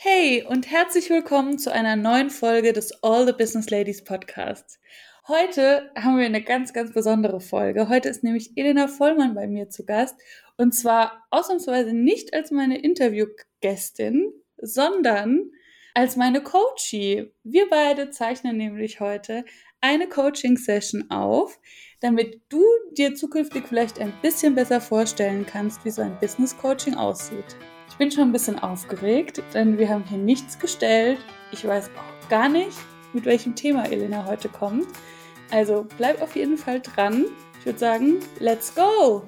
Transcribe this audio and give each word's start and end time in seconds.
Hey 0.00 0.44
und 0.48 0.70
herzlich 0.70 1.10
willkommen 1.10 1.58
zu 1.58 1.72
einer 1.72 1.96
neuen 1.96 2.30
Folge 2.30 2.72
des 2.72 3.02
All 3.02 3.26
the 3.26 3.32
Business 3.32 3.68
Ladies 3.68 4.04
Podcasts. 4.04 4.78
Heute 5.26 5.90
haben 5.96 6.18
wir 6.18 6.24
eine 6.24 6.40
ganz, 6.40 6.72
ganz 6.72 6.92
besondere 6.92 7.40
Folge. 7.40 7.88
Heute 7.88 8.08
ist 8.08 8.22
nämlich 8.22 8.52
Elena 8.54 8.86
Vollmann 8.86 9.34
bei 9.34 9.48
mir 9.48 9.70
zu 9.70 9.84
Gast 9.84 10.14
und 10.56 10.72
zwar 10.72 11.26
ausnahmsweise 11.30 11.94
nicht 11.94 12.32
als 12.32 12.52
meine 12.52 12.80
Interviewgästin, 12.80 14.32
sondern 14.58 15.50
als 15.94 16.14
meine 16.14 16.44
Coachie. 16.44 17.32
Wir 17.42 17.68
beide 17.68 18.10
zeichnen 18.10 18.56
nämlich 18.56 19.00
heute 19.00 19.44
eine 19.80 20.08
Coaching-Session 20.08 21.10
auf, 21.10 21.58
damit 21.98 22.40
du 22.50 22.62
dir 22.92 23.16
zukünftig 23.16 23.64
vielleicht 23.66 23.98
ein 23.98 24.12
bisschen 24.22 24.54
besser 24.54 24.80
vorstellen 24.80 25.44
kannst, 25.44 25.84
wie 25.84 25.90
so 25.90 26.02
ein 26.02 26.16
Business-Coaching 26.20 26.94
aussieht. 26.94 27.56
Ich 27.98 28.00
bin 28.00 28.12
schon 28.12 28.28
ein 28.28 28.32
bisschen 28.32 28.60
aufgeregt, 28.60 29.42
denn 29.54 29.76
wir 29.76 29.88
haben 29.88 30.04
hier 30.04 30.18
nichts 30.18 30.56
gestellt. 30.60 31.18
Ich 31.50 31.66
weiß 31.66 31.90
auch 31.96 32.28
gar 32.28 32.48
nicht, 32.48 32.78
mit 33.12 33.24
welchem 33.24 33.56
Thema 33.56 33.90
Elena 33.90 34.24
heute 34.24 34.48
kommt. 34.48 34.86
Also 35.50 35.84
bleib 35.96 36.22
auf 36.22 36.36
jeden 36.36 36.56
Fall 36.56 36.80
dran. 36.80 37.24
Ich 37.58 37.66
würde 37.66 37.80
sagen, 37.80 38.20
let's 38.38 38.72
go! 38.72 39.24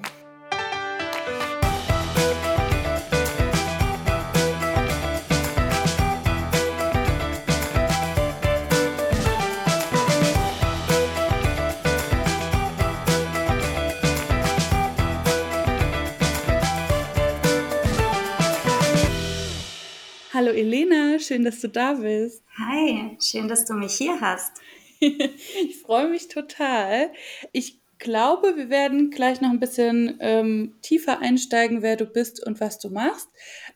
Elena, 20.61 21.17
schön, 21.17 21.43
dass 21.43 21.59
du 21.59 21.69
da 21.69 21.93
bist. 21.93 22.43
Hi, 22.55 23.17
schön, 23.19 23.47
dass 23.47 23.65
du 23.65 23.73
mich 23.73 23.93
hier 23.93 24.21
hast. 24.21 24.61
ich 24.99 25.81
freue 25.81 26.07
mich 26.07 26.27
total. 26.27 27.11
Ich 27.51 27.81
glaube, 27.97 28.55
wir 28.55 28.69
werden 28.69 29.09
gleich 29.09 29.41
noch 29.41 29.49
ein 29.49 29.59
bisschen 29.59 30.17
ähm, 30.19 30.75
tiefer 30.83 31.17
einsteigen, 31.19 31.81
wer 31.81 31.95
du 31.95 32.05
bist 32.05 32.45
und 32.45 32.61
was 32.61 32.77
du 32.77 32.91
machst. 32.91 33.27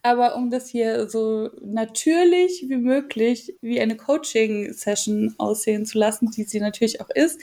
Aber 0.04 0.36
um 0.36 0.52
das 0.52 0.70
hier 0.70 1.10
so 1.10 1.50
natürlich 1.64 2.66
wie 2.68 2.78
möglich 2.78 3.56
wie 3.62 3.82
eine 3.82 3.98
Coaching-Session 3.98 5.34
aussehen 5.40 5.88
zu 5.88 5.98
lassen, 5.98 6.30
die 6.30 6.44
sie 6.44 6.60
natürlich 6.60 7.02
auch 7.02 7.10
ist, 7.10 7.42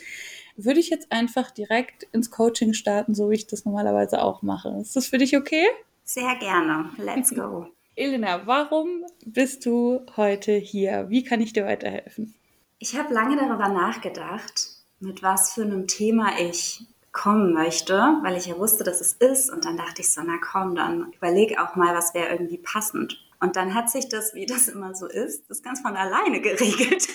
würde 0.55 0.79
ich 0.79 0.89
jetzt 0.89 1.11
einfach 1.11 1.51
direkt 1.51 2.03
ins 2.13 2.31
Coaching 2.31 2.73
starten, 2.73 3.13
so 3.13 3.29
wie 3.29 3.35
ich 3.35 3.47
das 3.47 3.65
normalerweise 3.65 4.21
auch 4.21 4.41
mache. 4.41 4.77
Ist 4.79 4.95
das 4.95 5.07
für 5.07 5.17
dich 5.17 5.35
okay? 5.35 5.65
Sehr 6.05 6.33
gerne. 6.37 6.91
Let's 6.97 7.35
go. 7.35 7.72
Elena, 7.95 8.47
warum 8.47 9.05
bist 9.23 9.65
du 9.65 10.01
heute 10.17 10.53
hier? 10.53 11.05
Wie 11.09 11.23
kann 11.23 11.41
ich 11.41 11.53
dir 11.53 11.65
weiterhelfen? 11.65 12.33
Ich 12.79 12.97
habe 12.97 13.13
lange 13.13 13.35
darüber 13.35 13.69
nachgedacht, 13.69 14.69
mit 14.99 15.21
was 15.21 15.53
für 15.53 15.61
einem 15.61 15.87
Thema 15.87 16.39
ich 16.39 16.87
kommen 17.11 17.53
möchte, 17.53 17.93
weil 18.23 18.35
ich 18.35 18.47
ja 18.47 18.57
wusste, 18.57 18.83
dass 18.83 18.99
es 18.99 19.13
ist. 19.13 19.51
Und 19.51 19.65
dann 19.65 19.77
dachte 19.77 20.01
ich 20.01 20.11
so, 20.11 20.21
na 20.25 20.37
komm, 20.39 20.73
dann 20.73 21.13
überleg 21.13 21.59
auch 21.59 21.75
mal, 21.75 21.95
was 21.95 22.15
wäre 22.15 22.31
irgendwie 22.31 22.57
passend. 22.57 23.23
Und 23.39 23.55
dann 23.55 23.75
hat 23.75 23.91
sich 23.91 24.09
das, 24.09 24.33
wie 24.33 24.47
das 24.47 24.67
immer 24.67 24.95
so 24.95 25.07
ist, 25.07 25.47
das 25.49 25.61
ganz 25.61 25.81
von 25.81 25.95
alleine 25.95 26.41
geregelt, 26.41 27.07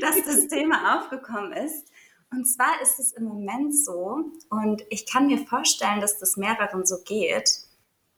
dass 0.00 0.24
das 0.24 0.48
Thema 0.48 0.98
aufgekommen 0.98 1.52
ist. 1.52 1.92
Und 2.32 2.44
zwar 2.44 2.82
ist 2.82 2.98
es 2.98 3.12
im 3.12 3.24
Moment 3.24 3.76
so, 3.76 4.32
und 4.50 4.84
ich 4.90 5.06
kann 5.06 5.28
mir 5.28 5.38
vorstellen, 5.38 6.00
dass 6.00 6.18
das 6.18 6.36
mehreren 6.36 6.84
so 6.84 6.96
geht, 7.04 7.65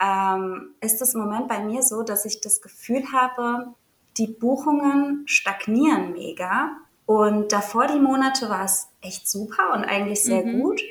ähm, 0.01 0.75
ist 0.81 1.03
es 1.03 1.15
im 1.15 1.21
Moment 1.21 1.49
bei 1.49 1.61
mir 1.61 1.83
so, 1.83 2.03
dass 2.03 2.25
ich 2.25 2.41
das 2.41 2.61
Gefühl 2.61 3.13
habe, 3.13 3.75
die 4.17 4.29
Buchungen 4.29 5.23
stagnieren 5.27 6.13
mega. 6.13 6.77
Und 7.07 7.53
davor 7.53 7.87
die 7.87 7.99
Monate 7.99 8.49
war 8.49 8.65
es 8.65 8.89
echt 9.01 9.29
super 9.29 9.73
und 9.73 9.85
eigentlich 9.85 10.23
sehr 10.23 10.45
mhm. 10.45 10.61
gut. 10.61 10.83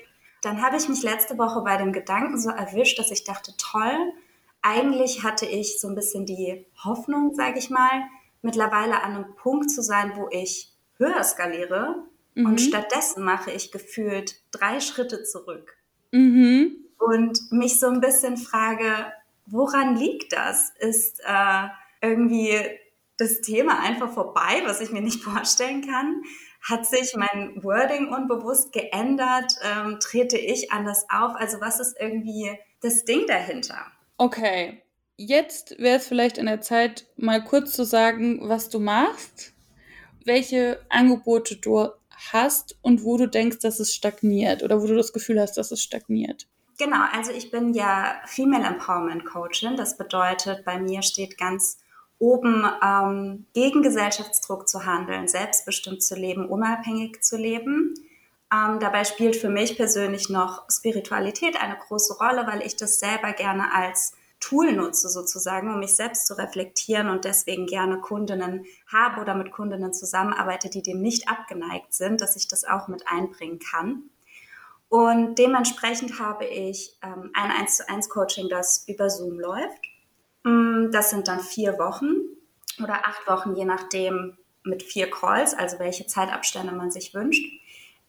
Dann 0.42 0.62
habe 0.62 0.78
ich 0.78 0.90
mich 0.90 1.04
letzte 1.04 1.38
Woche 1.38 1.62
bei 1.62 1.78
dem 1.78 1.94
Gedanken 1.94 2.40
so 2.40 2.50
erwischt, 2.50 3.00
dass 3.00 3.12
ich 3.12 3.24
dachte, 3.24 3.54
toll, 3.58 4.14
eigentlich 4.62 5.24
hatte 5.24 5.46
ich 5.46 5.80
so 5.80 5.88
ein 5.88 5.96
bisschen 5.96 6.26
die 6.26 6.66
Hoffnung, 6.84 7.34
sage 7.36 7.60
ich 7.60 7.70
mal, 7.70 8.04
mittlerweile 8.42 9.04
an 9.04 9.14
einem 9.14 9.36
Punkt 9.36 9.70
zu 9.70 9.82
sein, 9.82 10.14
wo 10.16 10.28
ich 10.32 10.74
höher 10.98 11.24
skaliere. 11.24 12.04
Mhm. 12.36 12.46
Und 12.46 12.62
stattdessen 12.62 13.24
mache 13.24 13.52
ich 13.52 13.72
gefühlt 13.72 14.42
drei 14.52 14.80
Schritte 14.80 15.24
zurück. 15.24 15.78
Mhm 16.12 16.87
und 17.00 17.52
mich 17.52 17.80
so 17.80 17.88
ein 17.88 18.02
bisschen 18.02 18.38
frage, 18.38 19.12
woran 19.46 19.96
liegt 19.96 20.34
das? 20.34 20.72
Ist 20.80 21.22
äh, 21.26 21.68
irgendwie 22.02 22.60
das 23.18 23.42
Thema 23.42 23.80
einfach 23.80 24.12
vorbei, 24.12 24.62
was 24.66 24.82
ich 24.82 24.92
mir 24.92 25.02
nicht 25.02 25.24
vorstellen 25.24 25.86
kann? 25.86 26.22
Hat 26.62 26.86
sich 26.86 27.16
mein 27.16 27.64
Wording 27.64 28.10
unbewusst 28.10 28.74
geändert? 28.74 29.54
Ähm, 29.64 30.00
trete 30.00 30.38
ich 30.38 30.72
anders 30.72 31.06
auf? 31.10 31.36
Also 31.36 31.62
was 31.62 31.80
ist 31.80 31.96
irgendwie 32.00 32.52
das 32.82 33.06
Ding 33.06 33.26
dahinter? 33.28 33.86
Okay, 34.18 34.82
jetzt 35.16 35.78
wäre 35.80 35.98
es 35.98 36.08
vielleicht 36.08 36.40
an 36.40 36.48
der 36.48 36.62
Zeit, 36.62 37.06
mal 37.16 37.44
kurz 37.44 37.74
zu 37.74 37.86
sagen, 37.86 38.40
was 38.42 38.70
du 38.70 38.80
machst, 38.80 39.54
welche 40.26 40.80
Angebote 40.90 41.56
du 41.58 41.90
hast 42.32 42.78
und 42.82 43.04
wo 43.04 43.18
du 43.18 43.28
denkst, 43.28 43.60
dass 43.60 43.80
es 43.80 43.94
stagniert 43.94 44.64
oder 44.64 44.82
wo 44.82 44.88
du 44.88 44.96
das 44.96 45.14
Gefühl 45.14 45.40
hast, 45.40 45.58
dass 45.58 45.72
es 45.72 45.82
stagniert. 45.82 46.48
Genau, 46.78 47.04
also 47.12 47.32
ich 47.32 47.50
bin 47.50 47.74
ja 47.74 48.22
Female 48.26 48.66
Empowerment 48.66 49.26
Coachin. 49.26 49.76
Das 49.76 49.98
bedeutet, 49.98 50.64
bei 50.64 50.80
mir 50.80 51.02
steht 51.02 51.38
ganz 51.38 51.80
oben 52.20 52.66
ähm, 52.84 53.46
gegen 53.54 53.82
Gesellschaftsdruck 53.82 54.68
zu 54.68 54.86
handeln, 54.86 55.28
selbstbestimmt 55.28 56.04
zu 56.04 56.16
leben, 56.16 56.48
unabhängig 56.48 57.24
zu 57.24 57.38
leben. 57.38 57.96
Ähm, 58.54 58.80
dabei 58.80 59.04
spielt 59.04 59.36
für 59.36 59.50
mich 59.50 59.76
persönlich 59.76 60.30
noch 60.30 60.66
Spiritualität 60.70 61.62
eine 61.62 61.78
große 61.78 62.18
Rolle, 62.18 62.48
weil 62.48 62.62
ich 62.62 62.76
das 62.76 63.00
selber 63.00 63.34
gerne 63.34 63.74
als 63.74 64.14
Tool 64.40 64.72
nutze 64.72 65.10
sozusagen, 65.10 65.74
um 65.74 65.80
mich 65.80 65.96
selbst 65.96 66.28
zu 66.28 66.38
reflektieren 66.38 67.10
und 67.10 67.26
deswegen 67.26 67.66
gerne 67.66 68.00
Kundinnen 68.00 68.66
habe 68.92 69.20
oder 69.20 69.34
mit 69.34 69.52
Kundinnen 69.52 69.94
zusammenarbeite, 69.94 70.70
die 70.70 70.84
dem 70.84 71.02
nicht 71.02 71.28
abgeneigt 71.28 71.94
sind, 71.94 72.22
dass 72.22 72.36
ich 72.36 72.48
das 72.48 72.64
auch 72.64 72.88
mit 72.88 73.08
einbringen 73.08 73.60
kann. 73.60 74.12
Und 74.90 75.36
dementsprechend 75.36 76.20
habe 76.20 76.46
ich 76.46 76.98
ähm, 77.04 77.32
ein 77.34 77.52
1 77.52 77.78
zu 77.78 77.90
1 77.90 78.10
Coaching, 78.10 78.48
das 78.50 78.88
über 78.88 79.10
Zoom 79.10 79.40
läuft. 79.40 79.82
Mm, 80.44 80.92
das 80.92 81.10
sind 81.10 81.28
dann 81.28 81.42
vier 81.42 81.78
Wochen 81.78 82.14
oder 82.82 83.06
acht 83.06 83.28
Wochen, 83.28 83.56
je 83.56 83.66
nachdem, 83.66 84.38
mit 84.64 84.84
vier 84.84 85.10
Calls, 85.10 85.54
also 85.54 85.80
welche 85.80 86.08
Zeitabstände 86.08 86.74
man 86.74 86.92
sich 86.92 87.14
wünscht. 87.14 87.46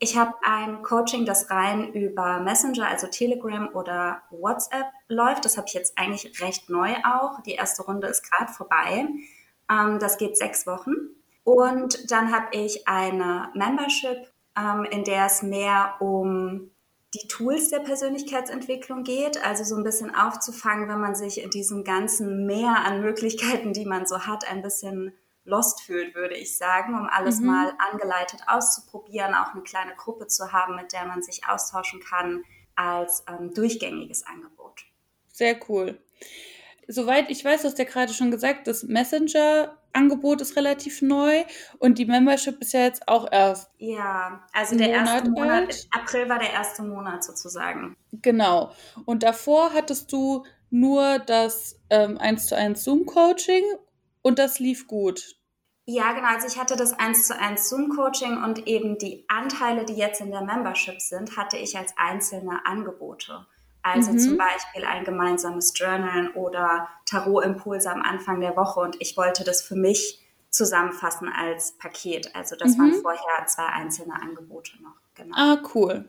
Ich 0.01 0.17
habe 0.17 0.35
ein 0.43 0.83
Coaching, 0.83 1.25
das 1.25 1.51
rein 1.51 1.93
über 1.93 2.39
Messenger, 2.39 2.87
also 2.87 3.09
Telegram 3.09 3.69
oder 3.75 4.23
WhatsApp 4.31 4.87
läuft. 5.09 5.45
Das 5.45 5.57
habe 5.57 5.67
ich 5.67 5.75
jetzt 5.75 5.99
eigentlich 5.99 6.41
recht 6.41 6.71
neu 6.71 6.95
auch. 7.05 7.43
Die 7.43 7.55
erste 7.55 7.83
Runde 7.83 8.07
ist 8.07 8.31
gerade 8.31 8.53
vorbei. 8.53 9.09
Ähm, 9.69 9.99
das 9.99 10.19
geht 10.19 10.37
sechs 10.37 10.67
Wochen. 10.67 10.93
Und 11.43 12.11
dann 12.13 12.33
habe 12.33 12.47
ich 12.53 12.87
eine 12.87 13.51
Membership 13.55 14.29
ähm, 14.59 14.85
in 14.85 15.05
der 15.05 15.27
es 15.27 15.43
mehr 15.43 15.97
um 16.01 16.71
die 17.15 17.27
Tools 17.29 17.71
der 17.71 17.81
Persönlichkeitsentwicklung 17.81 19.03
geht, 19.03 19.43
also 19.43 19.65
so 19.65 19.77
ein 19.77 19.85
bisschen 19.85 20.15
aufzufangen, 20.15 20.89
wenn 20.89 21.01
man 21.01 21.15
sich 21.15 21.43
in 21.43 21.51
diesem 21.51 21.85
ganzen 21.85 22.47
Meer 22.47 22.85
an 22.85 23.01
Möglichkeiten, 23.01 23.73
die 23.73 23.87
man 23.87 24.07
so 24.07 24.27
hat, 24.27 24.47
ein 24.51 24.63
bisschen 24.63 25.15
lost 25.45 25.81
fühlt, 25.81 26.15
würde 26.15 26.37
ich 26.37 26.59
sagen, 26.59 26.95
um 26.95 27.09
alles 27.11 27.41
mhm. 27.41 27.47
mal 27.47 27.73
angeleitet 27.91 28.43
auszuprobieren, 28.47 29.35
auch 29.35 29.55
eine 29.55 29.63
kleine 29.63 29.95
Gruppe 29.97 30.27
zu 30.27 30.53
haben, 30.53 30.77
mit 30.77 30.93
der 30.93 31.07
man 31.07 31.23
sich 31.23 31.49
austauschen 31.49 32.01
kann, 32.01 32.45
als 32.77 33.25
ähm, 33.27 33.55
durchgängiges 33.55 34.27
Angebot. 34.27 34.85
Sehr 35.33 35.59
cool. 35.69 35.99
Soweit 36.87 37.31
ich 37.31 37.45
weiß, 37.45 37.65
hast 37.65 37.79
du 37.79 37.83
ja 37.83 37.89
gerade 37.89 38.13
schon 38.13 38.31
gesagt, 38.31 38.67
das 38.67 38.83
Messenger 38.83 39.78
Angebot 39.93 40.41
ist 40.41 40.57
relativ 40.57 41.03
neu 41.03 41.45
und 41.79 41.99
die 41.99 42.07
Membership 42.07 42.61
ist 42.61 42.73
ja 42.73 42.81
jetzt 42.81 43.09
auch 43.09 43.31
erst. 43.31 43.71
Ja, 43.79 44.47
also 44.53 44.77
der 44.77 44.89
Monat 44.89 45.15
erste 45.15 45.31
Monat, 45.31 45.51
alt. 45.51 45.89
April 45.93 46.29
war 46.29 46.39
der 46.39 46.53
erste 46.53 46.83
Monat 46.83 47.25
sozusagen. 47.25 47.97
Genau. 48.13 48.73
Und 49.05 49.23
davor 49.23 49.73
hattest 49.75 50.13
du 50.13 50.45
nur 50.71 51.19
das 51.19 51.81
ähm, 51.91 52.19
1 52.19 52.47
zu 52.47 52.57
1 52.57 52.85
Zoom-Coaching 52.85 53.65
und 54.23 54.39
das 54.39 54.59
lief 54.59 54.87
gut. 54.87 55.37
Ja, 55.87 56.13
genau. 56.13 56.29
Also 56.29 56.47
ich 56.47 56.59
hatte 56.59 56.77
das 56.77 56.93
1 56.93 57.27
zu 57.27 57.39
1 57.39 57.71
Zoom-Coaching 57.71 58.43
und 58.43 58.67
eben 58.67 58.99
die 58.99 59.25
Anteile, 59.29 59.87
die 59.87 59.95
jetzt 59.95 60.21
in 60.21 60.31
der 60.31 60.43
Membership 60.43 61.01
sind, 61.01 61.37
hatte 61.39 61.57
ich 61.57 61.79
als 61.79 61.95
einzelne 61.97 62.67
Angebote. 62.67 63.47
Also 63.83 64.13
mhm. 64.13 64.19
zum 64.19 64.37
Beispiel 64.37 64.85
ein 64.85 65.05
gemeinsames 65.05 65.73
Journal 65.75 66.31
oder 66.35 66.89
Tarot-Impulse 67.07 67.91
am 67.91 68.03
Anfang 68.03 68.41
der 68.41 68.57
Woche. 68.57 68.81
Und 68.81 68.97
ich 69.01 69.17
wollte 69.17 69.45
das 69.45 69.63
für 69.63 69.77
mich 69.77 70.21
zusammenfassen 70.51 71.29
als 71.29 71.73
Paket. 71.73 72.35
Also 72.35 72.57
das 72.57 72.77
mhm. 72.77 72.81
waren 72.81 72.95
vorher 73.03 73.47
zwei 73.47 73.67
einzelne 73.67 74.15
Angebote 74.15 74.73
noch. 74.83 74.95
Genau. 75.15 75.37
Ah, 75.37 75.63
cool. 75.75 76.09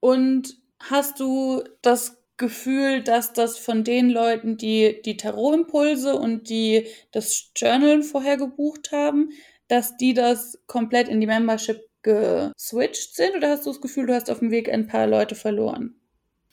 Und 0.00 0.56
hast 0.80 1.20
du 1.20 1.64
das 1.82 2.18
Gefühl, 2.36 3.02
dass 3.02 3.32
das 3.32 3.58
von 3.58 3.82
den 3.82 4.10
Leuten, 4.10 4.56
die 4.56 5.00
die 5.04 5.16
Tarotimpulse 5.16 6.14
und 6.14 6.50
die 6.50 6.86
das 7.12 7.50
Journal 7.56 8.02
vorher 8.02 8.36
gebucht 8.36 8.92
haben, 8.92 9.30
dass 9.68 9.96
die 9.96 10.12
das 10.12 10.58
komplett 10.66 11.08
in 11.08 11.20
die 11.20 11.26
Membership 11.26 11.80
geswitcht 12.02 13.16
sind? 13.16 13.36
Oder 13.36 13.50
hast 13.50 13.64
du 13.66 13.70
das 13.70 13.80
Gefühl, 13.80 14.06
du 14.06 14.14
hast 14.14 14.30
auf 14.30 14.40
dem 14.40 14.50
Weg 14.50 14.68
ein 14.70 14.86
paar 14.86 15.06
Leute 15.06 15.34
verloren? 15.34 15.98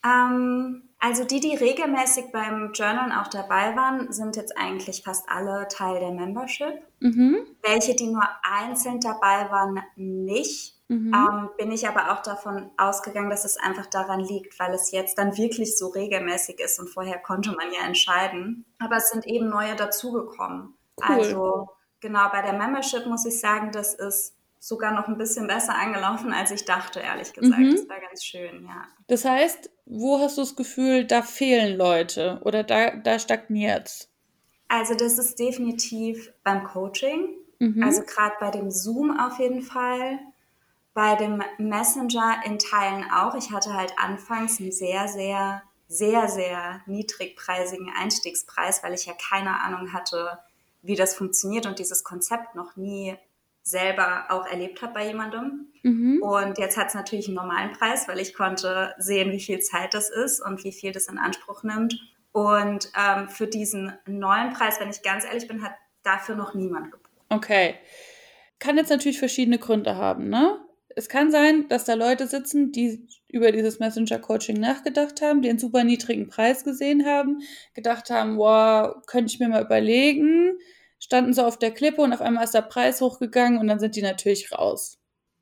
Ähm, 0.05 0.89
also 0.99 1.25
die, 1.25 1.41
die 1.41 1.55
regelmäßig 1.55 2.31
beim 2.31 2.71
Journal 2.71 3.11
auch 3.11 3.27
dabei 3.27 3.75
waren, 3.75 4.13
sind 4.13 4.37
jetzt 4.37 4.57
eigentlich 4.57 5.03
fast 5.03 5.27
alle 5.29 5.67
Teil 5.67 5.99
der 5.99 6.11
Membership. 6.11 6.81
Mhm. 7.01 7.45
Welche, 7.61 7.93
die 7.93 8.07
nur 8.07 8.23
einzeln 8.41 9.01
dabei 9.01 9.49
waren, 9.51 9.81
nicht. 9.97 10.77
Mhm. 10.87 11.13
Ähm, 11.13 11.49
bin 11.57 11.71
ich 11.71 11.87
aber 11.87 12.13
auch 12.13 12.21
davon 12.21 12.71
ausgegangen, 12.77 13.29
dass 13.29 13.43
es 13.43 13.57
einfach 13.57 13.87
daran 13.87 14.21
liegt, 14.21 14.57
weil 14.59 14.73
es 14.73 14.91
jetzt 14.91 15.17
dann 15.17 15.35
wirklich 15.37 15.77
so 15.77 15.87
regelmäßig 15.87 16.59
ist 16.59 16.79
und 16.79 16.87
vorher 16.89 17.19
konnte 17.19 17.51
man 17.51 17.71
ja 17.73 17.85
entscheiden. 17.85 18.63
Aber 18.79 18.95
es 18.97 19.09
sind 19.09 19.27
eben 19.27 19.49
neue 19.49 19.75
dazugekommen. 19.75 20.73
Cool. 20.97 21.15
Also 21.15 21.69
genau 21.99 22.29
bei 22.31 22.41
der 22.41 22.53
Membership 22.53 23.05
muss 23.07 23.25
ich 23.25 23.39
sagen, 23.41 23.71
das 23.73 23.93
ist 23.93 24.35
sogar 24.59 24.93
noch 24.93 25.09
ein 25.09 25.17
bisschen 25.17 25.47
besser 25.47 25.75
angelaufen, 25.75 26.31
als 26.31 26.51
ich 26.51 26.63
dachte, 26.63 27.01
ehrlich 27.01 27.33
gesagt. 27.33 27.59
Mhm. 27.59 27.75
Das 27.75 27.89
war 27.89 27.99
ganz 27.99 28.23
schön, 28.23 28.65
ja. 28.65 28.85
Das 29.07 29.25
heißt, 29.25 29.69
wo 29.85 30.19
hast 30.19 30.37
du 30.37 30.41
das 30.41 30.55
Gefühl, 30.55 31.05
da 31.05 31.21
fehlen 31.21 31.77
Leute 31.77 32.39
oder 32.43 32.63
da, 32.63 32.91
da 32.91 33.19
stagniert 33.19 34.07
Also 34.67 34.95
das 34.95 35.17
ist 35.17 35.39
definitiv 35.39 36.31
beim 36.43 36.63
Coaching. 36.63 37.35
Mhm. 37.59 37.83
Also 37.83 38.03
gerade 38.03 38.35
bei 38.39 38.51
dem 38.51 38.71
Zoom 38.71 39.17
auf 39.17 39.39
jeden 39.39 39.61
Fall. 39.61 40.19
Bei 40.93 41.15
dem 41.15 41.43
Messenger 41.57 42.43
in 42.45 42.59
Teilen 42.59 43.05
auch. 43.11 43.35
Ich 43.35 43.51
hatte 43.51 43.73
halt 43.73 43.93
anfangs 43.97 44.59
einen 44.59 44.71
sehr, 44.71 45.07
sehr, 45.07 45.63
sehr, 45.87 46.27
sehr 46.27 46.81
niedrigpreisigen 46.85 47.91
Einstiegspreis, 47.97 48.83
weil 48.83 48.93
ich 48.93 49.05
ja 49.05 49.13
keine 49.13 49.61
Ahnung 49.61 49.91
hatte, 49.91 50.39
wie 50.81 50.95
das 50.95 51.15
funktioniert 51.15 51.65
und 51.65 51.79
dieses 51.79 52.03
Konzept 52.03 52.55
noch 52.55 52.75
nie 52.75 53.15
selber 53.63 54.25
auch 54.29 54.45
erlebt 54.45 54.81
habe 54.81 54.93
bei 54.93 55.07
jemandem. 55.07 55.71
Mhm. 55.83 56.21
Und 56.21 56.57
jetzt 56.57 56.77
hat 56.77 56.89
es 56.89 56.93
natürlich 56.93 57.27
einen 57.27 57.35
normalen 57.35 57.71
Preis, 57.71 58.07
weil 58.07 58.19
ich 58.19 58.33
konnte 58.33 58.93
sehen, 58.97 59.31
wie 59.31 59.39
viel 59.39 59.59
Zeit 59.59 59.93
das 59.93 60.09
ist 60.09 60.41
und 60.41 60.63
wie 60.63 60.73
viel 60.73 60.91
das 60.91 61.07
in 61.07 61.17
Anspruch 61.17 61.63
nimmt. 61.63 61.97
Und 62.33 62.91
ähm, 62.99 63.29
für 63.29 63.47
diesen 63.47 63.93
neuen 64.05 64.53
Preis, 64.53 64.79
wenn 64.79 64.89
ich 64.89 65.01
ganz 65.01 65.23
ehrlich 65.25 65.47
bin, 65.47 65.63
hat 65.63 65.73
dafür 66.03 66.35
noch 66.35 66.53
niemand 66.53 66.91
gebucht. 66.91 67.11
Okay. 67.29 67.75
Kann 68.59 68.77
jetzt 68.77 68.89
natürlich 68.89 69.19
verschiedene 69.19 69.59
Gründe 69.59 69.95
haben, 69.95 70.29
ne? 70.29 70.59
Es 70.95 71.09
kann 71.09 71.31
sein, 71.31 71.67
dass 71.69 71.85
da 71.85 71.95
Leute 71.95 72.27
sitzen, 72.27 72.71
die 72.71 73.07
über 73.27 73.51
dieses 73.51 73.79
Messenger-Coaching 73.79 74.59
nachgedacht 74.59 75.21
haben, 75.21 75.41
die 75.41 75.49
einen 75.49 75.57
super 75.57 75.83
niedrigen 75.83 76.27
Preis 76.27 76.63
gesehen 76.63 77.05
haben, 77.05 77.41
gedacht 77.73 78.11
haben, 78.11 78.37
wow, 78.37 78.95
könnte 79.07 79.33
ich 79.33 79.39
mir 79.39 79.49
mal 79.49 79.63
überlegen, 79.63 80.59
standen 81.03 81.33
so 81.33 81.43
auf 81.43 81.59
der 81.59 81.71
Klippe 81.71 82.01
und 82.01 82.13
auf 82.13 82.21
einmal 82.21 82.45
ist 82.45 82.53
der 82.53 82.61
Preis 82.61 83.01
hochgegangen 83.01 83.59
und 83.59 83.67
dann 83.67 83.79
sind 83.79 83.97
die 83.97 84.01
natürlich 84.01 84.53
raus. 84.53 84.97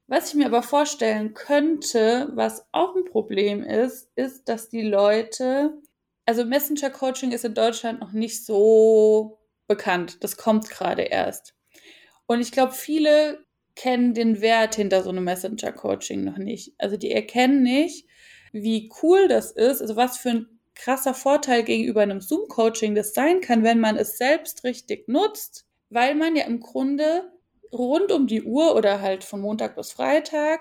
Was 0.08 0.30
ich 0.30 0.34
mir 0.34 0.48
aber 0.48 0.64
vorstellen 0.64 1.36
könnte, 1.36 2.32
was 2.34 2.66
auch 2.72 2.96
ein 2.96 3.06
Problem 3.06 3.64
ist, 3.64 4.10
ist, 4.16 4.50
dass 4.50 4.70
die 4.70 4.82
Leute, 4.82 5.80
also 6.26 6.46
Messenger 6.46 6.90
Coaching 6.90 7.32
ist 7.32 7.46
in 7.46 7.54
Deutschland 7.54 8.00
noch 8.00 8.12
nicht 8.12 8.44
so 8.44 9.38
bekannt. 9.68 10.24
Das 10.24 10.36
kommt 10.36 10.68
gerade 10.68 11.04
erst. 11.04 11.54
Und 12.26 12.42
ich 12.42 12.52
glaube, 12.52 12.74
viele 12.74 13.46
kennen 13.76 14.16
den 14.16 14.42
Wert 14.42 14.74
hinter 14.74 15.04
so 15.04 15.10
einem 15.10 15.24
Messenger 15.24 15.72
Coaching 15.74 16.24
noch 16.24 16.40
nicht. 16.40 16.74
Also 16.80 16.98
die 16.98 17.12
erkennen 17.12 17.62
nicht, 17.62 18.08
wie 18.52 18.92
cool 19.04 19.28
das 19.28 19.52
ist, 19.52 19.80
also 19.80 19.96
was 19.96 20.18
für 20.18 20.30
ein 20.32 20.61
krasser 20.82 21.14
Vorteil 21.14 21.64
gegenüber 21.64 22.02
einem 22.02 22.22
Zoom-Coaching 22.22 22.96
das 22.96 23.14
sein 23.14 23.40
kann, 23.40 23.64
wenn 23.64 23.80
man 23.80 23.98
es 23.98 24.18
selbst 24.18 24.64
richtig 24.64 25.08
nutzt, 25.08 25.68
weil 25.90 26.16
man 26.16 26.36
ja 26.36 26.46
im 26.46 26.60
Grunde 26.60 27.32
rund 27.72 28.12
um 28.12 28.26
die 28.26 28.42
Uhr 28.42 28.76
oder 28.76 29.00
halt 29.00 29.24
von 29.24 29.42
Montag 29.42 29.76
bis 29.76 29.92
Freitag 29.92 30.60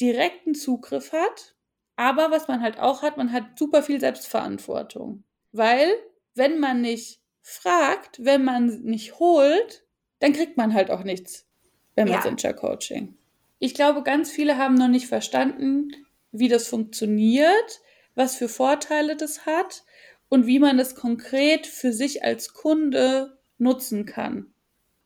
direkten 0.00 0.54
Zugriff 0.54 1.12
hat. 1.12 1.54
Aber 1.96 2.30
was 2.30 2.48
man 2.48 2.62
halt 2.62 2.78
auch 2.78 3.02
hat, 3.02 3.18
man 3.18 3.32
hat 3.32 3.58
super 3.58 3.82
viel 3.82 4.00
Selbstverantwortung. 4.00 5.24
Weil, 5.52 5.92
wenn 6.34 6.58
man 6.58 6.80
nicht 6.80 7.20
fragt, 7.42 8.24
wenn 8.24 8.44
man 8.44 8.82
nicht 8.82 9.18
holt, 9.18 9.84
dann 10.20 10.32
kriegt 10.32 10.56
man 10.56 10.72
halt 10.72 10.90
auch 10.90 11.04
nichts 11.04 11.46
beim 11.94 12.08
ja. 12.08 12.16
Messenger 12.16 12.54
Coaching. 12.54 13.16
Ich 13.58 13.74
glaube, 13.74 14.02
ganz 14.02 14.30
viele 14.30 14.56
haben 14.56 14.74
noch 14.74 14.88
nicht 14.88 15.06
verstanden, 15.06 15.90
wie 16.30 16.48
das 16.48 16.68
funktioniert, 16.68 17.80
was 18.18 18.34
für 18.34 18.48
Vorteile 18.48 19.16
das 19.16 19.46
hat 19.46 19.84
und 20.28 20.46
wie 20.46 20.58
man 20.58 20.78
es 20.78 20.96
konkret 20.96 21.66
für 21.66 21.92
sich 21.92 22.24
als 22.24 22.52
Kunde 22.52 23.38
nutzen 23.58 24.06
kann. 24.06 24.52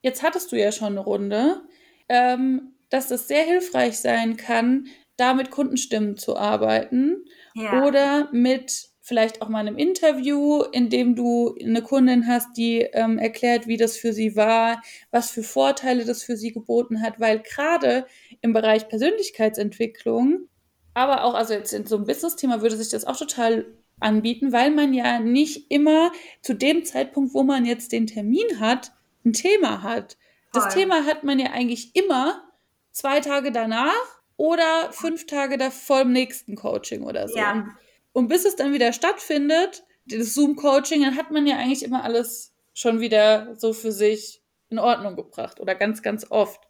Jetzt 0.01 0.23
hattest 0.23 0.51
du 0.51 0.57
ja 0.57 0.73
schon 0.73 0.95
eine 0.95 1.01
Runde, 1.01 1.61
ähm, 2.09 2.73
dass 2.89 3.09
das 3.09 3.29
sehr 3.29 3.45
hilfreich 3.45 3.99
sein 3.99 4.37
kann, 4.37 4.87
da 5.17 5.35
mit 5.35 5.51
Kundenstimmen 5.51 6.17
zu 6.17 6.37
arbeiten 6.37 7.25
ja. 7.55 7.85
oder 7.85 8.31
mit 8.33 8.89
vielleicht 9.03 9.43
auch 9.43 9.49
mal 9.49 9.59
einem 9.59 9.77
Interview, 9.77 10.63
in 10.63 10.89
dem 10.89 11.15
du 11.15 11.55
eine 11.63 11.83
Kundin 11.83 12.27
hast, 12.27 12.57
die 12.57 12.81
ähm, 12.81 13.19
erklärt, 13.19 13.67
wie 13.67 13.77
das 13.77 13.97
für 13.97 14.13
sie 14.13 14.37
war, 14.37 14.81
was 15.11 15.31
für 15.31 15.43
Vorteile 15.43 16.05
das 16.05 16.23
für 16.23 16.37
sie 16.37 16.53
geboten 16.53 17.03
hat, 17.03 17.21
weil 17.21 17.41
gerade 17.41 18.07
im 18.41 18.55
Bereich 18.55 18.89
Persönlichkeitsentwicklung 18.89 20.49
aber 20.95 21.25
auch, 21.25 21.35
also 21.35 21.55
jetzt 21.55 21.73
in 21.73 21.87
so 21.87 21.97
einem 21.97 22.07
Business-Thema 22.07 22.63
würde 22.63 22.77
sich 22.77 22.91
das 22.91 23.05
auch 23.05 23.17
total 23.17 23.67
anbieten, 24.01 24.53
weil 24.53 24.71
man 24.71 24.93
ja 24.93 25.21
nicht 25.21 25.71
immer 25.71 26.13
zu 26.43 26.55
dem 26.55 26.85
Zeitpunkt, 26.85 27.35
wo 27.35 27.43
man 27.43 27.65
jetzt 27.65 27.93
den 27.93 28.07
Termin 28.07 28.61
hat, 28.61 28.93
ein 29.25 29.33
Thema 29.33 29.83
hat. 29.83 30.17
Das 30.53 30.65
Voll. 30.65 30.73
Thema 30.75 31.07
hat 31.07 31.25
man 31.25 31.39
ja 31.39 31.53
eigentlich 31.53 31.95
immer 31.95 32.43
zwei 32.91 33.21
Tage 33.21 33.53
danach 33.53 34.21
oder 34.37 34.93
fünf 34.93 35.27
Tage 35.27 35.71
vor 35.71 36.01
dem 36.01 36.13
nächsten 36.13 36.57
Coaching 36.57 37.05
oder 37.05 37.29
so. 37.29 37.39
Ja. 37.39 37.53
Und, 37.53 37.69
und 38.13 38.29
bis 38.29 38.45
es 38.45 38.57
dann 38.57 38.73
wieder 38.73 38.93
stattfindet, 38.93 39.85
das 40.07 40.35
Zoom-Coaching, 40.35 41.03
dann 41.03 41.17
hat 41.17 41.31
man 41.31 41.47
ja 41.47 41.57
eigentlich 41.57 41.85
immer 41.85 42.03
alles 42.03 42.53
schon 42.75 43.01
wieder 43.01 43.55
so 43.57 43.73
für 43.73 43.93
sich 43.93 44.43
in 44.69 44.79
Ordnung 44.79 45.17
gebracht 45.17 45.61
oder 45.61 45.75
ganz, 45.75 46.03
ganz 46.03 46.27
oft. 46.31 46.61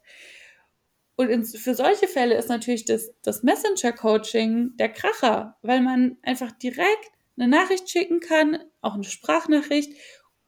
Und 1.15 1.29
in, 1.29 1.45
für 1.45 1.75
solche 1.75 2.07
Fälle 2.07 2.35
ist 2.35 2.49
natürlich 2.49 2.85
das, 2.85 3.11
das 3.21 3.43
Messenger-Coaching 3.43 4.77
der 4.77 4.89
Kracher, 4.89 5.57
weil 5.61 5.81
man 5.81 6.17
einfach 6.23 6.51
direkt 6.51 7.11
eine 7.37 7.47
Nachricht 7.47 7.89
schicken 7.89 8.19
kann, 8.19 8.59
auch 8.81 8.95
eine 8.95 9.03
Sprachnachricht. 9.03 9.93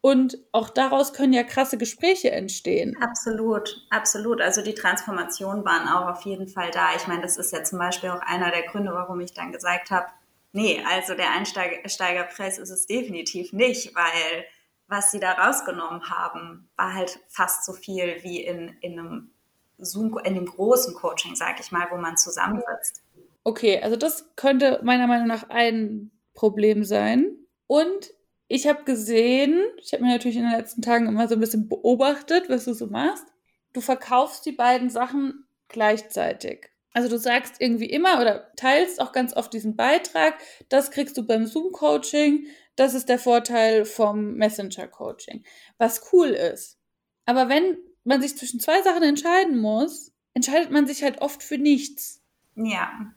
Und 0.01 0.37
auch 0.51 0.69
daraus 0.69 1.13
können 1.13 1.33
ja 1.33 1.43
krasse 1.43 1.79
Gespräche 1.79 2.29
entstehen. 2.29 2.95
Absolut, 3.01 3.87
absolut. 3.89 4.39
Also 4.39 4.61
die 4.61 4.75
Transformationen 4.75 5.65
waren 5.65 5.87
auch 5.87 6.07
auf 6.07 6.25
jeden 6.25 6.47
Fall 6.47 6.69
da. 6.69 6.95
Ich 6.95 7.07
meine, 7.07 7.23
das 7.23 7.37
ist 7.37 7.51
ja 7.51 7.63
zum 7.63 7.79
Beispiel 7.79 8.09
auch 8.11 8.21
einer 8.21 8.51
der 8.51 8.67
Gründe, 8.67 8.93
warum 8.93 9.19
ich 9.19 9.33
dann 9.33 9.51
gesagt 9.51 9.89
habe, 9.89 10.05
nee, 10.51 10.83
also 10.87 11.15
der 11.15 11.31
Einsteigerpreis 11.31 12.59
ist 12.59 12.69
es 12.69 12.85
definitiv 12.85 13.51
nicht, 13.51 13.95
weil 13.95 14.45
was 14.87 15.09
sie 15.09 15.19
da 15.19 15.31
rausgenommen 15.31 16.07
haben, 16.09 16.69
war 16.75 16.93
halt 16.93 17.19
fast 17.27 17.65
so 17.65 17.73
viel 17.73 18.19
wie 18.21 18.43
in, 18.43 18.77
in 18.81 18.99
einem 18.99 19.31
Zoom, 19.77 20.17
in 20.23 20.35
dem 20.35 20.45
großen 20.45 20.93
Coaching, 20.93 21.35
sag 21.35 21.59
ich 21.59 21.71
mal, 21.71 21.87
wo 21.91 21.97
man 21.97 22.17
zusammensitzt. 22.17 23.03
Okay, 23.43 23.79
also 23.81 23.95
das 23.95 24.35
könnte 24.35 24.79
meiner 24.83 25.07
Meinung 25.07 25.27
nach 25.27 25.49
ein 25.49 26.11
Problem 26.33 26.83
sein. 26.83 27.37
Und 27.67 28.11
ich 28.47 28.67
habe 28.67 28.83
gesehen, 28.83 29.63
ich 29.77 29.93
habe 29.93 30.03
mir 30.03 30.11
natürlich 30.11 30.37
in 30.37 30.43
den 30.43 30.57
letzten 30.57 30.81
Tagen 30.81 31.07
immer 31.07 31.27
so 31.27 31.35
ein 31.35 31.39
bisschen 31.39 31.67
beobachtet, 31.67 32.49
was 32.49 32.65
du 32.65 32.73
so 32.73 32.87
machst. 32.87 33.25
Du 33.73 33.81
verkaufst 33.81 34.45
die 34.45 34.51
beiden 34.51 34.89
Sachen 34.89 35.45
gleichzeitig. 35.67 36.69
Also 36.93 37.09
du 37.09 37.17
sagst 37.17 37.55
irgendwie 37.59 37.89
immer 37.89 38.21
oder 38.21 38.51
teilst 38.55 39.01
auch 39.01 39.11
ganz 39.11 39.35
oft 39.35 39.51
diesen 39.51 39.75
Beitrag, 39.75 40.35
das 40.69 40.91
kriegst 40.91 41.17
du 41.17 41.27
beim 41.27 41.45
Zoom-Coaching, 41.45 42.47
das 42.77 42.93
ist 42.93 43.09
der 43.09 43.19
Vorteil 43.19 43.83
vom 43.83 44.35
Messenger-Coaching, 44.35 45.43
was 45.77 46.13
cool 46.13 46.29
ist. 46.29 46.79
Aber 47.25 47.49
wenn 47.49 47.77
man 48.05 48.21
sich 48.21 48.37
zwischen 48.37 48.59
zwei 48.59 48.81
Sachen 48.81 49.03
entscheiden 49.03 49.59
muss, 49.59 50.13
entscheidet 50.33 50.71
man 50.71 50.87
sich 50.87 51.03
halt 51.03 51.21
oft 51.21 51.43
für 51.43 51.57
nichts. 51.57 52.21
Ja, 52.55 53.13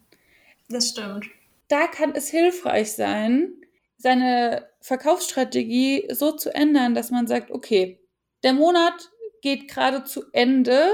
das 0.68 0.88
stimmt. 0.88 1.26
Da 1.68 1.86
kann 1.86 2.12
es 2.14 2.28
hilfreich 2.28 2.92
sein, 2.92 3.52
seine 3.98 4.68
Verkaufsstrategie 4.80 6.08
so 6.10 6.32
zu 6.32 6.54
ändern, 6.54 6.94
dass 6.94 7.10
man 7.10 7.26
sagt, 7.26 7.50
okay, 7.50 8.00
der 8.42 8.54
Monat 8.54 9.10
geht 9.42 9.68
gerade 9.68 10.04
zu 10.04 10.24
Ende. 10.32 10.90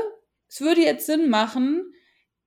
Es 0.48 0.60
würde 0.60 0.82
jetzt 0.82 1.06
Sinn 1.06 1.28
machen, 1.28 1.92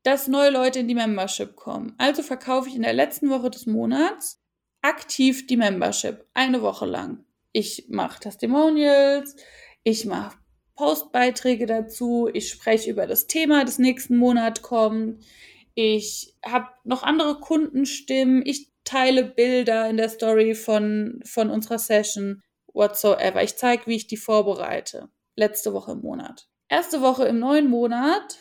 dass 0.04 0.28
neue 0.28 0.50
Leute 0.50 0.80
in 0.80 0.88
die 0.88 0.96
Membership 0.96 1.56
kommen. 1.56 1.96
Also 1.98 2.24
verkaufe 2.24 2.70
ich 2.70 2.76
in 2.76 2.84
der 2.84 2.94
letzten 2.94 3.30
Woche 3.30 3.50
des 3.50 3.66
Monats 3.66 4.42
aktiv 4.82 5.48
die 5.48 5.58
Membership, 5.58 6.26
eine 6.34 6.62
Woche 6.62 6.86
lang. 6.86 7.26
Ich 7.52 7.88
mache 7.90 8.20
Testimonials, 8.20 9.36
ich 9.84 10.06
mache 10.06 10.38
Postbeiträge 10.78 11.66
dazu, 11.66 12.30
ich 12.32 12.50
spreche 12.50 12.90
über 12.90 13.08
das 13.08 13.28
Thema 13.28 13.66
des 13.66 13.80
nächsten 13.80 14.16
Monats 14.16 14.62
kommt, 14.62 15.26
ich 15.74 16.36
habe 16.46 16.68
noch 16.86 17.04
andere 17.04 17.40
Kundenstimmen, 17.40 18.44
ich 18.46 18.72
teile 18.84 19.26
Bilder 19.26 19.90
in 19.90 19.98
der 19.98 20.10
Story 20.10 20.56
von, 20.56 21.20
von 21.26 21.50
unserer 21.50 21.78
Session, 21.78 22.42
whatsoever. 22.74 23.44
Ich 23.44 23.58
zeige, 23.58 23.88
wie 23.88 23.96
ich 23.96 24.08
die 24.08 24.18
vorbereite. 24.18 25.10
Letzte 25.36 25.74
Woche 25.74 25.92
im 25.92 26.02
Monat. 26.02 26.48
Erste 26.70 27.02
Woche 27.02 27.26
im 27.26 27.40
neuen 27.40 27.70
Monat, 27.70 28.40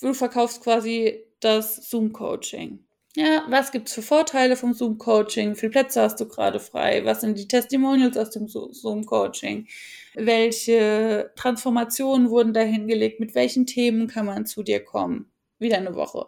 du 0.00 0.12
verkaufst 0.12 0.62
quasi 0.62 1.24
das 1.40 1.88
Zoom-Coaching. 1.88 2.85
Ja, 3.16 3.44
was 3.48 3.72
gibt 3.72 3.88
es 3.88 3.94
für 3.94 4.02
Vorteile 4.02 4.56
vom 4.56 4.74
Zoom-Coaching? 4.74 5.52
Wie 5.52 5.58
viele 5.58 5.70
Plätze 5.70 6.02
hast 6.02 6.20
du 6.20 6.28
gerade 6.28 6.60
frei? 6.60 7.02
Was 7.06 7.22
sind 7.22 7.38
die 7.38 7.48
Testimonials 7.48 8.18
aus 8.18 8.28
dem 8.28 8.46
Zoom-Coaching? 8.46 9.66
Welche 10.12 11.32
Transformationen 11.34 12.28
wurden 12.28 12.52
da 12.52 12.60
hingelegt? 12.60 13.18
Mit 13.18 13.34
welchen 13.34 13.64
Themen 13.64 14.06
kann 14.06 14.26
man 14.26 14.44
zu 14.44 14.62
dir 14.62 14.84
kommen? 14.84 15.32
Wieder 15.58 15.78
eine 15.78 15.94
Woche. 15.94 16.26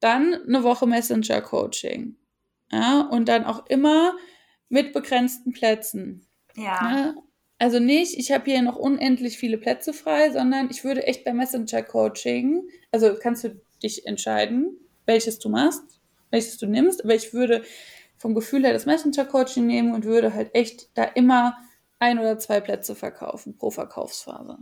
Dann 0.00 0.34
eine 0.34 0.64
Woche 0.64 0.88
Messenger-Coaching. 0.88 2.16
Ja, 2.72 3.02
und 3.02 3.28
dann 3.28 3.44
auch 3.44 3.66
immer 3.66 4.16
mit 4.68 4.92
begrenzten 4.92 5.52
Plätzen. 5.52 6.26
Ja. 6.56 6.64
ja 6.64 7.14
also 7.58 7.78
nicht, 7.78 8.18
ich 8.18 8.32
habe 8.32 8.50
hier 8.50 8.62
noch 8.62 8.76
unendlich 8.76 9.38
viele 9.38 9.58
Plätze 9.58 9.92
frei, 9.92 10.32
sondern 10.32 10.70
ich 10.70 10.82
würde 10.82 11.06
echt 11.06 11.24
bei 11.24 11.32
Messenger-Coaching, 11.32 12.68
also 12.90 13.14
kannst 13.14 13.44
du 13.44 13.60
dich 13.80 14.06
entscheiden, 14.06 14.76
welches 15.06 15.38
du 15.38 15.50
machst 15.50 15.99
welches 16.30 16.58
du 16.58 16.66
nimmst, 16.66 17.04
aber 17.04 17.14
ich 17.14 17.32
würde 17.34 17.62
vom 18.16 18.34
Gefühl 18.34 18.64
her 18.64 18.72
das 18.72 18.86
Messenger-Coaching 18.86 19.66
nehmen 19.66 19.94
und 19.94 20.04
würde 20.04 20.34
halt 20.34 20.54
echt 20.54 20.90
da 20.96 21.04
immer 21.04 21.56
ein 21.98 22.18
oder 22.18 22.38
zwei 22.38 22.60
Plätze 22.60 22.94
verkaufen 22.94 23.56
pro 23.56 23.70
Verkaufsphase. 23.70 24.58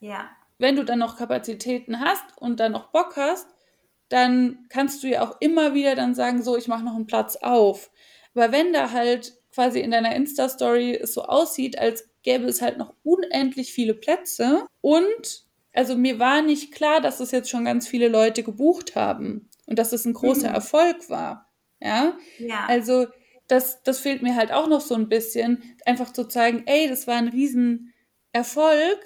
Ja. 0.00 0.30
Wenn 0.58 0.76
du 0.76 0.84
dann 0.84 1.00
noch 1.00 1.16
Kapazitäten 1.16 2.00
hast 2.00 2.24
und 2.36 2.60
dann 2.60 2.72
noch 2.72 2.92
Bock 2.92 3.16
hast, 3.16 3.48
dann 4.08 4.66
kannst 4.68 5.02
du 5.02 5.08
ja 5.08 5.22
auch 5.22 5.36
immer 5.40 5.74
wieder 5.74 5.96
dann 5.96 6.14
sagen, 6.14 6.42
so, 6.42 6.56
ich 6.56 6.68
mache 6.68 6.84
noch 6.84 6.94
einen 6.94 7.06
Platz 7.06 7.36
auf. 7.36 7.90
Aber 8.34 8.52
wenn 8.52 8.72
da 8.72 8.92
halt 8.92 9.32
quasi 9.52 9.80
in 9.80 9.90
deiner 9.90 10.14
Insta-Story 10.14 10.94
es 10.94 11.14
so 11.14 11.22
aussieht, 11.22 11.78
als 11.78 12.08
gäbe 12.22 12.46
es 12.46 12.62
halt 12.62 12.78
noch 12.78 12.94
unendlich 13.02 13.72
viele 13.72 13.94
Plätze 13.94 14.66
und 14.80 15.44
also 15.74 15.96
mir 15.96 16.18
war 16.18 16.42
nicht 16.42 16.72
klar, 16.72 17.00
dass 17.00 17.20
es 17.20 17.30
jetzt 17.30 17.50
schon 17.50 17.64
ganz 17.64 17.88
viele 17.88 18.08
Leute 18.08 18.42
gebucht 18.42 18.94
haben 18.94 19.48
und 19.72 19.78
dass 19.78 19.94
es 19.94 20.04
ein 20.04 20.12
großer 20.12 20.50
mhm. 20.50 20.54
Erfolg 20.54 21.08
war. 21.08 21.50
Ja? 21.80 22.18
ja. 22.38 22.66
Also 22.68 23.06
das, 23.48 23.82
das 23.84 24.00
fehlt 24.00 24.20
mir 24.20 24.36
halt 24.36 24.52
auch 24.52 24.68
noch 24.68 24.82
so 24.82 24.94
ein 24.94 25.08
bisschen, 25.08 25.62
einfach 25.86 26.12
zu 26.12 26.28
zeigen, 26.28 26.64
ey, 26.66 26.90
das 26.90 27.06
war 27.06 27.14
ein 27.14 27.28
Riesenerfolg 27.28 29.00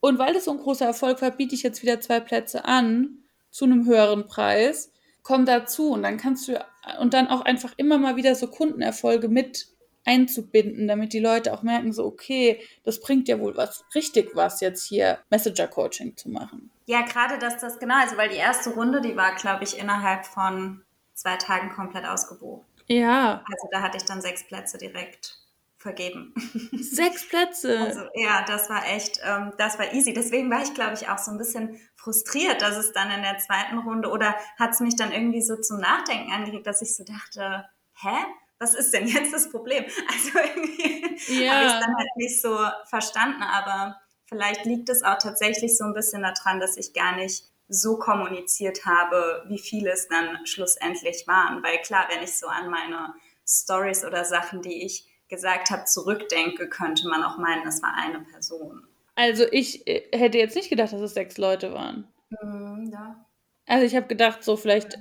und 0.00 0.18
weil 0.18 0.34
das 0.34 0.46
so 0.46 0.50
ein 0.50 0.58
großer 0.58 0.86
Erfolg 0.86 1.22
war, 1.22 1.30
biete 1.30 1.54
ich 1.54 1.62
jetzt 1.62 1.82
wieder 1.82 2.00
zwei 2.00 2.18
Plätze 2.18 2.64
an 2.64 3.18
zu 3.52 3.64
einem 3.64 3.86
höheren 3.86 4.26
Preis. 4.26 4.92
Komm 5.22 5.46
dazu 5.46 5.92
und 5.92 6.02
dann 6.02 6.16
kannst 6.16 6.48
du 6.48 6.58
und 6.98 7.14
dann 7.14 7.28
auch 7.28 7.42
einfach 7.42 7.74
immer 7.76 7.98
mal 7.98 8.16
wieder 8.16 8.34
so 8.34 8.48
Kundenerfolge 8.48 9.28
mit 9.28 9.68
einzubinden, 10.08 10.88
damit 10.88 11.12
die 11.12 11.20
Leute 11.20 11.52
auch 11.52 11.62
merken, 11.62 11.92
so, 11.92 12.06
okay, 12.06 12.60
das 12.82 12.98
bringt 13.00 13.28
ja 13.28 13.38
wohl 13.38 13.56
was, 13.56 13.84
richtig 13.94 14.34
was, 14.34 14.60
jetzt 14.62 14.86
hier 14.86 15.18
Messenger-Coaching 15.28 16.16
zu 16.16 16.30
machen. 16.30 16.70
Ja, 16.86 17.02
gerade 17.02 17.38
dass 17.38 17.58
das, 17.58 17.78
genau, 17.78 17.96
also 18.00 18.16
weil 18.16 18.30
die 18.30 18.36
erste 18.36 18.70
Runde, 18.70 19.02
die 19.02 19.16
war, 19.16 19.34
glaube 19.34 19.64
ich, 19.64 19.78
innerhalb 19.78 20.24
von 20.24 20.82
zwei 21.12 21.36
Tagen 21.36 21.70
komplett 21.70 22.06
ausgebucht. 22.06 22.66
Ja. 22.86 23.44
Also 23.52 23.68
da 23.70 23.82
hatte 23.82 23.98
ich 23.98 24.04
dann 24.04 24.22
sechs 24.22 24.44
Plätze 24.44 24.78
direkt 24.78 25.36
vergeben. 25.76 26.34
Sechs 26.72 27.28
Plätze. 27.28 27.78
Also 27.78 28.00
ja, 28.14 28.42
das 28.44 28.68
war 28.68 28.84
echt, 28.88 29.20
ähm, 29.24 29.52
das 29.58 29.78
war 29.78 29.92
easy. 29.92 30.12
Deswegen 30.12 30.50
war 30.50 30.62
ich, 30.62 30.74
glaube 30.74 30.94
ich, 30.94 31.08
auch 31.08 31.18
so 31.18 31.30
ein 31.30 31.38
bisschen 31.38 31.78
frustriert, 31.94 32.62
dass 32.62 32.76
es 32.76 32.92
dann 32.92 33.12
in 33.12 33.22
der 33.22 33.38
zweiten 33.38 33.78
Runde 33.78 34.10
oder 34.10 34.34
hat 34.58 34.70
es 34.70 34.80
mich 34.80 34.96
dann 34.96 35.12
irgendwie 35.12 35.40
so 35.40 35.54
zum 35.56 35.78
Nachdenken 35.78 36.32
angeregt, 36.32 36.66
dass 36.66 36.82
ich 36.82 36.96
so 36.96 37.04
dachte, 37.04 37.64
hä? 37.94 38.16
Was 38.58 38.74
ist 38.74 38.92
denn 38.92 39.06
jetzt 39.06 39.32
das 39.32 39.50
Problem? 39.50 39.84
Also 40.08 40.38
irgendwie 40.38 41.44
ja. 41.44 41.52
habe 41.52 41.66
ich 41.66 41.72
es 41.72 41.80
dann 41.80 41.96
halt 41.96 42.16
nicht 42.16 42.40
so 42.40 42.58
verstanden, 42.86 43.42
aber 43.42 43.96
vielleicht 44.26 44.64
liegt 44.64 44.88
es 44.88 45.02
auch 45.02 45.18
tatsächlich 45.18 45.76
so 45.76 45.84
ein 45.84 45.94
bisschen 45.94 46.22
daran, 46.22 46.60
dass 46.60 46.76
ich 46.76 46.92
gar 46.92 47.16
nicht 47.16 47.44
so 47.68 47.98
kommuniziert 47.98 48.86
habe, 48.86 49.44
wie 49.48 49.58
viele 49.58 49.92
es 49.92 50.08
dann 50.08 50.46
schlussendlich 50.46 51.26
waren. 51.26 51.62
Weil 51.62 51.78
klar, 51.82 52.06
wenn 52.10 52.22
ich 52.22 52.36
so 52.36 52.46
an 52.46 52.70
meine 52.70 53.14
Stories 53.46 54.04
oder 54.04 54.24
Sachen, 54.24 54.62
die 54.62 54.84
ich 54.84 55.06
gesagt 55.28 55.70
habe, 55.70 55.84
zurückdenke, 55.84 56.68
könnte 56.68 57.06
man 57.08 57.22
auch 57.22 57.36
meinen, 57.36 57.66
es 57.66 57.82
war 57.82 57.94
eine 57.94 58.20
Person. 58.20 58.86
Also 59.14 59.44
ich 59.50 59.86
äh, 59.86 60.08
hätte 60.16 60.38
jetzt 60.38 60.56
nicht 60.56 60.70
gedacht, 60.70 60.92
dass 60.92 61.00
es 61.00 61.14
sechs 61.14 61.36
Leute 61.36 61.74
waren. 61.74 62.08
Mhm, 62.42 62.90
ja. 62.92 63.26
Also 63.66 63.84
ich 63.84 63.94
habe 63.96 64.06
gedacht, 64.06 64.42
so 64.42 64.56
vielleicht 64.56 64.98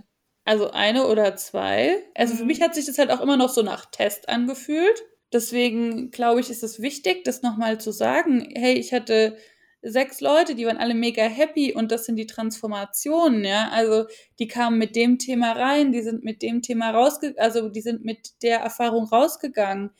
also 0.48 0.72
eine 0.72 1.08
oder 1.08 1.36
zwei. 1.36 2.04
Also 2.16 2.34
mhm. 2.34 2.38
für 2.38 2.46
mich 2.46 2.62
hat 2.62 2.74
sich 2.74 2.86
das 2.86 2.98
halt 2.98 3.12
auch 3.12 3.20
immer 3.20 3.36
noch 3.36 3.50
so 3.50 3.64
nach 3.64 3.86
Test 3.86 4.30
angefühlt. 4.30 5.04
Deswegen 5.34 6.10
glaube 6.10 6.40
ich, 6.40 6.50
ist 6.50 6.64
es 6.64 6.82
wichtig, 6.82 7.26
das 7.26 7.42
nochmal 7.42 7.82
zu 7.82 7.92
sagen. 7.92 8.50
Hey, 8.56 8.76
ich 8.76 8.94
hatte 8.94 9.38
sechs 9.82 10.22
Leute, 10.22 10.56
die 10.56 10.66
waren 10.66 10.78
alle 10.78 10.94
mega 10.94 11.24
happy 11.24 11.74
und 11.74 11.92
das 11.92 12.06
sind 12.06 12.16
die 12.16 12.28
Transformationen, 12.28 13.44
ja. 13.44 13.70
Also 13.74 14.06
die 14.40 14.48
kamen 14.48 14.78
mit 14.78 14.96
dem 14.96 15.20
Thema 15.20 15.52
rein, 15.52 15.92
die 15.92 16.02
sind 16.02 16.24
mit 16.24 16.42
dem 16.42 16.62
Thema 16.62 16.92
rausgegangen, 16.92 17.40
also 17.40 17.68
die 17.68 17.82
sind 17.82 18.06
mit 18.06 18.42
der 18.42 18.60
Erfahrung 18.60 19.06
rausgegangen. 19.06 19.92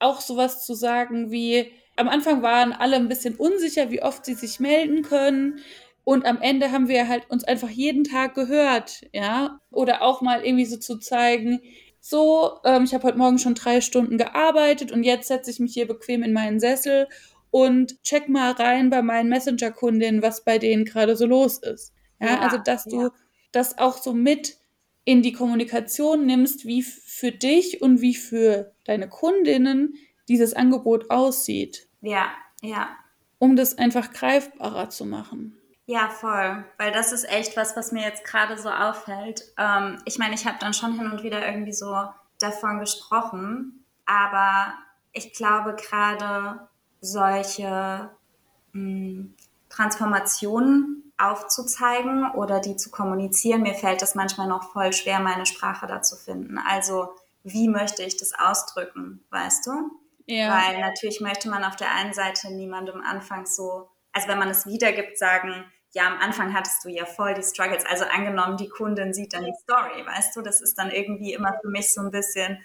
Auch 0.00 0.20
sowas 0.20 0.66
zu 0.66 0.74
sagen 0.74 1.30
wie, 1.30 1.70
am 1.94 2.08
Anfang 2.08 2.42
waren 2.42 2.72
alle 2.72 2.96
ein 2.96 3.08
bisschen 3.08 3.36
unsicher, 3.36 3.92
wie 3.92 4.02
oft 4.02 4.24
sie 4.24 4.34
sich 4.34 4.58
melden 4.58 5.02
können. 5.02 5.60
Und 6.04 6.26
am 6.26 6.40
Ende 6.40 6.70
haben 6.70 6.88
wir 6.88 7.08
halt 7.08 7.30
uns 7.30 7.44
einfach 7.44 7.70
jeden 7.70 8.04
Tag 8.04 8.34
gehört, 8.34 9.06
ja. 9.12 9.58
Oder 9.70 10.02
auch 10.02 10.20
mal 10.20 10.44
irgendwie 10.44 10.66
so 10.66 10.76
zu 10.76 10.98
zeigen, 10.98 11.60
so, 12.06 12.58
ähm, 12.64 12.84
ich 12.84 12.92
habe 12.92 13.04
heute 13.04 13.16
Morgen 13.16 13.38
schon 13.38 13.54
drei 13.54 13.80
Stunden 13.80 14.18
gearbeitet 14.18 14.92
und 14.92 15.04
jetzt 15.04 15.28
setze 15.28 15.50
ich 15.50 15.58
mich 15.58 15.72
hier 15.72 15.88
bequem 15.88 16.22
in 16.22 16.34
meinen 16.34 16.60
Sessel 16.60 17.08
und 17.50 18.02
check 18.02 18.28
mal 18.28 18.52
rein 18.52 18.90
bei 18.90 19.00
meinen 19.00 19.30
Messenger-Kundinnen, 19.30 20.20
was 20.20 20.44
bei 20.44 20.58
denen 20.58 20.84
gerade 20.84 21.16
so 21.16 21.24
los 21.24 21.56
ist. 21.58 21.94
Ja, 22.20 22.26
ja 22.26 22.40
also 22.40 22.58
dass 22.58 22.84
du 22.84 23.04
ja. 23.04 23.10
das 23.52 23.78
auch 23.78 23.96
so 23.96 24.12
mit 24.12 24.58
in 25.04 25.22
die 25.22 25.32
Kommunikation 25.32 26.26
nimmst, 26.26 26.66
wie 26.66 26.82
für 26.82 27.32
dich 27.32 27.80
und 27.80 28.02
wie 28.02 28.14
für 28.14 28.74
deine 28.84 29.08
Kundinnen 29.08 29.94
dieses 30.28 30.52
Angebot 30.52 31.10
aussieht. 31.10 31.88
Ja, 32.02 32.32
ja. 32.60 32.90
Um 33.38 33.56
das 33.56 33.78
einfach 33.78 34.12
greifbarer 34.12 34.90
zu 34.90 35.06
machen. 35.06 35.56
Ja, 35.86 36.08
voll. 36.08 36.64
Weil 36.78 36.92
das 36.92 37.12
ist 37.12 37.28
echt 37.28 37.56
was, 37.56 37.76
was 37.76 37.92
mir 37.92 38.02
jetzt 38.02 38.24
gerade 38.24 38.56
so 38.56 38.70
auffällt. 38.70 39.52
Ähm, 39.58 39.98
ich 40.04 40.18
meine, 40.18 40.34
ich 40.34 40.46
habe 40.46 40.56
dann 40.58 40.72
schon 40.72 40.94
hin 40.94 41.10
und 41.10 41.22
wieder 41.22 41.46
irgendwie 41.46 41.74
so 41.74 41.94
davon 42.38 42.80
gesprochen, 42.80 43.84
aber 44.06 44.74
ich 45.12 45.34
glaube 45.34 45.76
gerade 45.76 46.68
solche 47.00 48.10
mh, 48.72 48.80
hm, 48.80 49.34
Transformationen 49.68 51.12
aufzuzeigen 51.16 52.30
oder 52.32 52.60
die 52.60 52.76
zu 52.76 52.90
kommunizieren, 52.90 53.62
mir 53.62 53.74
fällt 53.74 54.02
das 54.02 54.14
manchmal 54.14 54.48
noch 54.48 54.72
voll 54.72 54.92
schwer, 54.92 55.20
meine 55.20 55.46
Sprache 55.46 55.86
da 55.86 56.02
zu 56.02 56.16
finden. 56.16 56.58
Also 56.58 57.14
wie 57.44 57.68
möchte 57.68 58.02
ich 58.02 58.16
das 58.16 58.32
ausdrücken, 58.36 59.22
weißt 59.30 59.66
du? 59.66 59.90
Ja. 60.26 60.50
Weil 60.50 60.80
natürlich 60.80 61.20
möchte 61.20 61.48
man 61.50 61.62
auf 61.62 61.76
der 61.76 61.92
einen 61.94 62.14
Seite 62.14 62.52
niemandem 62.52 63.02
anfangs 63.02 63.54
so 63.54 63.90
also 64.14 64.28
wenn 64.28 64.38
man 64.38 64.48
es 64.48 64.64
wiedergibt, 64.64 65.18
sagen, 65.18 65.64
ja, 65.94 66.08
am 66.08 66.18
Anfang 66.18 66.52
hattest 66.52 66.84
du 66.84 66.88
ja 66.88 67.06
voll 67.06 67.34
die 67.34 67.42
Struggles. 67.42 67.86
Also 67.86 68.04
angenommen, 68.04 68.56
die 68.56 68.68
Kundin 68.68 69.14
sieht 69.14 69.32
dann 69.32 69.44
die 69.44 69.54
Story, 69.62 70.04
weißt 70.04 70.34
du, 70.36 70.42
das 70.42 70.60
ist 70.60 70.76
dann 70.76 70.90
irgendwie 70.90 71.32
immer 71.32 71.56
für 71.62 71.68
mich 71.68 71.94
so 71.94 72.00
ein 72.00 72.10
bisschen, 72.10 72.58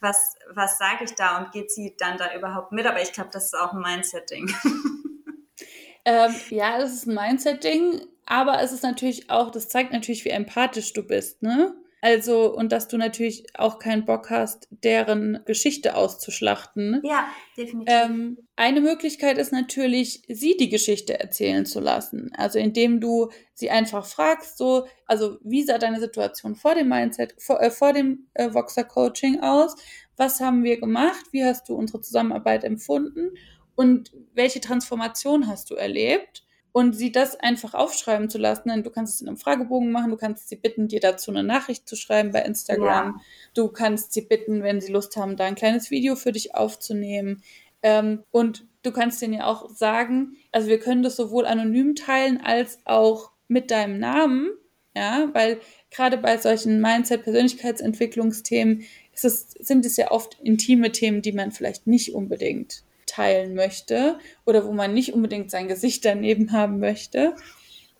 was, 0.00 0.36
was 0.52 0.76
sage 0.76 1.04
ich 1.04 1.14
da 1.14 1.38
und 1.38 1.52
geht 1.52 1.70
sie 1.70 1.96
dann 1.98 2.18
da 2.18 2.34
überhaupt 2.34 2.72
mit? 2.72 2.86
Aber 2.86 3.00
ich 3.00 3.12
glaube, 3.12 3.30
das 3.32 3.46
ist 3.46 3.58
auch 3.58 3.72
ein 3.72 3.80
Mindset-Ding. 3.80 4.54
ähm, 6.04 6.34
ja, 6.50 6.78
es 6.78 6.92
ist 6.92 7.06
ein 7.06 7.14
Mindset-Ding, 7.14 8.02
aber 8.26 8.60
es 8.60 8.72
ist 8.72 8.82
natürlich 8.82 9.30
auch, 9.30 9.50
das 9.50 9.70
zeigt 9.70 9.92
natürlich, 9.92 10.26
wie 10.26 10.30
empathisch 10.30 10.92
du 10.92 11.02
bist, 11.02 11.42
ne? 11.42 11.74
Also, 12.06 12.54
und 12.54 12.70
dass 12.70 12.86
du 12.86 12.98
natürlich 12.98 13.46
auch 13.58 13.80
keinen 13.80 14.04
Bock 14.04 14.30
hast, 14.30 14.68
deren 14.70 15.40
Geschichte 15.44 15.96
auszuschlachten. 15.96 17.00
Ja, 17.02 17.26
definitiv. 17.56 17.92
Ähm, 17.92 18.38
eine 18.54 18.80
Möglichkeit 18.80 19.38
ist 19.38 19.50
natürlich, 19.50 20.22
sie 20.28 20.56
die 20.56 20.68
Geschichte 20.68 21.18
erzählen 21.18 21.66
zu 21.66 21.80
lassen. 21.80 22.30
Also, 22.36 22.60
indem 22.60 23.00
du 23.00 23.30
sie 23.54 23.70
einfach 23.70 24.06
fragst, 24.06 24.56
so, 24.56 24.86
also, 25.06 25.38
wie 25.42 25.64
sah 25.64 25.78
deine 25.78 25.98
Situation 25.98 26.54
vor 26.54 26.76
dem 26.76 26.88
Mindset, 26.90 27.34
vor, 27.38 27.60
äh, 27.60 27.72
vor 27.72 27.92
dem 27.92 28.28
äh, 28.34 28.54
Voxer 28.54 28.84
Coaching 28.84 29.40
aus? 29.40 29.74
Was 30.16 30.38
haben 30.38 30.62
wir 30.62 30.78
gemacht? 30.78 31.26
Wie 31.32 31.44
hast 31.44 31.68
du 31.68 31.74
unsere 31.74 32.00
Zusammenarbeit 32.02 32.62
empfunden? 32.62 33.30
Und 33.74 34.12
welche 34.32 34.60
Transformation 34.60 35.48
hast 35.48 35.70
du 35.70 35.74
erlebt? 35.74 36.45
Und 36.76 36.92
sie 36.92 37.10
das 37.10 37.40
einfach 37.40 37.72
aufschreiben 37.72 38.28
zu 38.28 38.36
lassen. 38.36 38.68
Denn 38.68 38.82
du 38.82 38.90
kannst 38.90 39.14
es 39.14 39.22
in 39.22 39.28
einem 39.28 39.38
Fragebogen 39.38 39.90
machen, 39.90 40.10
du 40.10 40.18
kannst 40.18 40.50
sie 40.50 40.56
bitten, 40.56 40.88
dir 40.88 41.00
dazu 41.00 41.30
eine 41.30 41.42
Nachricht 41.42 41.88
zu 41.88 41.96
schreiben 41.96 42.32
bei 42.32 42.42
Instagram. 42.42 43.14
Ja. 43.14 43.20
Du 43.54 43.68
kannst 43.68 44.12
sie 44.12 44.20
bitten, 44.20 44.62
wenn 44.62 44.82
sie 44.82 44.92
Lust 44.92 45.16
haben, 45.16 45.38
da 45.38 45.46
ein 45.46 45.54
kleines 45.54 45.90
Video 45.90 46.16
für 46.16 46.32
dich 46.32 46.54
aufzunehmen. 46.54 47.42
Ähm, 47.82 48.24
und 48.30 48.66
du 48.82 48.92
kannst 48.92 49.22
denen 49.22 49.32
ja 49.32 49.46
auch 49.46 49.70
sagen, 49.70 50.36
also 50.52 50.68
wir 50.68 50.78
können 50.78 51.02
das 51.02 51.16
sowohl 51.16 51.46
anonym 51.46 51.94
teilen 51.94 52.42
als 52.44 52.78
auch 52.84 53.30
mit 53.48 53.70
deinem 53.70 53.98
Namen, 53.98 54.50
ja, 54.94 55.30
weil 55.32 55.58
gerade 55.90 56.18
bei 56.18 56.36
solchen 56.36 56.82
Mindset-Persönlichkeitsentwicklungsthemen 56.82 58.82
es, 59.14 59.46
sind 59.58 59.86
es 59.86 59.96
ja 59.96 60.10
oft 60.10 60.38
intime 60.42 60.92
Themen, 60.92 61.22
die 61.22 61.32
man 61.32 61.52
vielleicht 61.52 61.86
nicht 61.86 62.14
unbedingt 62.14 62.82
teilen 63.06 63.54
möchte 63.54 64.18
oder 64.44 64.66
wo 64.66 64.72
man 64.72 64.92
nicht 64.94 65.14
unbedingt 65.14 65.50
sein 65.50 65.68
Gesicht 65.68 66.04
daneben 66.04 66.52
haben 66.52 66.78
möchte. 66.78 67.34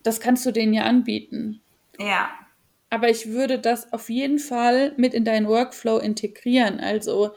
Das 0.03 0.19
kannst 0.19 0.45
du 0.45 0.51
denen 0.51 0.73
ja 0.73 0.83
anbieten. 0.83 1.61
Ja. 1.99 2.29
Aber 2.89 3.09
ich 3.09 3.31
würde 3.31 3.59
das 3.59 3.91
auf 3.91 4.09
jeden 4.09 4.39
Fall 4.39 4.93
mit 4.97 5.13
in 5.13 5.25
deinen 5.25 5.47
Workflow 5.47 5.97
integrieren. 5.97 6.79
Also 6.79 7.31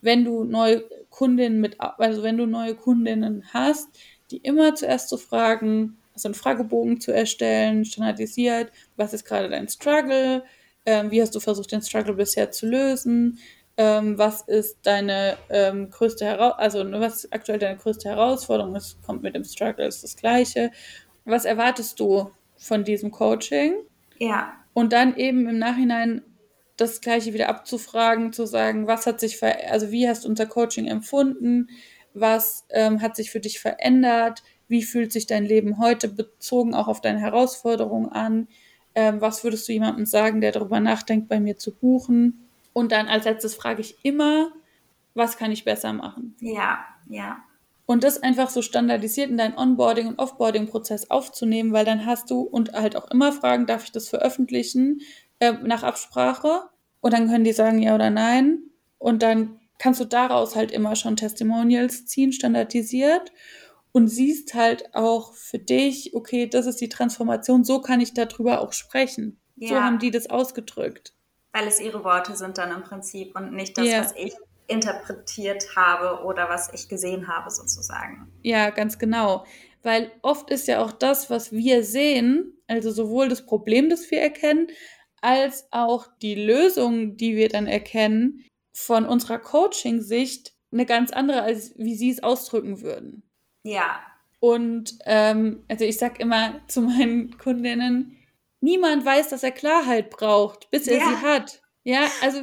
wenn 0.00 0.24
du 0.24 0.44
neue 0.44 0.84
Kundinnen 1.10 1.60
mit, 1.60 1.80
also 1.80 2.22
wenn 2.22 2.38
du 2.38 2.46
neue 2.46 2.74
Kundinnen 2.74 3.44
hast, 3.52 3.88
die 4.30 4.38
immer 4.38 4.74
zuerst 4.74 5.08
zu 5.08 5.16
fragen, 5.16 5.98
also 6.14 6.28
einen 6.28 6.34
Fragebogen 6.34 7.00
zu 7.00 7.12
erstellen, 7.12 7.84
standardisiert, 7.84 8.72
was 8.96 9.12
ist 9.12 9.24
gerade 9.24 9.48
dein 9.48 9.68
Struggle, 9.68 10.44
ähm, 10.86 11.10
wie 11.10 11.20
hast 11.20 11.34
du 11.34 11.40
versucht, 11.40 11.72
den 11.72 11.82
Struggle 11.82 12.14
bisher 12.14 12.50
zu 12.50 12.66
lösen, 12.66 13.38
ähm, 13.76 14.16
was 14.18 14.42
ist 14.42 14.78
deine 14.82 15.36
ähm, 15.50 15.90
größte 15.90 16.24
Herausforderung, 16.24 16.60
also 16.60 16.84
ne, 16.84 17.00
was 17.00 17.24
ist 17.24 17.32
aktuell 17.32 17.58
deine 17.58 17.76
größte 17.76 18.08
Herausforderung, 18.08 18.74
es 18.74 18.96
kommt 19.04 19.22
mit 19.22 19.34
dem 19.34 19.44
Struggle, 19.44 19.86
ist 19.86 20.02
das 20.02 20.16
gleiche. 20.16 20.70
Was 21.24 21.44
erwartest 21.44 22.00
du 22.00 22.30
von 22.56 22.84
diesem 22.84 23.10
Coaching? 23.10 23.74
Ja. 24.18 24.54
Und 24.72 24.92
dann 24.92 25.16
eben 25.16 25.48
im 25.48 25.58
Nachhinein 25.58 26.22
das 26.76 27.00
Gleiche 27.00 27.32
wieder 27.32 27.48
abzufragen, 27.48 28.32
zu 28.32 28.46
sagen, 28.46 28.86
was 28.86 29.06
hat 29.06 29.20
sich 29.20 29.38
verändert, 29.38 29.70
also 29.70 29.90
wie 29.90 30.08
hast 30.08 30.24
du 30.24 30.28
unser 30.28 30.46
Coaching 30.46 30.86
empfunden, 30.86 31.68
was 32.14 32.66
ähm, 32.70 33.00
hat 33.02 33.16
sich 33.16 33.30
für 33.30 33.40
dich 33.40 33.60
verändert, 33.60 34.42
wie 34.68 34.82
fühlt 34.82 35.12
sich 35.12 35.26
dein 35.26 35.44
Leben 35.44 35.78
heute 35.78 36.08
bezogen 36.08 36.74
auch 36.74 36.88
auf 36.88 37.00
deine 37.00 37.20
Herausforderungen 37.20 38.10
an, 38.10 38.48
ähm, 38.94 39.20
was 39.20 39.44
würdest 39.44 39.68
du 39.68 39.72
jemandem 39.72 40.06
sagen, 40.06 40.40
der 40.40 40.52
darüber 40.52 40.80
nachdenkt, 40.80 41.28
bei 41.28 41.40
mir 41.40 41.56
zu 41.56 41.74
buchen. 41.74 42.45
Und 42.76 42.92
dann 42.92 43.08
als 43.08 43.24
letztes 43.24 43.54
frage 43.54 43.80
ich 43.80 44.04
immer, 44.04 44.52
was 45.14 45.38
kann 45.38 45.50
ich 45.50 45.64
besser 45.64 45.94
machen? 45.94 46.36
Ja, 46.40 46.84
ja. 47.08 47.38
Und 47.86 48.04
das 48.04 48.22
einfach 48.22 48.50
so 48.50 48.60
standardisiert 48.60 49.30
in 49.30 49.38
deinen 49.38 49.56
Onboarding- 49.56 50.08
und 50.08 50.18
Offboarding-Prozess 50.18 51.10
aufzunehmen, 51.10 51.72
weil 51.72 51.86
dann 51.86 52.04
hast 52.04 52.30
du 52.30 52.40
und 52.42 52.74
halt 52.74 52.94
auch 52.94 53.10
immer 53.10 53.32
fragen, 53.32 53.64
darf 53.64 53.84
ich 53.84 53.92
das 53.92 54.10
veröffentlichen 54.10 55.00
äh, 55.40 55.52
nach 55.52 55.84
Absprache? 55.84 56.64
Und 57.00 57.14
dann 57.14 57.28
können 57.30 57.44
die 57.44 57.54
sagen 57.54 57.80
ja 57.80 57.94
oder 57.94 58.10
nein. 58.10 58.58
Und 58.98 59.22
dann 59.22 59.58
kannst 59.78 60.00
du 60.00 60.04
daraus 60.04 60.54
halt 60.54 60.70
immer 60.70 60.96
schon 60.96 61.16
Testimonials 61.16 62.04
ziehen, 62.04 62.34
standardisiert 62.34 63.32
und 63.92 64.08
siehst 64.08 64.52
halt 64.52 64.94
auch 64.94 65.32
für 65.32 65.58
dich, 65.58 66.14
okay, 66.14 66.46
das 66.46 66.66
ist 66.66 66.82
die 66.82 66.90
Transformation, 66.90 67.64
so 67.64 67.80
kann 67.80 68.02
ich 68.02 68.12
darüber 68.12 68.60
auch 68.60 68.74
sprechen. 68.74 69.40
Ja. 69.56 69.68
So 69.68 69.74
haben 69.76 69.98
die 69.98 70.10
das 70.10 70.28
ausgedrückt. 70.28 71.15
Weil 71.56 71.68
es 71.68 71.80
ihre 71.80 72.04
Worte 72.04 72.36
sind 72.36 72.58
dann 72.58 72.70
im 72.70 72.82
Prinzip 72.82 73.34
und 73.34 73.52
nicht 73.52 73.78
das, 73.78 73.86
ja. 73.86 74.00
was 74.00 74.12
ich 74.14 74.34
interpretiert 74.66 75.64
habe 75.74 76.24
oder 76.24 76.50
was 76.50 76.72
ich 76.74 76.88
gesehen 76.88 77.28
habe 77.28 77.50
sozusagen. 77.50 78.30
Ja, 78.42 78.70
ganz 78.70 78.98
genau. 78.98 79.46
Weil 79.82 80.10
oft 80.22 80.50
ist 80.50 80.68
ja 80.68 80.82
auch 80.82 80.92
das, 80.92 81.30
was 81.30 81.52
wir 81.52 81.82
sehen, 81.82 82.52
also 82.66 82.90
sowohl 82.90 83.28
das 83.28 83.46
Problem, 83.46 83.88
das 83.88 84.10
wir 84.10 84.20
erkennen, 84.20 84.66
als 85.22 85.66
auch 85.70 86.08
die 86.20 86.34
Lösung, 86.34 87.16
die 87.16 87.36
wir 87.36 87.48
dann 87.48 87.66
erkennen, 87.66 88.44
von 88.74 89.06
unserer 89.06 89.38
Coaching-Sicht 89.38 90.52
eine 90.72 90.84
ganz 90.84 91.10
andere, 91.10 91.40
als 91.42 91.72
wie 91.78 91.94
sie 91.94 92.10
es 92.10 92.22
ausdrücken 92.22 92.82
würden. 92.82 93.22
Ja. 93.62 94.00
Und 94.40 94.98
ähm, 95.06 95.64
also 95.68 95.84
ich 95.84 95.96
sag 95.96 96.20
immer 96.20 96.60
zu 96.68 96.82
meinen 96.82 97.38
Kundinnen, 97.38 98.15
niemand 98.66 99.04
weiß, 99.04 99.28
dass 99.28 99.44
er 99.44 99.52
Klarheit 99.52 100.10
braucht, 100.10 100.70
bis 100.70 100.88
er 100.88 100.98
ja. 100.98 101.08
sie 101.08 101.16
hat. 101.24 101.62
Ja, 101.84 102.10
also 102.20 102.42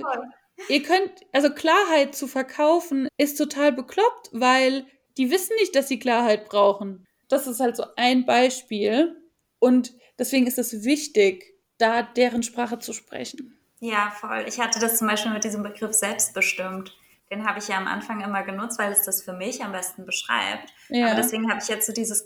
ihr 0.69 0.81
könnt, 0.81 1.11
also 1.33 1.49
Klarheit 1.49 2.15
zu 2.15 2.27
verkaufen 2.27 3.09
ist 3.17 3.37
total 3.37 3.73
bekloppt, 3.73 4.29
weil 4.31 4.85
die 5.17 5.29
wissen 5.29 5.53
nicht, 5.59 5.75
dass 5.75 5.89
sie 5.89 5.99
Klarheit 5.99 6.45
brauchen. 6.45 7.05
Das 7.27 7.45
ist 7.45 7.59
halt 7.59 7.75
so 7.75 7.83
ein 7.97 8.25
Beispiel. 8.25 9.21
Und 9.59 9.93
deswegen 10.17 10.47
ist 10.47 10.57
es 10.57 10.85
wichtig, 10.85 11.53
da 11.77 12.01
deren 12.01 12.41
Sprache 12.41 12.79
zu 12.79 12.93
sprechen. 12.93 13.57
Ja, 13.81 14.11
voll. 14.11 14.45
Ich 14.47 14.59
hatte 14.61 14.79
das 14.79 14.97
zum 14.97 15.07
Beispiel 15.07 15.33
mit 15.33 15.43
diesem 15.43 15.61
Begriff 15.61 15.93
selbstbestimmt 15.93 16.95
den 17.33 17.47
habe 17.47 17.59
ich 17.59 17.67
ja 17.67 17.77
am 17.77 17.87
Anfang 17.87 18.21
immer 18.21 18.43
genutzt, 18.43 18.77
weil 18.77 18.91
es 18.91 19.03
das 19.03 19.23
für 19.23 19.33
mich 19.33 19.63
am 19.63 19.71
besten 19.71 20.05
beschreibt. 20.05 20.71
Ja. 20.89 21.07
Aber 21.07 21.15
deswegen 21.15 21.49
habe 21.49 21.59
ich 21.61 21.67
jetzt 21.67 21.87
so 21.87 21.93
dieses 21.93 22.23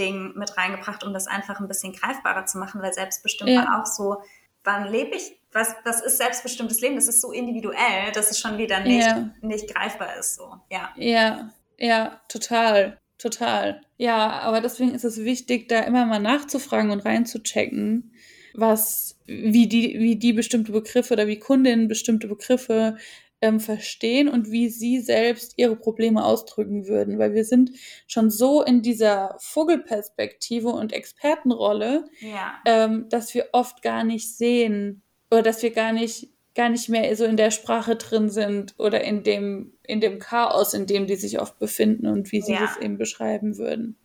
Gesellschaftsdruck-Ding 0.00 0.38
mit 0.38 0.56
reingebracht, 0.56 1.04
um 1.04 1.12
das 1.12 1.26
einfach 1.26 1.60
ein 1.60 1.68
bisschen 1.68 1.92
greifbarer 1.92 2.46
zu 2.46 2.58
machen, 2.58 2.82
weil 2.82 2.92
selbstbestimmt 2.92 3.50
ja. 3.50 3.66
war 3.66 3.80
auch 3.80 3.86
so, 3.86 4.22
wann 4.64 4.90
lebe 4.90 5.16
ich, 5.16 5.36
was, 5.52 5.74
was 5.84 6.00
ist 6.02 6.18
selbstbestimmtes 6.18 6.80
Leben? 6.80 6.96
Das 6.96 7.08
ist 7.08 7.20
so 7.20 7.32
individuell, 7.32 8.12
dass 8.14 8.30
es 8.30 8.38
schon 8.38 8.58
wieder 8.58 8.80
nicht, 8.80 9.06
ja. 9.06 9.30
nicht 9.42 9.72
greifbar 9.72 10.16
ist. 10.16 10.36
So. 10.36 10.56
Ja. 10.70 10.90
ja, 10.96 11.50
ja, 11.78 12.20
total. 12.28 12.98
Total. 13.18 13.82
Ja, 13.98 14.30
aber 14.40 14.62
deswegen 14.62 14.94
ist 14.94 15.04
es 15.04 15.18
wichtig, 15.18 15.68
da 15.68 15.80
immer 15.80 16.06
mal 16.06 16.20
nachzufragen 16.20 16.90
und 16.90 17.00
reinzuchecken, 17.00 18.14
was, 18.54 19.18
wie 19.26 19.68
die, 19.68 19.98
wie 19.98 20.16
die 20.16 20.32
bestimmte 20.32 20.72
Begriffe 20.72 21.12
oder 21.12 21.26
wie 21.26 21.38
Kundinnen 21.38 21.86
bestimmte 21.86 22.28
Begriffe 22.28 22.96
ähm, 23.42 23.60
verstehen 23.60 24.28
und 24.28 24.50
wie 24.50 24.68
sie 24.68 25.00
selbst 25.00 25.54
ihre 25.56 25.76
Probleme 25.76 26.24
ausdrücken 26.24 26.86
würden, 26.86 27.18
weil 27.18 27.34
wir 27.34 27.44
sind 27.44 27.70
schon 28.06 28.30
so 28.30 28.62
in 28.62 28.82
dieser 28.82 29.36
Vogelperspektive 29.38 30.68
und 30.68 30.92
Expertenrolle, 30.92 32.04
ja. 32.20 32.54
ähm, 32.66 33.08
dass 33.08 33.34
wir 33.34 33.48
oft 33.52 33.82
gar 33.82 34.04
nicht 34.04 34.36
sehen 34.36 35.02
oder 35.30 35.42
dass 35.42 35.62
wir 35.62 35.70
gar 35.70 35.92
nicht 35.92 36.28
gar 36.54 36.68
nicht 36.68 36.88
mehr 36.88 37.14
so 37.16 37.24
in 37.24 37.36
der 37.36 37.52
Sprache 37.52 37.94
drin 37.94 38.28
sind 38.28 38.74
oder 38.76 39.02
in 39.02 39.22
dem 39.22 39.72
in 39.84 40.00
dem 40.00 40.18
Chaos, 40.18 40.74
in 40.74 40.86
dem 40.86 41.06
die 41.06 41.16
sich 41.16 41.40
oft 41.40 41.58
befinden 41.58 42.06
und 42.06 42.32
wie 42.32 42.42
sie 42.42 42.54
ja. 42.54 42.60
das 42.60 42.76
eben 42.76 42.98
beschreiben 42.98 43.56
würden. 43.56 43.96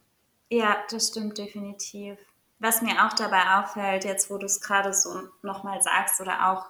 Ja, 0.50 0.78
das 0.90 1.08
stimmt 1.08 1.38
definitiv. 1.38 2.18
Was 2.60 2.82
mir 2.82 3.06
auch 3.06 3.14
dabei 3.14 3.60
auffällt, 3.60 4.06
jetzt 4.06 4.30
wo 4.30 4.38
du 4.38 4.46
es 4.46 4.62
gerade 4.62 4.94
so 4.94 5.10
nochmal 5.42 5.82
sagst 5.82 6.22
oder 6.22 6.52
auch 6.52 6.66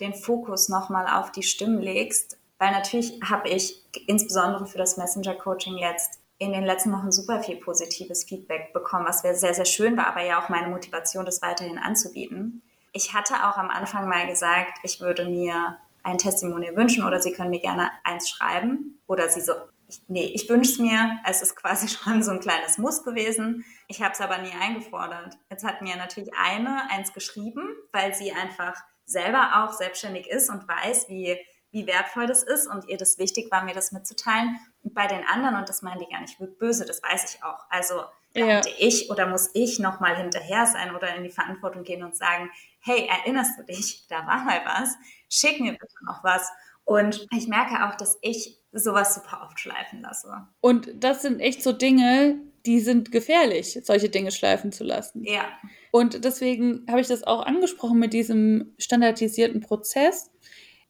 den 0.00 0.14
Fokus 0.14 0.68
nochmal 0.68 1.06
auf 1.06 1.32
die 1.32 1.42
Stimmen 1.42 1.80
legst, 1.80 2.38
weil 2.58 2.72
natürlich 2.72 3.20
habe 3.22 3.48
ich 3.48 3.84
insbesondere 4.06 4.66
für 4.66 4.78
das 4.78 4.96
Messenger-Coaching 4.96 5.78
jetzt 5.78 6.18
in 6.38 6.52
den 6.52 6.64
letzten 6.64 6.92
Wochen 6.92 7.10
super 7.10 7.42
viel 7.42 7.56
positives 7.56 8.24
Feedback 8.24 8.72
bekommen, 8.72 9.06
was 9.06 9.22
sehr, 9.22 9.34
sehr 9.34 9.64
schön 9.64 9.96
war, 9.96 10.06
aber 10.06 10.24
ja 10.24 10.42
auch 10.42 10.48
meine 10.48 10.68
Motivation, 10.68 11.24
das 11.24 11.42
weiterhin 11.42 11.78
anzubieten. 11.78 12.62
Ich 12.92 13.12
hatte 13.12 13.34
auch 13.34 13.56
am 13.56 13.70
Anfang 13.70 14.08
mal 14.08 14.26
gesagt, 14.26 14.78
ich 14.82 15.00
würde 15.00 15.28
mir 15.28 15.76
ein 16.04 16.18
Testimonial 16.18 16.76
wünschen 16.76 17.04
oder 17.04 17.20
Sie 17.20 17.32
können 17.32 17.50
mir 17.50 17.60
gerne 17.60 17.90
eins 18.04 18.28
schreiben 18.28 19.00
oder 19.06 19.28
Sie 19.28 19.40
so, 19.40 19.52
ich, 19.88 20.02
nee, 20.08 20.30
ich 20.34 20.48
wünsche 20.48 20.72
es 20.72 20.78
mir. 20.78 21.18
Es 21.24 21.42
ist 21.42 21.56
quasi 21.56 21.88
schon 21.88 22.22
so 22.22 22.30
ein 22.30 22.40
kleines 22.40 22.78
Muss 22.78 23.04
gewesen. 23.04 23.64
Ich 23.88 24.02
habe 24.02 24.12
es 24.12 24.20
aber 24.20 24.38
nie 24.38 24.52
eingefordert. 24.52 25.36
Jetzt 25.50 25.64
hat 25.64 25.82
mir 25.82 25.96
natürlich 25.96 26.30
eine 26.34 26.90
eins 26.90 27.12
geschrieben, 27.12 27.68
weil 27.92 28.14
sie 28.14 28.32
einfach 28.32 28.76
selber 29.08 29.64
auch 29.64 29.72
selbstständig 29.72 30.28
ist 30.28 30.50
und 30.50 30.68
weiß, 30.68 31.08
wie, 31.08 31.36
wie 31.70 31.86
wertvoll 31.86 32.26
das 32.26 32.42
ist 32.42 32.66
und 32.66 32.88
ihr 32.88 32.98
das 32.98 33.18
wichtig 33.18 33.50
war, 33.50 33.64
mir 33.64 33.74
das 33.74 33.90
mitzuteilen. 33.90 34.56
Und 34.82 34.94
bei 34.94 35.06
den 35.06 35.26
anderen, 35.26 35.56
und 35.56 35.68
das 35.68 35.82
meinen 35.82 36.00
die 36.00 36.12
gar 36.12 36.20
nicht 36.20 36.38
böse, 36.58 36.84
das 36.84 37.02
weiß 37.02 37.34
ich 37.34 37.42
auch. 37.42 37.66
Also 37.70 38.02
ja. 38.34 38.60
ich 38.78 39.10
oder 39.10 39.26
muss 39.26 39.50
ich 39.54 39.78
nochmal 39.78 40.16
hinterher 40.16 40.66
sein 40.66 40.94
oder 40.94 41.14
in 41.16 41.24
die 41.24 41.30
Verantwortung 41.30 41.82
gehen 41.82 42.04
und 42.04 42.16
sagen, 42.16 42.50
hey, 42.80 43.08
erinnerst 43.08 43.58
du 43.58 43.64
dich, 43.64 44.06
da 44.08 44.26
war 44.26 44.44
mal 44.44 44.60
was, 44.64 44.94
schick 45.28 45.58
mir 45.60 45.72
bitte 45.72 46.04
noch 46.04 46.22
was. 46.22 46.48
Und 46.84 47.26
ich 47.36 47.48
merke 47.48 47.86
auch, 47.86 47.96
dass 47.96 48.18
ich 48.22 48.58
sowas 48.72 49.14
super 49.14 49.42
oft 49.44 49.58
schleifen 49.58 50.00
lasse. 50.00 50.46
Und 50.60 50.88
das 50.94 51.22
sind 51.22 51.40
echt 51.40 51.62
so 51.62 51.72
Dinge, 51.72 52.40
die 52.68 52.80
sind 52.80 53.10
gefährlich, 53.10 53.80
solche 53.82 54.10
Dinge 54.10 54.30
schleifen 54.30 54.72
zu 54.72 54.84
lassen. 54.84 55.24
Ja. 55.24 55.48
Und 55.90 56.22
deswegen 56.22 56.84
habe 56.86 57.00
ich 57.00 57.06
das 57.06 57.24
auch 57.24 57.46
angesprochen 57.46 57.98
mit 57.98 58.12
diesem 58.12 58.74
standardisierten 58.76 59.62
Prozess. 59.62 60.30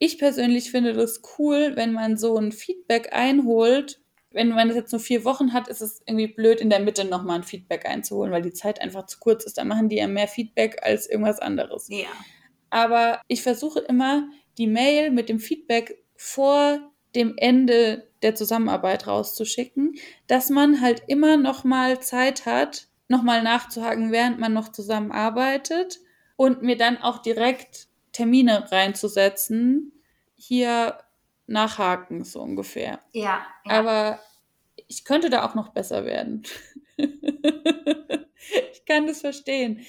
Ich 0.00 0.18
persönlich 0.18 0.72
finde 0.72 0.92
das 0.92 1.22
cool, 1.38 1.76
wenn 1.76 1.92
man 1.92 2.16
so 2.16 2.36
ein 2.36 2.50
Feedback 2.50 3.12
einholt. 3.12 4.00
Wenn 4.32 4.48
man 4.48 4.66
das 4.66 4.76
jetzt 4.76 4.90
nur 4.90 5.00
vier 5.00 5.24
Wochen 5.24 5.52
hat, 5.52 5.68
ist 5.68 5.80
es 5.80 6.02
irgendwie 6.04 6.26
blöd, 6.26 6.60
in 6.60 6.68
der 6.68 6.80
Mitte 6.80 7.04
nochmal 7.04 7.36
ein 7.36 7.44
Feedback 7.44 7.86
einzuholen, 7.86 8.32
weil 8.32 8.42
die 8.42 8.52
Zeit 8.52 8.80
einfach 8.80 9.06
zu 9.06 9.20
kurz 9.20 9.44
ist. 9.44 9.56
Da 9.56 9.62
machen 9.62 9.88
die 9.88 9.98
ja 9.98 10.08
mehr 10.08 10.26
Feedback 10.26 10.80
als 10.82 11.08
irgendwas 11.08 11.38
anderes. 11.38 11.86
Ja. 11.88 12.08
Aber 12.70 13.22
ich 13.28 13.42
versuche 13.42 13.78
immer, 13.78 14.28
die 14.58 14.66
Mail 14.66 15.12
mit 15.12 15.28
dem 15.28 15.38
Feedback 15.38 16.02
vor 16.16 16.90
dem 17.14 17.34
Ende 17.36 18.08
der 18.22 18.34
Zusammenarbeit 18.34 19.06
rauszuschicken, 19.06 19.96
dass 20.26 20.50
man 20.50 20.80
halt 20.80 21.02
immer 21.06 21.36
noch 21.36 21.64
mal 21.64 22.00
Zeit 22.00 22.46
hat, 22.46 22.88
noch 23.08 23.22
mal 23.22 23.42
nachzuhaken, 23.42 24.12
während 24.12 24.38
man 24.38 24.52
noch 24.52 24.70
zusammenarbeitet 24.70 26.00
und 26.36 26.62
mir 26.62 26.76
dann 26.76 26.98
auch 26.98 27.18
direkt 27.18 27.88
Termine 28.12 28.70
reinzusetzen, 28.70 29.92
hier 30.34 30.98
nachhaken 31.46 32.24
so 32.24 32.40
ungefähr. 32.42 33.00
Ja, 33.12 33.46
ja. 33.64 33.72
Aber 33.72 34.20
ich 34.88 35.04
könnte 35.04 35.30
da 35.30 35.46
auch 35.46 35.54
noch 35.54 35.70
besser 35.70 36.04
werden. 36.04 36.42
ich 36.96 38.84
kann 38.86 39.06
das 39.06 39.20
verstehen. 39.20 39.80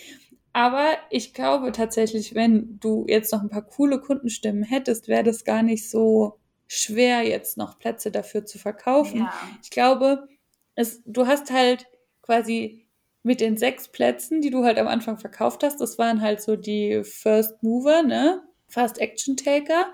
Aber 0.53 0.97
ich 1.09 1.33
glaube 1.33 1.71
tatsächlich, 1.71 2.33
wenn 2.33 2.79
du 2.79 3.05
jetzt 3.07 3.31
noch 3.31 3.41
ein 3.41 3.49
paar 3.49 3.65
coole 3.65 3.99
Kundenstimmen 4.01 4.63
hättest, 4.63 5.07
wäre 5.07 5.23
das 5.23 5.43
gar 5.43 5.61
nicht 5.61 5.89
so 5.89 6.39
schwer, 6.69 7.23
jetzt 7.23 7.57
noch 7.57 7.79
Plätze 7.79 8.11
dafür 8.11 8.45
zu 8.45 8.59
verkaufen. 8.59 9.21
Ja. 9.21 9.33
Ich 9.61 9.71
glaube, 9.71 10.27
es, 10.75 11.01
du 11.05 11.27
hast 11.27 11.51
halt 11.51 11.87
quasi 12.21 12.85
mit 13.23 13.41
den 13.41 13.57
sechs 13.57 13.89
Plätzen, 13.89 14.39
die 14.39 14.51
du 14.51 14.63
halt 14.63 14.77
am 14.77 14.87
Anfang 14.87 15.17
verkauft 15.17 15.63
hast, 15.63 15.81
das 15.81 15.97
waren 15.97 16.21
halt 16.21 16.41
so 16.41 16.55
die 16.55 17.03
First 17.03 17.61
Mover, 17.63 18.03
ne? 18.03 18.43
Fast 18.67 18.99
Action 18.99 19.35
Taker, 19.35 19.91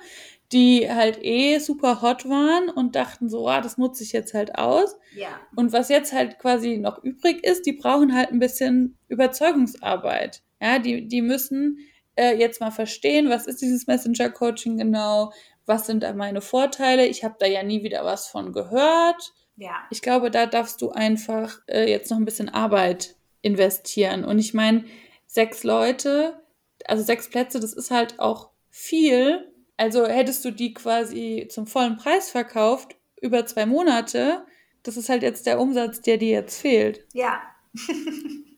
die 0.51 0.91
halt 0.91 1.23
eh 1.23 1.59
super 1.59 2.01
hot 2.01 2.27
waren 2.27 2.69
und 2.69 2.95
dachten 2.95 3.29
so, 3.29 3.47
ah, 3.47 3.61
das 3.61 3.77
nutze 3.77 4.03
ich 4.03 4.11
jetzt 4.11 4.33
halt 4.33 4.55
aus. 4.57 4.97
Ja. 5.15 5.29
Und 5.55 5.71
was 5.71 5.87
jetzt 5.87 6.11
halt 6.11 6.39
quasi 6.39 6.77
noch 6.77 7.01
übrig 7.01 7.43
ist, 7.45 7.65
die 7.65 7.71
brauchen 7.71 8.13
halt 8.13 8.31
ein 8.31 8.39
bisschen 8.39 8.97
Überzeugungsarbeit. 9.07 10.43
Ja, 10.61 10.77
die, 10.77 11.07
die 11.07 11.21
müssen 11.21 11.79
äh, 12.15 12.37
jetzt 12.37 12.59
mal 12.59 12.71
verstehen, 12.71 13.29
was 13.29 13.47
ist 13.47 13.61
dieses 13.61 13.87
Messenger-Coaching 13.87 14.77
genau, 14.77 15.31
was 15.65 15.85
sind 15.85 16.03
da 16.03 16.13
meine 16.13 16.41
Vorteile. 16.41 17.05
Ich 17.07 17.23
habe 17.23 17.35
da 17.39 17.45
ja 17.45 17.63
nie 17.63 17.83
wieder 17.83 18.05
was 18.05 18.27
von 18.27 18.53
gehört. 18.53 19.33
Ja. 19.57 19.83
Ich 19.89 20.01
glaube, 20.01 20.31
da 20.31 20.45
darfst 20.45 20.81
du 20.81 20.91
einfach 20.91 21.59
äh, 21.67 21.89
jetzt 21.89 22.11
noch 22.11 22.17
ein 22.17 22.25
bisschen 22.25 22.49
Arbeit 22.49 23.15
investieren. 23.41 24.23
Und 24.25 24.39
ich 24.39 24.53
meine, 24.53 24.85
sechs 25.27 25.63
Leute, 25.63 26.41
also 26.85 27.03
sechs 27.03 27.29
Plätze, 27.29 27.59
das 27.59 27.73
ist 27.73 27.91
halt 27.91 28.19
auch 28.19 28.49
viel. 28.69 29.51
Also 29.77 30.05
hättest 30.05 30.43
du 30.45 30.51
die 30.51 30.73
quasi 30.73 31.47
zum 31.49 31.67
vollen 31.67 31.97
Preis 31.97 32.29
verkauft 32.29 32.95
über 33.21 33.45
zwei 33.45 33.65
Monate, 33.65 34.45
das 34.83 34.97
ist 34.97 35.09
halt 35.09 35.23
jetzt 35.23 35.47
der 35.47 35.59
Umsatz, 35.59 36.01
der 36.01 36.17
dir 36.17 36.31
jetzt 36.31 36.61
fehlt. 36.61 37.05
Ja. 37.13 37.41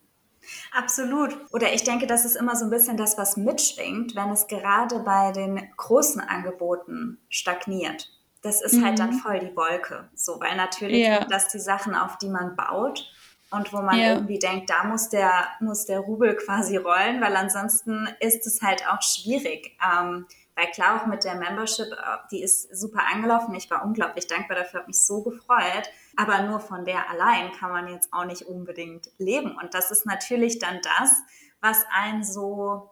Absolut. 0.74 1.36
Oder 1.52 1.74
ich 1.74 1.84
denke, 1.84 2.08
das 2.08 2.26
ist 2.26 2.36
immer 2.36 2.56
so 2.56 2.66
ein 2.66 2.70
bisschen 2.72 2.98
das, 2.98 3.18
was 3.18 3.38
mitschwingt, 3.38 4.16
wenn 4.16 4.30
es 4.32 4.48
gerade 4.48 5.00
bei 5.00 5.32
den 5.32 5.70
großen 5.78 6.22
Angeboten 6.22 7.20
stagniert. 7.30 8.10
Das 8.42 8.62
ist 8.62 8.82
halt 8.84 9.00
dann 9.00 9.12
Mhm. 9.16 9.20
voll 9.20 9.40
die 9.40 9.56
Wolke. 9.56 10.10
So, 10.16 10.40
weil 10.40 10.56
natürlich 10.56 11.06
Ja. 11.08 11.20
sind 11.20 11.32
das 11.32 11.48
die 11.50 11.60
Sachen, 11.60 11.96
auf 11.96 12.18
die 12.18 12.30
man 12.30 12.56
baut 12.56 13.06
und 13.50 13.74
wo 13.74 13.82
man 13.82 13.98
Ja. 14.00 14.14
irgendwie 14.14 14.40
denkt, 14.40 14.70
da 14.70 14.84
muss 14.84 15.10
der, 15.10 15.32
muss 15.60 15.86
der 15.86 16.00
Rubel 16.00 16.36
quasi 16.46 16.78
rollen, 16.78 17.20
weil 17.22 17.36
ansonsten 17.36 18.08
ist 18.20 18.46
es 18.46 18.62
halt 18.62 18.84
auch 18.88 19.02
schwierig. 19.02 19.78
Ähm, 19.84 20.28
weil 20.56 20.68
klar, 20.72 21.02
auch 21.02 21.06
mit 21.08 21.24
der 21.24 21.36
Membership, 21.36 21.88
äh, 21.92 22.18
die 22.32 22.42
ist 22.42 22.76
super 22.76 23.02
angelaufen. 23.14 23.54
Ich 23.56 23.70
war 23.70 23.84
unglaublich 23.84 24.28
dankbar 24.28 24.58
dafür, 24.58 24.80
habe 24.82 24.88
mich 24.88 25.04
so 25.06 25.22
gefreut. 25.24 25.90
Aber 26.18 26.42
nur 26.42 26.60
von 26.60 26.84
der 26.84 27.10
allein 27.10 27.52
kann 27.54 27.72
man 27.72 27.88
jetzt 27.88 28.12
auch 28.12 28.26
nicht 28.26 28.42
unbedingt 28.42 29.10
leben. 29.20 29.56
Und 29.56 29.74
das 29.74 29.92
ist 29.92 30.06
natürlich 30.06 30.58
dann 30.60 30.82
das, 30.82 31.14
was 31.62 31.86
einen 31.92 32.24
so 32.24 32.90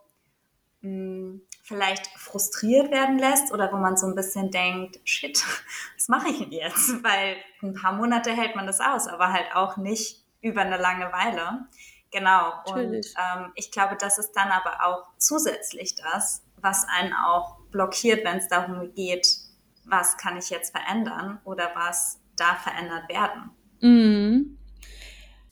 mh, 0.81 1.39
vielleicht 1.63 2.07
frustriert 2.07 2.91
werden 2.91 3.17
lässt 3.17 3.51
oder 3.51 3.71
wo 3.73 3.77
man 3.77 3.97
so 3.97 4.05
ein 4.05 4.15
bisschen 4.15 4.51
denkt, 4.51 4.99
shit, 5.03 5.43
was 5.95 6.07
mache 6.07 6.29
ich 6.29 6.38
denn 6.39 6.51
jetzt? 6.51 7.03
Weil 7.03 7.38
ein 7.63 7.73
paar 7.73 7.93
Monate 7.93 8.31
hält 8.31 8.55
man 8.55 8.67
das 8.67 8.79
aus, 8.79 9.07
aber 9.07 9.33
halt 9.33 9.55
auch 9.55 9.77
nicht 9.77 10.23
über 10.41 10.61
eine 10.61 10.77
lange 10.77 11.11
Weile. 11.11 11.65
Genau. 12.11 12.53
Natürlich. 12.67 13.13
Und 13.17 13.41
ähm, 13.41 13.51
ich 13.55 13.71
glaube, 13.71 13.97
das 13.99 14.19
ist 14.19 14.33
dann 14.33 14.49
aber 14.49 14.85
auch 14.85 15.07
zusätzlich 15.17 15.95
das, 15.95 16.43
was 16.57 16.85
einen 16.88 17.13
auch 17.13 17.57
blockiert, 17.71 18.23
wenn 18.23 18.38
es 18.38 18.47
darum 18.47 18.93
geht, 18.93 19.27
was 19.85 20.17
kann 20.17 20.38
ich 20.38 20.49
jetzt 20.51 20.71
verändern 20.71 21.39
oder 21.43 21.71
was 21.73 22.19
darf 22.37 22.63
verändert 22.63 23.09
werden. 23.09 23.51
Mhm. 23.81 24.57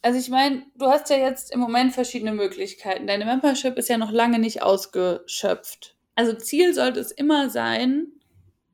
Also 0.01 0.19
ich 0.19 0.29
meine, 0.29 0.63
du 0.75 0.87
hast 0.87 1.09
ja 1.09 1.17
jetzt 1.17 1.51
im 1.53 1.61
Moment 1.61 1.93
verschiedene 1.93 2.33
Möglichkeiten. 2.33 3.07
Deine 3.07 3.25
Membership 3.25 3.77
ist 3.77 3.87
ja 3.87 3.97
noch 3.97 4.11
lange 4.11 4.37
nicht 4.37 4.61
ausgeschöpft. 4.61 5.95
Also 6.15 6.33
Ziel 6.33 6.73
sollte 6.73 6.99
es 6.99 7.11
immer 7.11 7.49
sein, 7.49 8.07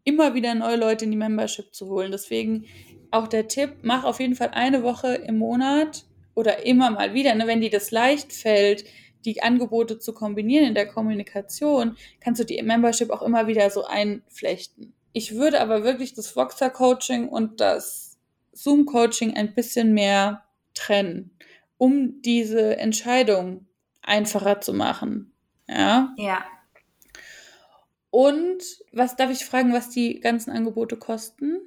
immer 0.03 0.33
wieder 0.33 0.55
neue 0.55 0.75
Leute 0.75 1.05
in 1.05 1.11
die 1.11 1.17
Membership 1.17 1.73
zu 1.73 1.87
holen. 1.87 2.11
Deswegen 2.11 2.65
auch 3.11 3.27
der 3.27 3.47
Tipp, 3.47 3.77
mach 3.83 4.03
auf 4.03 4.19
jeden 4.19 4.35
Fall 4.35 4.49
eine 4.53 4.83
Woche 4.83 5.15
im 5.15 5.37
Monat 5.37 6.05
oder 6.33 6.65
immer 6.65 6.89
mal 6.89 7.13
wieder, 7.13 7.35
ne, 7.35 7.47
wenn 7.47 7.61
dir 7.61 7.69
das 7.69 7.91
leicht 7.91 8.33
fällt, 8.33 8.85
die 9.25 9.43
Angebote 9.43 9.99
zu 9.99 10.13
kombinieren 10.13 10.65
in 10.65 10.73
der 10.73 10.87
Kommunikation, 10.87 11.97
kannst 12.21 12.39
du 12.39 12.45
die 12.45 12.61
Membership 12.61 13.09
auch 13.11 13.21
immer 13.21 13.47
wieder 13.47 13.69
so 13.69 13.85
einflechten. 13.85 14.93
Ich 15.13 15.35
würde 15.35 15.59
aber 15.61 15.83
wirklich 15.83 16.13
das 16.13 16.35
Voxer 16.35 16.69
Coaching 16.69 17.27
und 17.29 17.59
das 17.59 18.17
Zoom 18.53 18.85
Coaching 18.85 19.35
ein 19.35 19.53
bisschen 19.55 19.93
mehr 19.93 20.43
trennen, 20.75 21.31
um 21.77 22.21
diese 22.21 22.77
Entscheidung 22.77 23.65
einfacher 24.01 24.61
zu 24.61 24.73
machen. 24.73 25.31
Ja. 25.67 26.13
Ja. 26.17 26.43
Und 28.11 28.63
was 28.91 29.15
darf 29.15 29.29
ich 29.29 29.45
fragen, 29.45 29.73
was 29.73 29.89
die 29.89 30.19
ganzen 30.19 30.51
Angebote 30.51 30.97
kosten? 30.97 31.59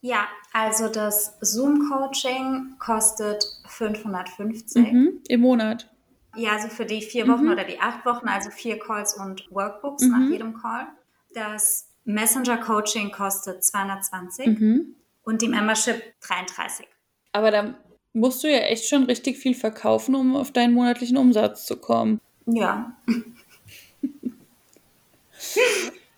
Ja, 0.00 0.28
also 0.52 0.88
das 0.88 1.38
Zoom-Coaching 1.40 2.76
kostet 2.78 3.44
550. 3.66 4.92
Mhm. 4.92 5.20
Im 5.28 5.40
Monat. 5.40 5.90
Ja, 6.36 6.52
also 6.52 6.68
für 6.68 6.84
die 6.84 7.02
vier 7.02 7.26
Wochen 7.26 7.46
Mhm. 7.46 7.52
oder 7.52 7.64
die 7.64 7.80
acht 7.80 8.04
Wochen, 8.06 8.28
also 8.28 8.50
vier 8.50 8.78
Calls 8.78 9.14
und 9.14 9.46
Workbooks 9.50 10.04
Mhm. 10.04 10.10
nach 10.10 10.30
jedem 10.30 10.54
Call. 10.60 10.86
Das 11.34 11.87
Messenger-Coaching 12.08 13.10
kostet 13.12 13.62
220 13.64 14.46
Mhm. 14.46 14.94
und 15.24 15.42
die 15.42 15.48
Membership 15.48 16.02
33. 16.20 16.86
Aber 17.32 17.50
da 17.50 17.74
musst 18.14 18.42
du 18.42 18.48
ja 18.50 18.60
echt 18.60 18.88
schon 18.88 19.04
richtig 19.04 19.36
viel 19.38 19.54
verkaufen, 19.54 20.14
um 20.14 20.34
auf 20.36 20.50
deinen 20.50 20.72
monatlichen 20.74 21.16
Umsatz 21.18 21.66
zu 21.66 21.76
kommen. 21.76 22.20
Ja, 22.46 22.96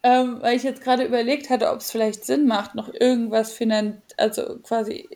Ähm, 0.03 0.39
weil 0.41 0.57
ich 0.57 0.63
jetzt 0.63 0.83
gerade 0.83 1.05
überlegt 1.05 1.51
hatte, 1.51 1.71
ob 1.71 1.81
es 1.81 1.91
vielleicht 1.91 2.25
Sinn 2.25 2.47
macht, 2.47 2.75
noch 2.75 2.89
irgendwas 2.95 3.53
finan 3.53 4.01
also 4.17 4.59
quasi 4.63 5.07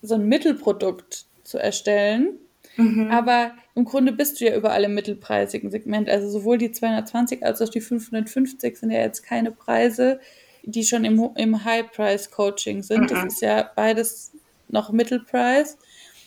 so 0.00 0.14
ein 0.14 0.26
Mittelprodukt 0.28 1.26
zu 1.42 1.58
erstellen. 1.58 2.38
Mhm. 2.78 3.10
Aber 3.10 3.52
im 3.74 3.84
Grunde 3.84 4.12
bist 4.12 4.40
du 4.40 4.46
ja 4.46 4.56
überall 4.56 4.84
im 4.84 4.94
mittelpreisigen 4.94 5.70
Segment. 5.70 6.08
Also 6.08 6.28
sowohl 6.30 6.58
die 6.58 6.72
220 6.72 7.44
als 7.44 7.60
auch 7.60 7.68
die 7.68 7.80
550 7.80 8.78
sind 8.78 8.90
ja 8.90 9.00
jetzt 9.00 9.22
keine 9.22 9.50
Preise, 9.50 10.20
die 10.62 10.84
schon 10.84 11.04
im, 11.04 11.30
im 11.36 11.64
High-Price-Coaching 11.64 12.82
sind. 12.82 13.10
Das 13.10 13.20
Mhm. 13.22 13.26
ist 13.28 13.42
ja 13.42 13.70
beides 13.76 14.32
noch 14.68 14.90
Mittelpreis. 14.92 15.78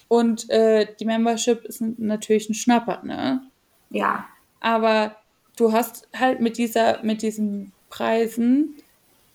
Und 0.07 0.49
äh, 0.49 0.87
die 0.99 1.05
Membership 1.05 1.63
ist 1.65 1.81
natürlich 1.81 2.49
ein 2.49 2.53
Schnapper, 2.53 3.01
ne? 3.03 3.41
ja, 3.89 4.25
Aber 4.59 5.15
du 5.57 5.71
hast 5.71 6.07
halt 6.17 6.39
mit 6.41 6.57
dieser, 6.57 7.01
mit 7.03 7.21
diesen 7.21 7.71
Preisen, 7.89 8.75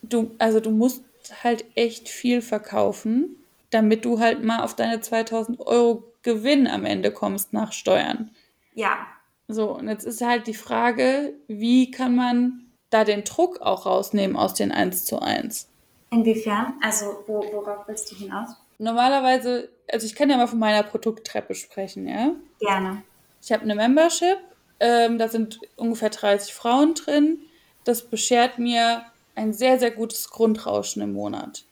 du, 0.03 0.33
also 0.39 0.61
du 0.61 0.71
musst 0.71 1.03
halt 1.43 1.65
echt 1.75 2.09
viel 2.09 2.43
verkaufen, 2.43 3.37
damit 3.71 4.05
du 4.05 4.19
halt 4.21 4.45
mal 4.45 4.63
auf 4.63 4.77
deine 4.77 5.01
2000 5.01 5.61
Euro 5.61 6.05
Gewinn 6.27 6.67
am 6.67 6.85
Ende 6.85 7.13
kommst 7.13 7.53
nach 7.53 7.73
Steuern. 7.73 8.31
ja. 8.75 9.07
So, 9.49 9.71
und 9.71 9.87
jetzt 9.89 10.05
ist 10.05 10.23
halt 10.23 10.49
die 10.49 10.55
Frage, 10.55 11.33
wie 11.47 11.93
kann 11.93 12.17
man 12.17 12.67
da 12.91 13.05
den 13.05 13.23
Druck 13.23 13.61
auch 13.61 13.87
rausnehmen 13.87 14.37
aus 14.37 14.55
den 14.55 14.73
1 14.73 15.05
zu 15.05 15.21
1? 15.21 15.69
Inwiefern? 16.11 16.75
Also 16.83 17.23
wo, 17.29 17.45
worauf 17.53 17.87
willst 17.87 18.11
du 18.11 18.17
hinaus? 18.17 18.49
Normalerweise, 18.79 19.69
also 19.89 20.05
ich 20.05 20.17
kann 20.17 20.31
ja 20.31 20.37
mal 20.37 20.49
von 20.49 20.59
meiner 20.59 20.83
Produkttreppe 20.83 21.55
sprechen, 21.55 22.09
ja? 22.09 22.33
Gerne. 22.59 23.05
Ich 23.41 23.53
habe 23.53 23.63
eine 23.63 23.77
Membership, 23.77 24.39
ähm, 24.81 25.17
da 25.17 25.29
sind 25.29 25.61
ungefähr 25.77 26.11
30 26.11 26.53
Frauen 26.53 26.95
drin. 26.95 27.39
Das 27.85 28.03
beschert 28.03 28.59
mir 28.59 29.05
ein 29.37 29.53
sehr, 29.53 29.79
sehr 29.79 29.93
gutes 29.93 30.29
Grundrauschen 30.31 31.03
im 31.03 31.13
Monat. 31.13 31.63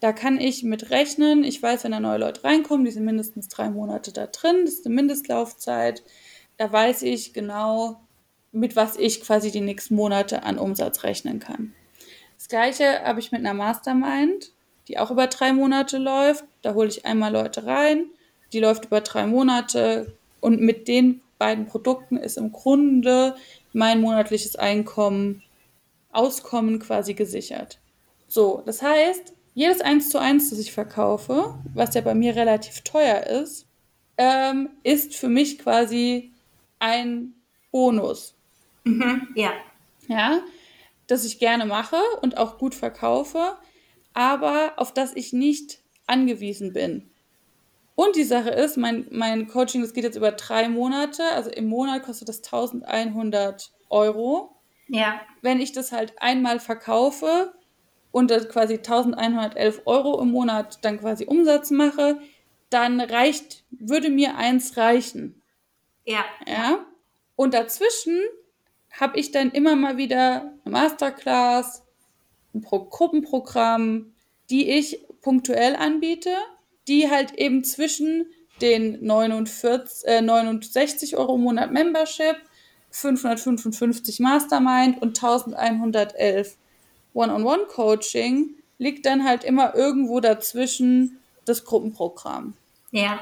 Da 0.00 0.12
kann 0.12 0.40
ich 0.40 0.62
mit 0.62 0.90
rechnen. 0.90 1.42
Ich 1.42 1.62
weiß, 1.62 1.84
wenn 1.84 1.92
da 1.92 2.00
neue 2.00 2.18
Leute 2.18 2.44
reinkommen, 2.44 2.84
die 2.84 2.90
sind 2.90 3.04
mindestens 3.04 3.48
drei 3.48 3.70
Monate 3.70 4.12
da 4.12 4.26
drin. 4.26 4.64
Das 4.64 4.74
ist 4.74 4.86
eine 4.86 4.94
Mindestlaufzeit. 4.94 6.02
Da 6.58 6.70
weiß 6.70 7.02
ich 7.02 7.32
genau, 7.32 8.00
mit 8.52 8.76
was 8.76 8.96
ich 8.96 9.20
quasi 9.22 9.50
die 9.50 9.60
nächsten 9.60 9.94
Monate 9.94 10.42
an 10.42 10.58
Umsatz 10.58 11.02
rechnen 11.02 11.40
kann. 11.40 11.72
Das 12.36 12.48
gleiche 12.48 13.02
habe 13.02 13.20
ich 13.20 13.32
mit 13.32 13.40
einer 13.40 13.54
Mastermind, 13.54 14.52
die 14.88 14.98
auch 14.98 15.10
über 15.10 15.26
drei 15.26 15.52
Monate 15.52 15.98
läuft. 15.98 16.44
Da 16.62 16.74
hole 16.74 16.88
ich 16.88 17.06
einmal 17.06 17.32
Leute 17.32 17.66
rein. 17.66 18.06
Die 18.52 18.60
läuft 18.60 18.86
über 18.86 19.00
drei 19.00 19.26
Monate. 19.26 20.12
Und 20.40 20.60
mit 20.60 20.88
den 20.88 21.22
beiden 21.38 21.66
Produkten 21.66 22.16
ist 22.16 22.36
im 22.36 22.52
Grunde 22.52 23.34
mein 23.72 24.00
monatliches 24.00 24.56
Einkommen, 24.56 25.42
Auskommen 26.12 26.78
quasi 26.78 27.12
gesichert. 27.14 27.78
So, 28.26 28.62
das 28.64 28.80
heißt, 28.80 29.34
jedes 29.56 29.80
1 29.80 30.10
zu 30.10 30.20
1, 30.20 30.50
das 30.50 30.58
ich 30.58 30.70
verkaufe, 30.70 31.54
was 31.72 31.94
ja 31.94 32.02
bei 32.02 32.14
mir 32.14 32.36
relativ 32.36 32.82
teuer 32.82 33.22
ist, 33.26 33.66
ähm, 34.18 34.68
ist 34.82 35.16
für 35.16 35.30
mich 35.30 35.58
quasi 35.58 36.34
ein 36.78 37.32
Bonus. 37.72 38.34
Mhm. 38.84 39.28
Ja, 39.34 39.54
Ja, 40.08 40.42
das 41.06 41.24
ich 41.24 41.38
gerne 41.38 41.64
mache 41.64 41.96
und 42.20 42.36
auch 42.36 42.58
gut 42.58 42.74
verkaufe, 42.74 43.56
aber 44.12 44.74
auf 44.76 44.92
das 44.92 45.16
ich 45.16 45.32
nicht 45.32 45.78
angewiesen 46.06 46.74
bin. 46.74 47.10
Und 47.94 48.14
die 48.14 48.24
Sache 48.24 48.50
ist, 48.50 48.76
mein, 48.76 49.06
mein 49.10 49.48
Coaching, 49.48 49.80
das 49.80 49.94
geht 49.94 50.04
jetzt 50.04 50.16
über 50.16 50.32
drei 50.32 50.68
Monate. 50.68 51.22
Also 51.32 51.48
im 51.48 51.66
Monat 51.66 52.02
kostet 52.02 52.28
das 52.28 52.42
1100 52.44 53.72
Euro. 53.88 54.54
Ja. 54.88 55.22
Wenn 55.40 55.60
ich 55.60 55.72
das 55.72 55.92
halt 55.92 56.12
einmal 56.20 56.60
verkaufe 56.60 57.54
und 58.12 58.30
das 58.30 58.48
quasi 58.48 58.74
1111 58.74 59.82
Euro 59.84 60.20
im 60.20 60.30
Monat 60.30 60.78
dann 60.82 60.98
quasi 60.98 61.26
Umsatz 61.26 61.70
mache, 61.70 62.18
dann 62.70 63.00
reicht, 63.00 63.64
würde 63.70 64.10
mir 64.10 64.36
eins 64.36 64.76
reichen. 64.76 65.42
Ja. 66.04 66.24
Ja. 66.46 66.86
Und 67.36 67.54
dazwischen 67.54 68.20
habe 68.92 69.18
ich 69.18 69.30
dann 69.30 69.50
immer 69.50 69.76
mal 69.76 69.96
wieder 69.96 70.52
eine 70.64 70.72
Masterclass, 70.72 71.82
ein 72.54 72.62
Pro 72.62 72.84
Gruppenprogramm, 72.84 74.14
die 74.48 74.70
ich 74.70 75.00
punktuell 75.20 75.76
anbiete, 75.76 76.34
die 76.88 77.10
halt 77.10 77.34
eben 77.34 77.64
zwischen 77.64 78.26
den 78.60 79.04
49, 79.04 80.08
äh, 80.08 80.22
69 80.22 81.16
Euro 81.16 81.34
im 81.34 81.42
Monat 81.42 81.72
Membership, 81.72 82.36
555 82.90 84.20
Mastermind 84.20 85.02
und 85.02 85.18
1111 85.22 86.56
One-on-One-Coaching 87.16 88.56
liegt 88.78 89.06
dann 89.06 89.24
halt 89.24 89.42
immer 89.42 89.74
irgendwo 89.74 90.20
dazwischen 90.20 91.18
das 91.46 91.64
Gruppenprogramm. 91.64 92.54
Ja. 92.90 93.20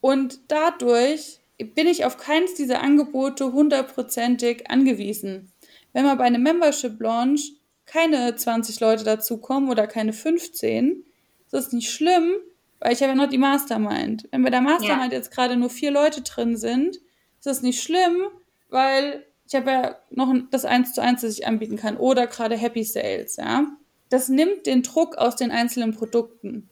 Und 0.00 0.40
dadurch 0.48 1.40
bin 1.58 1.86
ich 1.86 2.04
auf 2.04 2.16
keins 2.16 2.54
dieser 2.54 2.80
Angebote 2.80 3.52
hundertprozentig 3.52 4.70
angewiesen. 4.70 5.52
Wenn 5.92 6.04
man 6.04 6.16
bei 6.18 6.24
einem 6.24 6.42
Membership 6.42 7.00
Launch 7.00 7.52
keine 7.84 8.34
20 8.34 8.80
Leute 8.80 9.04
dazukommen 9.04 9.68
oder 9.68 9.86
keine 9.86 10.12
15, 10.12 11.04
ist 11.44 11.52
das 11.52 11.72
nicht 11.72 11.90
schlimm, 11.90 12.34
weil 12.78 12.92
ich 12.92 13.02
habe 13.02 13.10
ja 13.10 13.14
noch 13.16 13.28
die 13.28 13.38
Mastermind. 13.38 14.28
Wenn 14.30 14.42
bei 14.42 14.50
der 14.50 14.60
Mastermind 14.60 15.12
ja. 15.12 15.18
jetzt 15.18 15.32
gerade 15.32 15.56
nur 15.56 15.70
vier 15.70 15.90
Leute 15.90 16.22
drin 16.22 16.56
sind, 16.56 16.96
ist 16.96 17.46
das 17.46 17.62
nicht 17.62 17.82
schlimm, 17.82 18.28
weil 18.68 19.24
ich 19.48 19.54
habe 19.54 19.70
ja 19.70 19.96
noch 20.10 20.32
das 20.50 20.66
1 20.66 20.92
zu 20.92 21.02
1, 21.02 21.22
das 21.22 21.38
ich 21.38 21.46
anbieten 21.46 21.76
kann. 21.76 21.96
Oder 21.96 22.26
gerade 22.26 22.56
Happy 22.56 22.84
Sales, 22.84 23.36
ja. 23.36 23.66
Das 24.10 24.28
nimmt 24.28 24.66
den 24.66 24.82
Druck 24.82 25.16
aus 25.16 25.36
den 25.36 25.50
einzelnen 25.50 25.94
Produkten. 25.94 26.68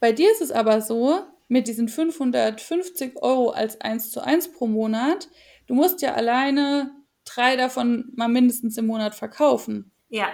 Bei 0.00 0.12
dir 0.12 0.30
ist 0.30 0.42
es 0.42 0.52
aber 0.52 0.82
so, 0.82 1.20
mit 1.48 1.66
diesen 1.66 1.88
550 1.88 3.22
Euro 3.22 3.50
als 3.50 3.80
1 3.80 4.12
zu 4.12 4.22
1 4.22 4.52
pro 4.52 4.66
Monat, 4.66 5.28
du 5.66 5.74
musst 5.74 6.02
ja 6.02 6.14
alleine 6.14 6.90
drei 7.24 7.56
davon 7.56 8.12
mal 8.14 8.28
mindestens 8.28 8.76
im 8.76 8.86
Monat 8.86 9.14
verkaufen. 9.14 9.90
Ja. 10.08 10.28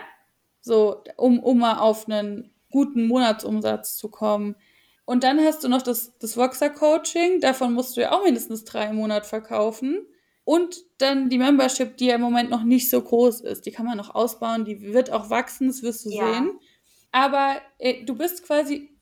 So, 0.61 1.05
um, 1.17 1.39
um 1.39 1.59
mal 1.59 1.79
auf 1.79 2.09
einen 2.09 2.53
guten 2.71 3.07
Monatsumsatz 3.07 3.97
zu 3.97 4.09
kommen. 4.09 4.57
Und 5.05 5.23
dann 5.23 5.41
hast 5.41 5.63
du 5.63 5.69
noch 5.69 5.83
das, 5.83 6.19
das 6.19 6.37
Voxer-Coaching, 6.37 7.41
davon 7.41 7.73
musst 7.75 7.97
du 7.97 8.01
ja 8.01 8.13
auch 8.13 8.25
mindestens 8.25 8.65
drei 8.65 8.87
im 8.91 8.97
Monat 8.97 9.25
verkaufen. 9.25 10.05
Und 10.47 10.77
dann 10.99 11.29
die 11.29 11.39
Membership, 11.39 11.97
die 11.97 12.07
ja 12.07 12.15
im 12.15 12.21
Moment 12.21 12.51
noch 12.51 12.63
nicht 12.63 12.89
so 12.89 13.03
groß 13.03 13.41
ist. 13.41 13.67
Die 13.67 13.73
kann 13.73 13.85
man 13.85 13.97
noch 13.97 14.15
ausbauen, 14.15 14.65
die 14.65 14.81
wird 14.81 15.11
auch 15.11 15.29
wachsen, 15.29 15.67
das 15.67 15.83
wirst 15.83 16.05
du 16.05 16.11
ja. 16.11 16.35
sehen. 16.35 16.61
Aber 17.11 17.57
äh, 17.79 18.05
du 18.05 18.15
bist 18.15 18.45
quasi 18.45 18.97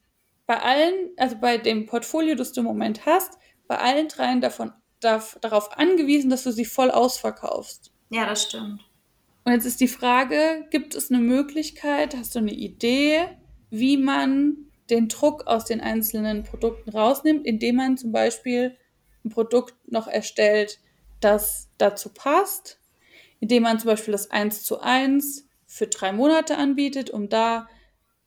bei 0.46 0.58
allen, 0.58 1.10
also 1.18 1.36
bei 1.36 1.58
dem 1.58 1.84
Portfolio, 1.84 2.34
das 2.34 2.52
du 2.52 2.62
im 2.62 2.66
Moment 2.66 3.04
hast, 3.04 3.38
bei 3.66 3.76
allen 3.76 4.08
dreien 4.08 4.40
davon 4.40 4.72
darf, 5.00 5.36
darauf 5.42 5.76
angewiesen, 5.76 6.30
dass 6.30 6.44
du 6.44 6.50
sie 6.50 6.64
voll 6.64 6.90
ausverkaufst. 6.90 7.92
Ja, 8.08 8.26
das 8.26 8.44
stimmt. 8.44 8.80
Und 9.44 9.52
jetzt 9.52 9.66
ist 9.66 9.82
die 9.82 9.88
Frage, 9.88 10.66
gibt 10.70 10.94
es 10.94 11.10
eine 11.10 11.20
Möglichkeit, 11.20 12.16
hast 12.16 12.34
du 12.34 12.38
eine 12.38 12.54
Idee, 12.54 13.26
wie 13.68 13.98
man 13.98 14.56
den 14.88 15.08
Druck 15.08 15.46
aus 15.46 15.66
den 15.66 15.82
einzelnen 15.82 16.42
Produkten 16.42 16.88
rausnimmt, 16.88 17.46
indem 17.46 17.76
man 17.76 17.98
zum 17.98 18.12
Beispiel 18.12 18.78
ein 19.26 19.28
Produkt 19.28 19.74
noch 19.86 20.08
erstellt, 20.08 20.80
das 21.24 21.68
dazu 21.78 22.10
passt, 22.10 22.78
indem 23.40 23.64
man 23.64 23.78
zum 23.78 23.88
Beispiel 23.88 24.12
das 24.12 24.30
1 24.30 24.62
zu 24.62 24.80
1 24.80 25.48
für 25.66 25.86
drei 25.86 26.12
Monate 26.12 26.56
anbietet, 26.56 27.10
um 27.10 27.28
da 27.28 27.68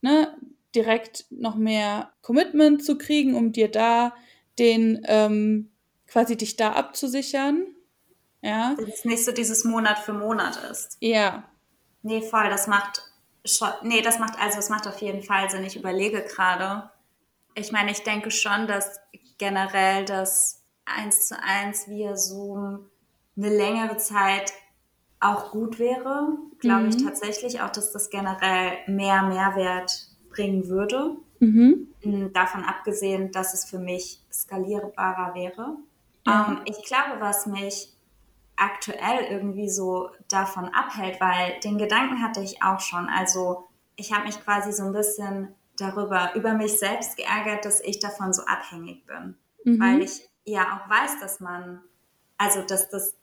ne, 0.00 0.36
direkt 0.74 1.26
noch 1.30 1.54
mehr 1.54 2.12
Commitment 2.22 2.84
zu 2.84 2.98
kriegen, 2.98 3.34
um 3.34 3.52
dir 3.52 3.70
da 3.70 4.14
den 4.58 5.02
ähm, 5.06 5.70
quasi 6.06 6.36
dich 6.36 6.56
da 6.56 6.72
abzusichern. 6.72 7.66
Ja. 8.42 8.74
Dass 8.78 8.88
es 8.88 9.04
nicht 9.04 9.24
so 9.24 9.32
dieses 9.32 9.64
Monat 9.64 9.98
für 9.98 10.12
Monat 10.12 10.56
ist. 10.70 10.96
Ja. 11.00 11.48
Nee, 12.02 12.22
voll, 12.22 12.48
das 12.50 12.66
macht 12.66 13.02
schon, 13.44 13.68
nee, 13.82 14.02
das 14.02 14.18
macht, 14.18 14.38
also 14.38 14.58
es 14.58 14.68
macht 14.68 14.86
auf 14.86 15.00
jeden 15.00 15.22
Fall 15.22 15.50
Sinn. 15.50 15.64
Ich 15.64 15.76
überlege 15.76 16.22
gerade. 16.22 16.90
Ich 17.54 17.72
meine, 17.72 17.90
ich 17.90 18.02
denke 18.02 18.30
schon, 18.30 18.66
dass 18.66 19.00
generell 19.38 20.04
das 20.04 20.57
eins 20.96 21.28
zu 21.28 21.40
eins 21.42 21.88
via 21.88 22.16
Zoom 22.16 22.86
eine 23.36 23.56
längere 23.56 23.96
Zeit 23.96 24.52
auch 25.20 25.50
gut 25.50 25.78
wäre. 25.78 26.36
Glaube 26.58 26.84
mhm. 26.84 26.88
ich 26.90 27.04
tatsächlich 27.04 27.60
auch, 27.60 27.70
dass 27.70 27.92
das 27.92 28.10
generell 28.10 28.78
mehr 28.86 29.22
Mehrwert 29.22 30.08
bringen 30.30 30.68
würde. 30.68 31.16
Mhm. 31.40 31.88
Mm, 32.02 32.32
davon 32.32 32.64
abgesehen, 32.64 33.32
dass 33.32 33.54
es 33.54 33.64
für 33.64 33.78
mich 33.78 34.22
skalierbarer 34.32 35.34
wäre. 35.34 35.76
Mhm. 36.26 36.32
Ähm, 36.32 36.60
ich 36.64 36.84
glaube, 36.84 37.20
was 37.20 37.46
mich 37.46 37.94
aktuell 38.56 39.24
irgendwie 39.30 39.68
so 39.68 40.10
davon 40.28 40.68
abhält, 40.68 41.20
weil 41.20 41.60
den 41.60 41.78
Gedanken 41.78 42.22
hatte 42.22 42.40
ich 42.40 42.62
auch 42.62 42.80
schon. 42.80 43.08
Also 43.08 43.68
ich 43.96 44.12
habe 44.12 44.26
mich 44.26 44.42
quasi 44.42 44.72
so 44.72 44.84
ein 44.84 44.92
bisschen 44.92 45.54
darüber, 45.76 46.34
über 46.34 46.54
mich 46.54 46.78
selbst 46.78 47.16
geärgert, 47.16 47.64
dass 47.64 47.80
ich 47.80 48.00
davon 48.00 48.32
so 48.32 48.42
abhängig 48.46 49.06
bin. 49.06 49.36
Mhm. 49.64 49.80
Weil 49.80 50.02
ich 50.02 50.28
ja 50.48 50.80
auch 50.80 50.90
weiß, 50.90 51.20
dass 51.20 51.40
man, 51.40 51.82
also 52.36 52.62
dass 52.62 52.88
das 52.90 53.14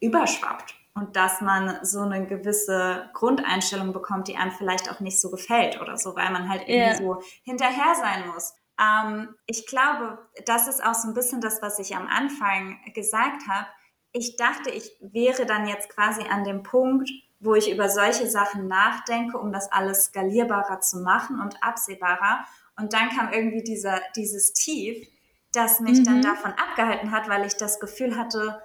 überschwappt 0.00 0.74
und 0.94 1.16
dass 1.16 1.40
man 1.40 1.84
so 1.84 2.00
eine 2.00 2.26
gewisse 2.26 3.10
Grundeinstellung 3.14 3.92
bekommt, 3.92 4.28
die 4.28 4.36
einem 4.36 4.52
vielleicht 4.52 4.90
auch 4.90 5.00
nicht 5.00 5.20
so 5.20 5.30
gefällt 5.30 5.80
oder 5.80 5.96
so, 5.96 6.16
weil 6.16 6.30
man 6.30 6.48
halt 6.48 6.62
irgendwie 6.62 7.04
yeah. 7.04 7.16
so 7.16 7.22
hinterher 7.42 7.94
sein 7.94 8.28
muss. 8.28 8.54
Ähm, 8.80 9.34
ich 9.46 9.66
glaube, 9.66 10.18
das 10.46 10.68
ist 10.68 10.82
auch 10.82 10.94
so 10.94 11.08
ein 11.08 11.14
bisschen 11.14 11.40
das, 11.40 11.62
was 11.62 11.78
ich 11.78 11.94
am 11.94 12.06
Anfang 12.06 12.78
gesagt 12.94 13.46
habe. 13.48 13.66
Ich 14.12 14.36
dachte, 14.36 14.70
ich 14.70 14.96
wäre 15.00 15.46
dann 15.46 15.66
jetzt 15.66 15.88
quasi 15.90 16.22
an 16.28 16.44
dem 16.44 16.62
Punkt, 16.62 17.10
wo 17.38 17.54
ich 17.54 17.70
über 17.70 17.88
solche 17.88 18.28
Sachen 18.28 18.68
nachdenke, 18.68 19.38
um 19.38 19.52
das 19.52 19.70
alles 19.70 20.06
skalierbarer 20.06 20.80
zu 20.80 21.00
machen 21.00 21.40
und 21.40 21.62
absehbarer. 21.62 22.44
Und 22.76 22.92
dann 22.92 23.10
kam 23.10 23.32
irgendwie 23.32 23.62
dieser, 23.62 24.00
dieses 24.16 24.52
Tief, 24.52 25.06
das 25.52 25.80
mich 25.80 26.00
mhm. 26.00 26.04
dann 26.04 26.22
davon 26.22 26.52
abgehalten 26.52 27.10
hat, 27.10 27.28
weil 27.28 27.46
ich 27.46 27.56
das 27.56 27.80
Gefühl 27.80 28.16
hatte, 28.16 28.62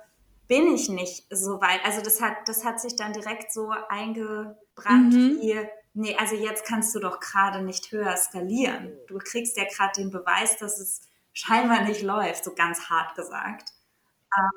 bin 0.48 0.68
ich 0.74 0.90
nicht 0.90 1.26
so 1.30 1.60
weit. 1.62 1.84
Also 1.84 2.02
das 2.02 2.22
hat, 2.22 2.36
das 2.46 2.64
hat 2.64 2.80
sich 2.80 2.96
dann 2.96 3.14
direkt 3.14 3.52
so 3.52 3.72
eingebrannt 3.90 5.14
mhm. 5.14 5.40
wie, 5.42 5.60
nee, 5.94 6.16
also 6.18 6.36
jetzt 6.36 6.66
kannst 6.66 6.94
du 6.94 7.00
doch 7.00 7.20
gerade 7.20 7.64
nicht 7.64 7.92
höher 7.92 8.16
skalieren. 8.18 8.94
Du 9.08 9.18
kriegst 9.18 9.58
ja 9.58 9.64
gerade 9.64 9.94
den 10.02 10.12
Beweis, 10.12 10.58
dass 10.58 10.80
es 10.80 11.02
scheinbar 11.34 11.84
nicht 11.84 12.02
läuft, 12.02 12.44
so 12.44 12.54
ganz 12.54 12.90
hart 12.90 13.16
gesagt. 13.16 13.70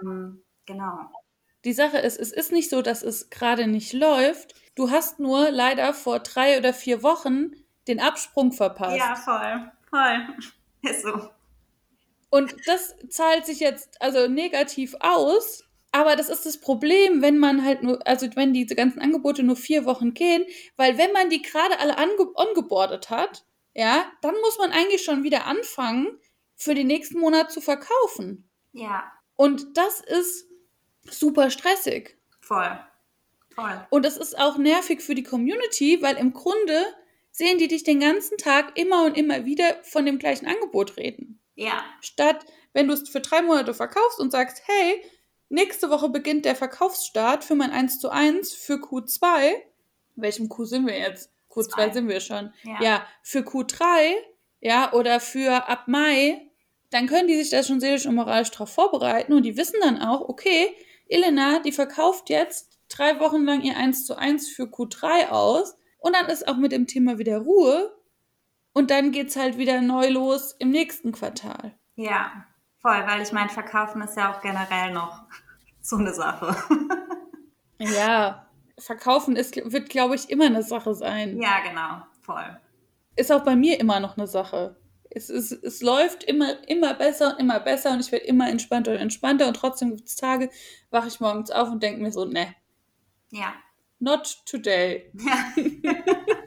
Ähm, 0.03 0.43
genau. 0.67 1.11
Die 1.64 1.73
Sache 1.73 1.99
ist, 1.99 2.19
es 2.19 2.33
ist 2.33 2.53
nicht 2.53 2.71
so, 2.71 2.83
dass 2.83 3.03
es 3.03 3.31
gerade 3.31 3.67
nicht 3.67 3.93
läuft. 3.93 4.55
Du 4.75 4.91
hast 4.91 5.19
nur 5.19 5.51
leider 5.51 5.93
vor 5.93 6.21
drei 6.21 6.59
oder 6.59 6.73
vier 6.73 7.03
Wochen 7.03 7.53
den 7.88 8.01
Absprung 8.01 8.53
verpasst. 8.53 8.97
Ja, 8.97 9.17
voll. 9.17 9.73
Voll. 9.91 10.29
Ist 10.83 11.03
so. 11.03 11.31
Und 12.31 12.55
das 12.67 12.95
zahlt 13.09 13.47
sich 13.47 13.61
jetzt 13.61 14.01
also 14.01 14.29
negativ 14.29 14.95
aus, 15.01 15.64
aber 15.93 16.17
das 16.17 16.29
ist 16.29 16.45
das 16.45 16.61
Problem, 16.61 17.23
wenn 17.23 17.38
man 17.38 17.64
halt 17.64 17.83
nur, 17.83 18.07
also 18.07 18.29
wenn 18.35 18.53
diese 18.53 18.75
ganzen 18.75 19.01
Angebote 19.01 19.43
nur 19.43 19.57
vier 19.57 19.87
Wochen 19.87 20.12
gehen, 20.12 20.45
weil 20.77 20.99
wenn 20.99 21.12
man 21.12 21.31
die 21.31 21.41
gerade 21.41 21.79
alle 21.79 21.97
ongeboardet 22.35 23.09
hat, 23.09 23.45
ja, 23.75 24.11
dann 24.21 24.35
muss 24.43 24.59
man 24.59 24.73
eigentlich 24.73 25.03
schon 25.03 25.23
wieder 25.23 25.47
anfangen, 25.47 26.19
für 26.59 26.75
den 26.75 26.88
nächsten 26.88 27.21
Monat 27.21 27.53
zu 27.53 27.61
verkaufen. 27.61 28.51
Ja. 28.73 29.11
Und 29.37 29.77
das 29.79 30.01
ist 30.01 30.49
super 31.05 31.51
stressig. 31.51 32.19
Voll. 32.41 32.79
Voll. 33.55 33.87
Und 33.91 34.05
das 34.05 34.17
ist 34.17 34.37
auch 34.38 34.59
nervig 34.59 35.01
für 35.01 35.14
die 35.14 35.23
Community, 35.23 36.03
weil 36.03 36.17
im 36.17 36.33
Grunde 36.33 36.85
sehen 37.31 37.59
die 37.59 37.69
dich 37.69 37.85
den 37.85 38.01
ganzen 38.01 38.37
Tag 38.37 38.77
immer 38.77 39.05
und 39.05 39.17
immer 39.17 39.45
wieder 39.45 39.79
von 39.85 40.05
dem 40.05 40.19
gleichen 40.19 40.47
Angebot 40.47 40.97
reden. 40.97 41.41
Ja. 41.59 41.85
Statt, 42.01 42.47
wenn 42.73 42.88
du 42.88 42.94
es 42.94 43.09
für 43.09 43.21
drei 43.21 43.42
Monate 43.42 43.75
verkaufst 43.75 44.21
und 44.21 44.31
sagst, 44.31 44.62
hey, 44.66 45.03
Nächste 45.51 45.88
Woche 45.88 46.11
beginnt 46.11 46.44
der 46.44 46.55
Verkaufsstart 46.55 47.42
für 47.42 47.55
mein 47.55 47.71
1 47.71 48.01
zu 48.01 48.11
1 48.11 48.53
für 48.53 48.75
Q2. 48.75 49.55
Welchem 50.16 50.49
Q 50.49 50.64
sind 50.66 50.87
wir 50.87 50.99
jetzt? 50.99 51.33
Q2 51.51 51.71
Zwei. 51.71 51.90
sind 51.90 52.09
wir 52.09 52.21
schon. 52.21 52.53
Ja. 52.64 52.83
ja, 52.83 53.07
für 53.23 53.40
Q3, 53.40 54.12
ja, 54.61 54.92
oder 54.92 55.21
für 55.21 55.66
ab 55.68 55.88
Mai, 55.88 56.51
dann 56.90 57.07
können 57.07 57.29
die 57.29 57.37
sich 57.37 57.51
da 57.51 57.62
schon 57.62 57.81
seelisch 57.81 58.07
und 58.07 58.14
moralisch 58.14 58.51
drauf 58.51 58.71
vorbereiten 58.71 59.33
und 59.33 59.44
die 59.44 59.57
wissen 59.57 59.81
dann 59.81 60.01
auch, 60.03 60.29
okay, 60.29 60.75
Elena, 61.09 61.61
die 61.61 61.73
verkauft 61.73 62.29
jetzt 62.29 62.79
drei 62.90 63.18
Wochen 63.18 63.44
lang 63.44 63.62
ihr 63.62 63.77
1 63.77 64.05
zu 64.05 64.16
1 64.16 64.51
für 64.51 64.64
Q3 64.64 65.29
aus 65.31 65.77
und 65.99 66.14
dann 66.14 66.27
ist 66.27 66.47
auch 66.47 66.57
mit 66.57 66.73
dem 66.73 66.87
Thema 66.87 67.18
wieder 67.18 67.38
Ruhe 67.38 67.98
und 68.79 68.93
dann 68.93 69.11
geht's 69.11 69.35
halt 69.35 69.59
wieder 69.59 69.81
neu 69.81 70.09
los 70.09 70.55
im 70.61 70.71
nächsten 70.71 71.11
Quartal. 71.11 71.75
Ja, 71.97 72.47
voll, 72.81 73.03
weil 73.09 73.21
ich 73.21 73.33
meine, 73.33 73.49
Verkaufen 73.49 74.01
ist 74.03 74.17
ja 74.17 74.33
auch 74.33 74.41
generell 74.41 74.93
noch 74.93 75.25
so 75.83 75.97
eine 75.97 76.14
Sache. 76.14 76.57
ja, 77.81 78.47
Verkaufen 78.79 79.35
ist, 79.35 79.57
wird, 79.57 79.88
glaube 79.88 80.14
ich, 80.14 80.31
immer 80.31 80.47
eine 80.47 80.62
Sache 80.62 80.95
sein. 80.95 81.43
Ja, 81.43 81.59
genau, 81.69 82.05
voll. 82.23 82.61
Ist 83.17 83.33
auch 83.33 83.43
bei 83.43 83.57
mir 83.57 83.81
immer 83.81 83.99
noch 83.99 84.17
eine 84.17 84.29
Sache. 84.29 84.77
Es, 85.11 85.29
ist, 85.29 85.51
es 85.51 85.83
läuft 85.83 86.23
immer, 86.23 86.69
immer 86.69 86.95
besser 86.95 87.33
und 87.33 87.41
immer 87.41 87.59
besser 87.59 87.91
und 87.91 87.99
ich 87.99 88.12
werde 88.12 88.27
immer 88.27 88.49
entspannter 88.49 88.93
und 88.93 88.99
entspannter 88.99 89.49
und 89.49 89.55
trotzdem 89.55 89.97
gibt 89.97 90.09
es 90.09 90.14
Tage, 90.14 90.51
wache 90.91 91.09
ich 91.09 91.19
morgens 91.19 91.51
auf 91.51 91.69
und 91.69 91.83
denke 91.83 92.01
mir 92.01 92.12
so, 92.12 92.25
ne. 92.27 92.55
Ja. 93.31 93.55
Not 93.99 94.45
today. 94.47 95.11
Ja. 95.14 95.53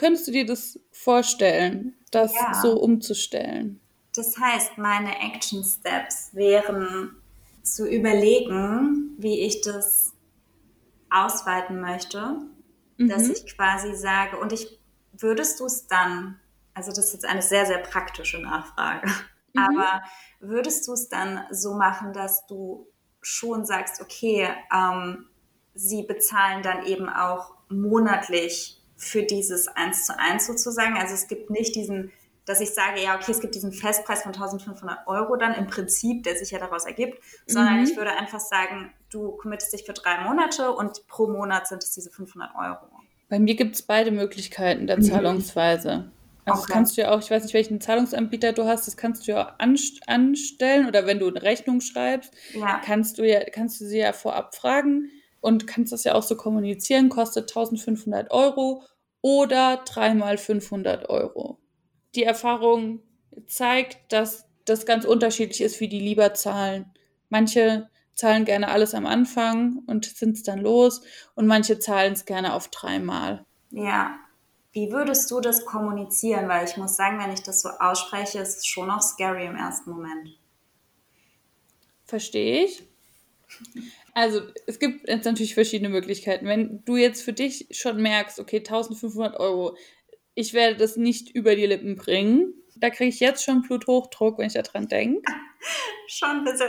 Könntest 0.00 0.28
du 0.28 0.32
dir 0.32 0.46
das 0.46 0.80
vorstellen, 0.92 1.94
das 2.10 2.32
ja. 2.34 2.54
so 2.54 2.80
umzustellen? 2.80 3.82
Das 4.14 4.34
heißt, 4.38 4.78
meine 4.78 5.14
Action 5.20 5.62
Steps 5.62 6.30
wären 6.32 7.16
zu 7.62 7.86
überlegen, 7.86 9.14
wie 9.18 9.40
ich 9.40 9.60
das 9.60 10.14
ausweiten 11.10 11.82
möchte, 11.82 12.38
mhm. 12.96 13.10
dass 13.10 13.28
ich 13.28 13.54
quasi 13.54 13.94
sage, 13.94 14.38
und 14.38 14.54
ich 14.54 14.80
würdest 15.12 15.60
du 15.60 15.66
es 15.66 15.86
dann, 15.86 16.40
also 16.72 16.92
das 16.92 17.08
ist 17.08 17.12
jetzt 17.12 17.26
eine 17.26 17.42
sehr, 17.42 17.66
sehr 17.66 17.80
praktische 17.80 18.40
Nachfrage, 18.40 19.06
mhm. 19.52 19.60
aber 19.60 20.02
würdest 20.40 20.88
du 20.88 20.94
es 20.94 21.10
dann 21.10 21.44
so 21.50 21.74
machen, 21.74 22.14
dass 22.14 22.46
du 22.46 22.86
schon 23.20 23.66
sagst, 23.66 24.00
okay, 24.00 24.48
ähm, 24.74 25.26
sie 25.74 26.04
bezahlen 26.04 26.62
dann 26.62 26.86
eben 26.86 27.10
auch 27.10 27.52
monatlich 27.68 28.79
für 29.00 29.22
dieses 29.22 29.66
eins 29.66 30.04
zu 30.04 30.16
eins 30.18 30.46
sozusagen. 30.46 30.96
Also 30.96 31.14
es 31.14 31.26
gibt 31.26 31.48
nicht 31.48 31.74
diesen, 31.74 32.12
dass 32.44 32.60
ich 32.60 32.70
sage, 32.70 33.02
ja, 33.02 33.16
okay, 33.16 33.32
es 33.32 33.40
gibt 33.40 33.54
diesen 33.54 33.72
Festpreis 33.72 34.22
von 34.22 34.34
1500 34.34 35.06
Euro 35.06 35.36
dann 35.36 35.54
im 35.54 35.66
Prinzip, 35.66 36.22
der 36.22 36.36
sich 36.36 36.50
ja 36.50 36.58
daraus 36.58 36.84
ergibt, 36.84 37.18
sondern 37.46 37.78
mhm. 37.78 37.84
ich 37.84 37.96
würde 37.96 38.12
einfach 38.12 38.40
sagen, 38.40 38.92
du 39.10 39.32
committest 39.32 39.72
dich 39.72 39.84
für 39.84 39.94
drei 39.94 40.22
Monate 40.22 40.70
und 40.72 41.06
pro 41.08 41.26
Monat 41.26 41.66
sind 41.66 41.82
es 41.82 41.92
diese 41.92 42.10
500 42.10 42.50
Euro. 42.54 42.90
Bei 43.30 43.38
mir 43.38 43.54
gibt 43.54 43.74
es 43.74 43.82
beide 43.82 44.10
Möglichkeiten 44.10 44.86
der 44.86 44.98
mhm. 44.98 45.02
Zahlungsweise. 45.02 46.10
Also 46.44 46.62
okay. 46.62 46.72
kannst 46.72 46.96
du 46.96 47.02
ja 47.02 47.10
auch, 47.12 47.20
ich 47.20 47.30
weiß 47.30 47.44
nicht, 47.44 47.54
welchen 47.54 47.80
Zahlungsanbieter 47.80 48.52
du 48.52 48.64
hast, 48.66 48.86
das 48.86 48.98
kannst 48.98 49.26
du 49.26 49.32
ja 49.32 49.56
anstellen 49.58 50.86
oder 50.86 51.06
wenn 51.06 51.20
du 51.20 51.28
eine 51.28 51.42
Rechnung 51.42 51.80
schreibst, 51.80 52.34
ja. 52.52 52.80
kannst 52.84 53.18
du 53.18 53.26
ja, 53.26 53.40
kannst 53.50 53.80
du 53.80 53.86
sie 53.86 53.98
ja 53.98 54.12
vorab 54.12 54.54
fragen 54.54 55.10
und 55.40 55.66
kannst 55.66 55.92
das 55.92 56.04
ja 56.04 56.14
auch 56.14 56.22
so 56.22 56.36
kommunizieren, 56.36 57.08
kostet 57.08 57.50
1500 57.50 58.30
Euro 58.30 58.82
oder 59.20 59.82
dreimal 59.84 60.38
500 60.38 61.08
Euro. 61.08 61.58
Die 62.14 62.24
Erfahrung 62.24 63.00
zeigt, 63.46 64.12
dass 64.12 64.46
das 64.64 64.86
ganz 64.86 65.04
unterschiedlich 65.04 65.60
ist, 65.60 65.80
wie 65.80 65.88
die 65.88 66.00
lieber 66.00 66.34
zahlen. 66.34 66.92
Manche 67.28 67.88
zahlen 68.14 68.44
gerne 68.44 68.68
alles 68.68 68.94
am 68.94 69.06
Anfang 69.06 69.82
und 69.86 70.04
sind 70.04 70.36
es 70.36 70.42
dann 70.42 70.58
los 70.58 71.02
und 71.34 71.46
manche 71.46 71.78
zahlen 71.78 72.12
es 72.12 72.24
gerne 72.24 72.54
auf 72.54 72.68
dreimal. 72.68 73.46
Ja. 73.70 74.18
Wie 74.72 74.92
würdest 74.92 75.28
du 75.32 75.40
das 75.40 75.64
kommunizieren? 75.64 76.48
Weil 76.48 76.64
ich 76.64 76.76
muss 76.76 76.94
sagen, 76.94 77.18
wenn 77.18 77.32
ich 77.32 77.42
das 77.42 77.62
so 77.62 77.70
ausspreche, 77.70 78.38
ist 78.38 78.58
es 78.58 78.66
schon 78.66 78.86
noch 78.86 79.02
scary 79.02 79.46
im 79.46 79.56
ersten 79.56 79.90
Moment. 79.90 80.38
Verstehe 82.04 82.66
ich. 82.66 82.84
Also 84.20 84.42
es 84.66 84.78
gibt 84.78 85.08
jetzt 85.08 85.24
natürlich 85.24 85.54
verschiedene 85.54 85.88
Möglichkeiten. 85.88 86.44
Wenn 86.44 86.84
du 86.84 86.98
jetzt 86.98 87.22
für 87.22 87.32
dich 87.32 87.68
schon 87.70 88.02
merkst, 88.02 88.38
okay, 88.38 88.58
1500 88.58 89.40
Euro, 89.40 89.78
ich 90.34 90.52
werde 90.52 90.76
das 90.76 90.98
nicht 90.98 91.30
über 91.30 91.56
die 91.56 91.64
Lippen 91.64 91.96
bringen, 91.96 92.52
da 92.76 92.90
kriege 92.90 93.08
ich 93.08 93.18
jetzt 93.18 93.42
schon 93.42 93.62
Bluthochdruck, 93.62 94.36
wenn 94.36 94.48
ich 94.48 94.52
daran 94.52 94.88
denke. 94.88 95.22
schon 96.06 96.44
bitte. 96.44 96.68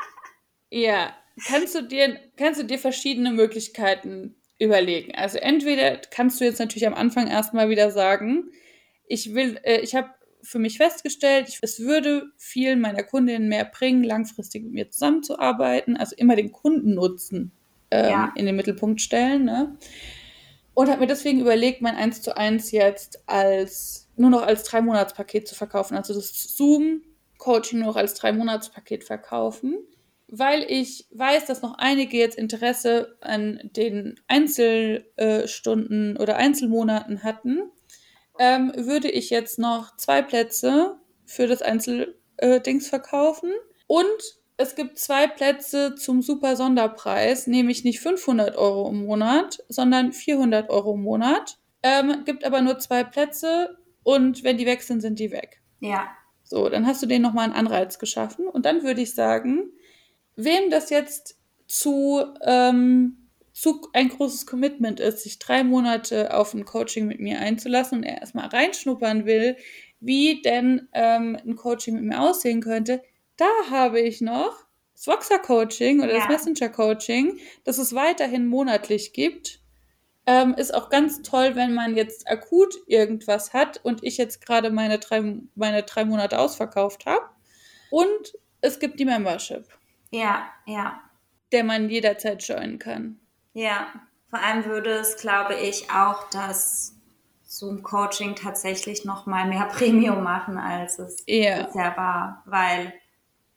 ja, 0.70 1.16
kannst 1.46 1.76
du 1.76 1.82
dir, 1.82 2.18
kannst 2.36 2.60
du 2.60 2.64
dir 2.64 2.80
verschiedene 2.80 3.30
Möglichkeiten 3.30 4.34
überlegen. 4.58 5.14
Also 5.14 5.38
entweder 5.38 5.98
kannst 6.10 6.40
du 6.40 6.44
jetzt 6.44 6.58
natürlich 6.58 6.88
am 6.88 6.94
Anfang 6.94 7.28
erstmal 7.28 7.68
wieder 7.68 7.92
sagen, 7.92 8.50
ich 9.06 9.36
will, 9.36 9.56
äh, 9.62 9.78
ich 9.82 9.94
habe 9.94 10.10
für 10.42 10.58
mich 10.58 10.78
festgestellt, 10.78 11.48
ich, 11.48 11.58
es 11.62 11.80
würde 11.80 12.24
vielen 12.36 12.80
meiner 12.80 13.02
Kundinnen 13.02 13.48
mehr 13.48 13.64
bringen, 13.64 14.02
langfristig 14.02 14.64
mit 14.64 14.72
mir 14.72 14.90
zusammenzuarbeiten, 14.90 15.96
also 15.96 16.16
immer 16.16 16.36
den 16.36 16.52
Kundennutzen 16.52 17.52
ähm, 17.90 18.10
ja. 18.10 18.32
in 18.34 18.46
den 18.46 18.56
Mittelpunkt 18.56 19.00
stellen. 19.00 19.44
Ne? 19.44 19.76
Und 20.74 20.88
habe 20.88 21.00
mir 21.00 21.06
deswegen 21.06 21.40
überlegt, 21.40 21.82
mein 21.82 21.96
1 21.96 22.22
zu 22.22 22.36
1 22.36 22.72
jetzt 22.72 23.22
als 23.28 24.08
nur 24.16 24.30
noch 24.30 24.42
als 24.42 24.64
drei 24.64 24.82
Monatspaket 24.82 25.48
zu 25.48 25.54
verkaufen, 25.54 25.96
also 25.96 26.14
das 26.14 26.32
Zoom-Coaching 26.56 27.78
nur 27.78 27.88
noch 27.88 27.96
als 27.96 28.14
drei 28.14 28.32
Monatspaket 28.32 29.04
verkaufen, 29.04 29.78
weil 30.28 30.64
ich 30.68 31.06
weiß, 31.12 31.46
dass 31.46 31.62
noch 31.62 31.76
einige 31.78 32.16
jetzt 32.16 32.38
Interesse 32.38 33.16
an 33.20 33.60
den 33.76 34.18
Einzelstunden 34.28 36.16
oder 36.16 36.36
Einzelmonaten 36.36 37.22
hatten 37.22 37.70
ähm, 38.38 38.72
würde 38.76 39.10
ich 39.10 39.30
jetzt 39.30 39.58
noch 39.58 39.96
zwei 39.96 40.22
Plätze 40.22 40.96
für 41.24 41.46
das 41.46 41.62
Einzeldings 41.62 42.88
verkaufen. 42.88 43.52
Und 43.86 44.06
es 44.56 44.74
gibt 44.74 44.98
zwei 44.98 45.26
Plätze 45.26 45.94
zum 45.94 46.22
super 46.22 46.56
Sonderpreis, 46.56 47.46
nämlich 47.46 47.84
nicht 47.84 48.00
500 48.00 48.56
Euro 48.56 48.88
im 48.88 49.04
Monat, 49.04 49.58
sondern 49.68 50.12
400 50.12 50.70
Euro 50.70 50.94
im 50.94 51.02
Monat. 51.02 51.58
Ähm, 51.82 52.24
gibt 52.24 52.44
aber 52.44 52.60
nur 52.60 52.78
zwei 52.78 53.02
Plätze 53.02 53.76
und 54.02 54.44
wenn 54.44 54.56
die 54.56 54.66
weg 54.66 54.82
sind, 54.82 55.00
sind 55.00 55.18
die 55.18 55.32
weg. 55.32 55.60
Ja. 55.80 56.08
So, 56.44 56.68
dann 56.68 56.86
hast 56.86 57.02
du 57.02 57.06
denen 57.06 57.22
nochmal 57.22 57.44
einen 57.44 57.54
Anreiz 57.54 57.98
geschaffen. 57.98 58.46
Und 58.46 58.66
dann 58.66 58.82
würde 58.82 59.00
ich 59.00 59.14
sagen, 59.14 59.72
wem 60.36 60.70
das 60.70 60.90
jetzt 60.90 61.38
zu 61.66 62.22
ähm, 62.42 63.21
zu 63.62 63.80
ein 63.92 64.08
großes 64.08 64.44
Commitment 64.44 64.98
ist, 64.98 65.22
sich 65.22 65.38
drei 65.38 65.62
Monate 65.62 66.34
auf 66.34 66.52
ein 66.52 66.64
Coaching 66.64 67.06
mit 67.06 67.20
mir 67.20 67.38
einzulassen 67.38 67.98
und 67.98 68.04
er 68.04 68.18
erstmal 68.18 68.48
reinschnuppern 68.48 69.24
will, 69.24 69.56
wie 70.00 70.42
denn 70.42 70.88
ähm, 70.92 71.38
ein 71.46 71.54
Coaching 71.54 71.94
mit 71.94 72.02
mir 72.02 72.20
aussehen 72.20 72.60
könnte, 72.60 73.04
da 73.36 73.46
habe 73.70 74.00
ich 74.00 74.20
noch 74.20 74.64
das 74.94 75.06
Voxer 75.06 75.38
Coaching 75.38 76.00
oder 76.00 76.12
ja. 76.12 76.18
das 76.18 76.28
Messenger 76.28 76.70
Coaching, 76.70 77.38
das 77.62 77.78
es 77.78 77.94
weiterhin 77.94 78.48
monatlich 78.48 79.12
gibt. 79.12 79.60
Ähm, 80.26 80.54
ist 80.54 80.74
auch 80.74 80.90
ganz 80.90 81.22
toll, 81.22 81.54
wenn 81.54 81.72
man 81.72 81.96
jetzt 81.96 82.28
akut 82.28 82.74
irgendwas 82.88 83.52
hat 83.52 83.78
und 83.84 84.02
ich 84.02 84.16
jetzt 84.16 84.44
gerade 84.44 84.70
meine 84.70 84.98
drei, 84.98 85.22
meine 85.54 85.84
drei 85.84 86.04
Monate 86.04 86.40
ausverkauft 86.40 87.06
habe. 87.06 87.26
Und 87.92 88.36
es 88.60 88.80
gibt 88.80 88.98
die 88.98 89.04
Membership. 89.04 89.68
Ja, 90.10 90.48
ja. 90.66 91.00
Der 91.52 91.62
man 91.62 91.88
jederzeit 91.88 92.42
joinen 92.42 92.80
kann. 92.80 93.20
Ja, 93.52 93.86
vor 94.28 94.40
allem 94.40 94.64
würde 94.64 94.90
es, 94.90 95.16
glaube 95.16 95.54
ich, 95.54 95.90
auch 95.90 96.28
das 96.30 96.94
Zoom-Coaching 97.44 98.34
tatsächlich 98.34 99.04
noch 99.04 99.26
mal 99.26 99.46
mehr 99.46 99.64
Premium 99.72 100.22
machen, 100.22 100.58
als 100.58 100.98
es 100.98 101.24
yeah. 101.28 101.64
bisher 101.64 101.96
war, 101.96 102.42
weil 102.46 102.94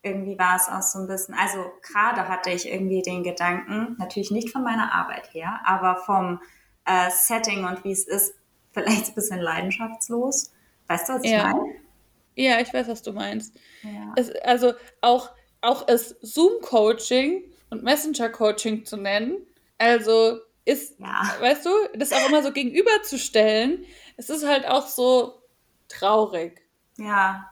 irgendwie 0.01 0.37
war 0.37 0.55
es 0.55 0.67
auch 0.67 0.81
so 0.81 0.99
ein 0.99 1.07
bisschen, 1.07 1.33
also 1.33 1.65
gerade 1.81 2.27
hatte 2.27 2.51
ich 2.51 2.67
irgendwie 2.67 3.01
den 3.01 3.23
Gedanken, 3.23 3.95
natürlich 3.97 4.29
nicht 4.31 4.51
von 4.51 4.63
meiner 4.63 4.93
Arbeit 4.93 5.33
her, 5.33 5.59
aber 5.65 5.95
vom 5.95 6.39
äh, 6.85 7.09
Setting 7.09 7.65
und 7.65 7.83
wie 7.83 7.91
es 7.91 8.05
ist, 8.05 8.35
vielleicht 8.71 9.07
ein 9.07 9.15
bisschen 9.15 9.39
leidenschaftslos. 9.39 10.51
Weißt 10.87 11.09
du, 11.09 11.13
was 11.13 11.23
ich 11.23 11.31
ja. 11.31 11.47
meine? 11.47 11.75
Ja, 12.35 12.59
ich 12.59 12.71
weiß, 12.73 12.87
was 12.87 13.01
du 13.01 13.13
meinst. 13.13 13.55
Ja. 13.81 14.13
Es, 14.15 14.29
also 14.43 14.73
auch, 15.01 15.31
auch 15.61 15.87
es 15.87 16.15
Zoom-Coaching 16.21 17.43
und 17.69 17.83
Messenger-Coaching 17.83 18.85
zu 18.85 18.97
nennen, 18.97 19.37
also 19.77 20.39
ist, 20.65 20.99
ja. 20.99 21.35
weißt 21.39 21.65
du, 21.65 21.69
das 21.95 22.11
auch 22.11 22.27
immer 22.27 22.41
so 22.41 22.51
gegenüberzustellen, 22.51 23.85
es 24.17 24.29
ist 24.29 24.45
halt 24.45 24.67
auch 24.67 24.87
so 24.87 25.41
traurig. 25.87 26.61
Ja, 26.97 27.51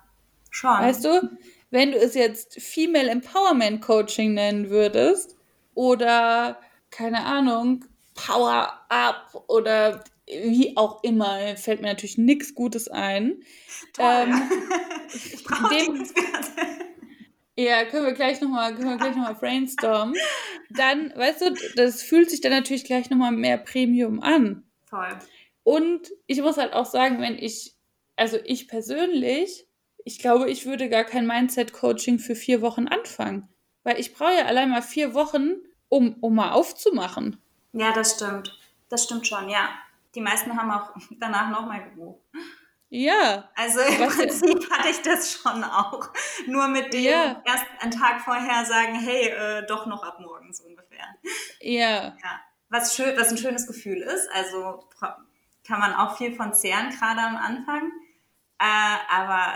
schon. 0.49 0.71
Weißt 0.71 1.05
du, 1.05 1.29
wenn 1.69 1.91
du 1.91 1.97
es 1.97 2.15
jetzt 2.15 2.61
Female 2.61 3.09
Empowerment 3.09 3.81
Coaching 3.81 4.33
nennen 4.33 4.69
würdest 4.69 5.35
oder 5.75 6.59
keine 6.89 7.25
Ahnung, 7.25 7.85
Power 8.15 8.79
Up 8.89 9.43
oder 9.47 10.03
wie 10.27 10.77
auch 10.77 11.03
immer, 11.03 11.57
fällt 11.57 11.81
mir 11.81 11.87
natürlich 11.87 12.17
nichts 12.17 12.55
Gutes 12.55 12.87
ein. 12.87 13.43
Toll. 13.93 14.05
Ähm, 14.05 14.51
ich 15.13 15.43
brauche 15.43 15.75
dem, 15.75 16.07
ja, 17.55 17.85
können 17.85 18.05
wir 18.05 18.13
gleich 18.13 18.41
nochmal, 18.41 18.73
können 18.75 18.89
wir 18.89 18.97
gleich 18.97 19.15
nochmal 19.15 19.35
brainstormen. 19.35 20.15
Dann, 20.69 21.13
weißt 21.15 21.41
du, 21.41 21.55
das 21.75 22.01
fühlt 22.01 22.29
sich 22.29 22.41
dann 22.41 22.51
natürlich 22.51 22.85
gleich 22.85 23.09
nochmal 23.09 23.31
mehr 23.31 23.57
Premium 23.57 24.21
an. 24.21 24.63
Voll. 24.85 25.19
Und 25.63 26.11
ich 26.27 26.41
muss 26.41 26.57
halt 26.57 26.73
auch 26.73 26.85
sagen, 26.85 27.21
wenn 27.21 27.37
ich, 27.37 27.75
also 28.15 28.37
ich 28.43 28.67
persönlich, 28.67 29.67
ich 30.03 30.19
glaube, 30.19 30.49
ich 30.49 30.65
würde 30.65 30.89
gar 30.89 31.03
kein 31.03 31.27
Mindset-Coaching 31.27 32.19
für 32.19 32.35
vier 32.35 32.61
Wochen 32.61 32.87
anfangen. 32.87 33.47
Weil 33.83 33.99
ich 33.99 34.13
brauche 34.13 34.33
ja 34.33 34.45
allein 34.45 34.69
mal 34.69 34.81
vier 34.81 35.13
Wochen, 35.13 35.55
um, 35.89 36.15
um 36.21 36.35
mal 36.35 36.51
aufzumachen. 36.51 37.37
Ja, 37.73 37.93
das 37.93 38.15
stimmt. 38.15 38.57
Das 38.89 39.03
stimmt 39.03 39.27
schon, 39.27 39.49
ja. 39.49 39.69
Die 40.15 40.21
meisten 40.21 40.55
haben 40.57 40.71
auch 40.71 40.95
danach 41.19 41.49
nochmal 41.49 41.83
gebucht. 41.83 42.19
Ja. 42.95 43.49
Also 43.55 43.79
im 43.79 44.07
Prinzip 44.07 44.69
hatte 44.69 44.89
ich 44.89 45.01
das 45.01 45.33
schon 45.33 45.63
auch. 45.63 46.11
Nur 46.45 46.67
mit 46.67 46.93
dem 46.93 47.03
ja. 47.03 47.41
erst 47.43 47.65
einen 47.79 47.91
Tag 47.91 48.21
vorher 48.21 48.65
sagen, 48.65 48.93
hey, 48.93 49.29
äh, 49.29 49.65
doch 49.65 49.87
noch 49.87 50.03
ab 50.03 50.19
morgens 50.19 50.61
ungefähr. 50.61 51.07
Ja. 51.59 52.15
ja. 52.21 52.39
Was, 52.69 52.95
schön, 52.95 53.17
was 53.17 53.31
ein 53.31 53.39
schönes 53.39 53.65
Gefühl 53.65 53.97
ist. 53.97 54.29
Also 54.31 54.83
kann 54.99 55.79
man 55.79 55.95
auch 55.95 56.17
viel 56.17 56.35
von 56.35 56.53
zehren, 56.53 56.91
gerade 56.91 57.21
am 57.21 57.35
Anfang. 57.35 57.91
Äh, 58.59 58.97
aber 59.11 59.53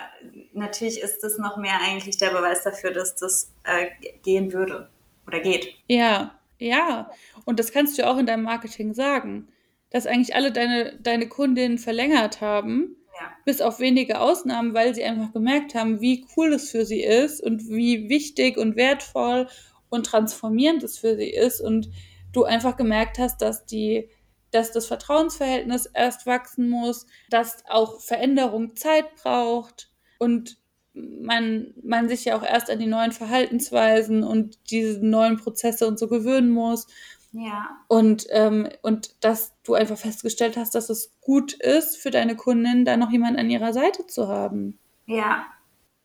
natürlich 0.53 0.99
ist 0.99 1.19
das 1.21 1.37
noch 1.37 1.57
mehr 1.57 1.79
eigentlich 1.79 2.17
der 2.17 2.31
Beweis 2.31 2.63
dafür, 2.63 2.89
dass 2.89 3.15
das 3.17 3.53
äh, 3.65 3.89
gehen 4.23 4.51
würde 4.51 4.89
oder 5.27 5.41
geht. 5.41 5.75
Ja, 5.87 6.39
ja. 6.57 7.11
Und 7.45 7.59
das 7.59 7.71
kannst 7.71 7.99
du 7.99 8.07
auch 8.07 8.17
in 8.17 8.25
deinem 8.25 8.43
Marketing 8.43 8.95
sagen, 8.95 9.47
dass 9.91 10.07
eigentlich 10.07 10.35
alle 10.35 10.51
deine, 10.51 10.97
deine 10.99 11.29
Kundinnen 11.29 11.77
verlängert 11.77 12.41
haben 12.41 12.96
Bis 13.45 13.61
auf 13.61 13.79
wenige 13.79 14.19
Ausnahmen, 14.19 14.73
weil 14.73 14.93
sie 14.93 15.03
einfach 15.03 15.33
gemerkt 15.33 15.75
haben, 15.75 16.01
wie 16.01 16.25
cool 16.35 16.53
es 16.53 16.71
für 16.71 16.85
sie 16.85 17.01
ist 17.01 17.41
und 17.41 17.67
wie 17.69 18.09
wichtig 18.09 18.57
und 18.57 18.75
wertvoll 18.75 19.47
und 19.89 20.05
transformierend 20.05 20.83
es 20.83 20.97
für 20.97 21.15
sie 21.15 21.29
ist. 21.29 21.61
Und 21.61 21.89
du 22.33 22.43
einfach 22.43 22.77
gemerkt 22.77 23.19
hast, 23.19 23.41
dass 23.41 23.65
die, 23.65 24.09
dass 24.51 24.71
das 24.71 24.85
Vertrauensverhältnis 24.85 25.85
erst 25.87 26.25
wachsen 26.25 26.69
muss, 26.69 27.05
dass 27.29 27.63
auch 27.67 28.01
Veränderung 28.01 28.75
Zeit 28.75 29.15
braucht 29.15 29.89
und 30.19 30.57
man, 30.93 31.73
man 31.83 32.09
sich 32.09 32.25
ja 32.25 32.37
auch 32.37 32.43
erst 32.43 32.69
an 32.69 32.79
die 32.79 32.87
neuen 32.87 33.11
Verhaltensweisen 33.11 34.23
und 34.23 34.57
diese 34.71 35.05
neuen 35.05 35.37
Prozesse 35.37 35.87
und 35.87 35.99
so 35.99 36.07
gewöhnen 36.07 36.49
muss. 36.49 36.87
Ja. 37.31 37.77
Und, 37.87 38.27
ähm, 38.31 38.69
und 38.81 39.23
dass 39.23 39.53
du 39.63 39.73
einfach 39.73 39.97
festgestellt 39.97 40.57
hast, 40.57 40.75
dass 40.75 40.89
es 40.89 41.11
gut 41.21 41.53
ist 41.53 41.97
für 41.97 42.11
deine 42.11 42.35
Kundin, 42.35 42.85
da 42.85 42.97
noch 42.97 43.11
jemanden 43.11 43.39
an 43.39 43.49
ihrer 43.49 43.73
Seite 43.73 44.07
zu 44.07 44.27
haben. 44.27 44.79
Ja, 45.05 45.45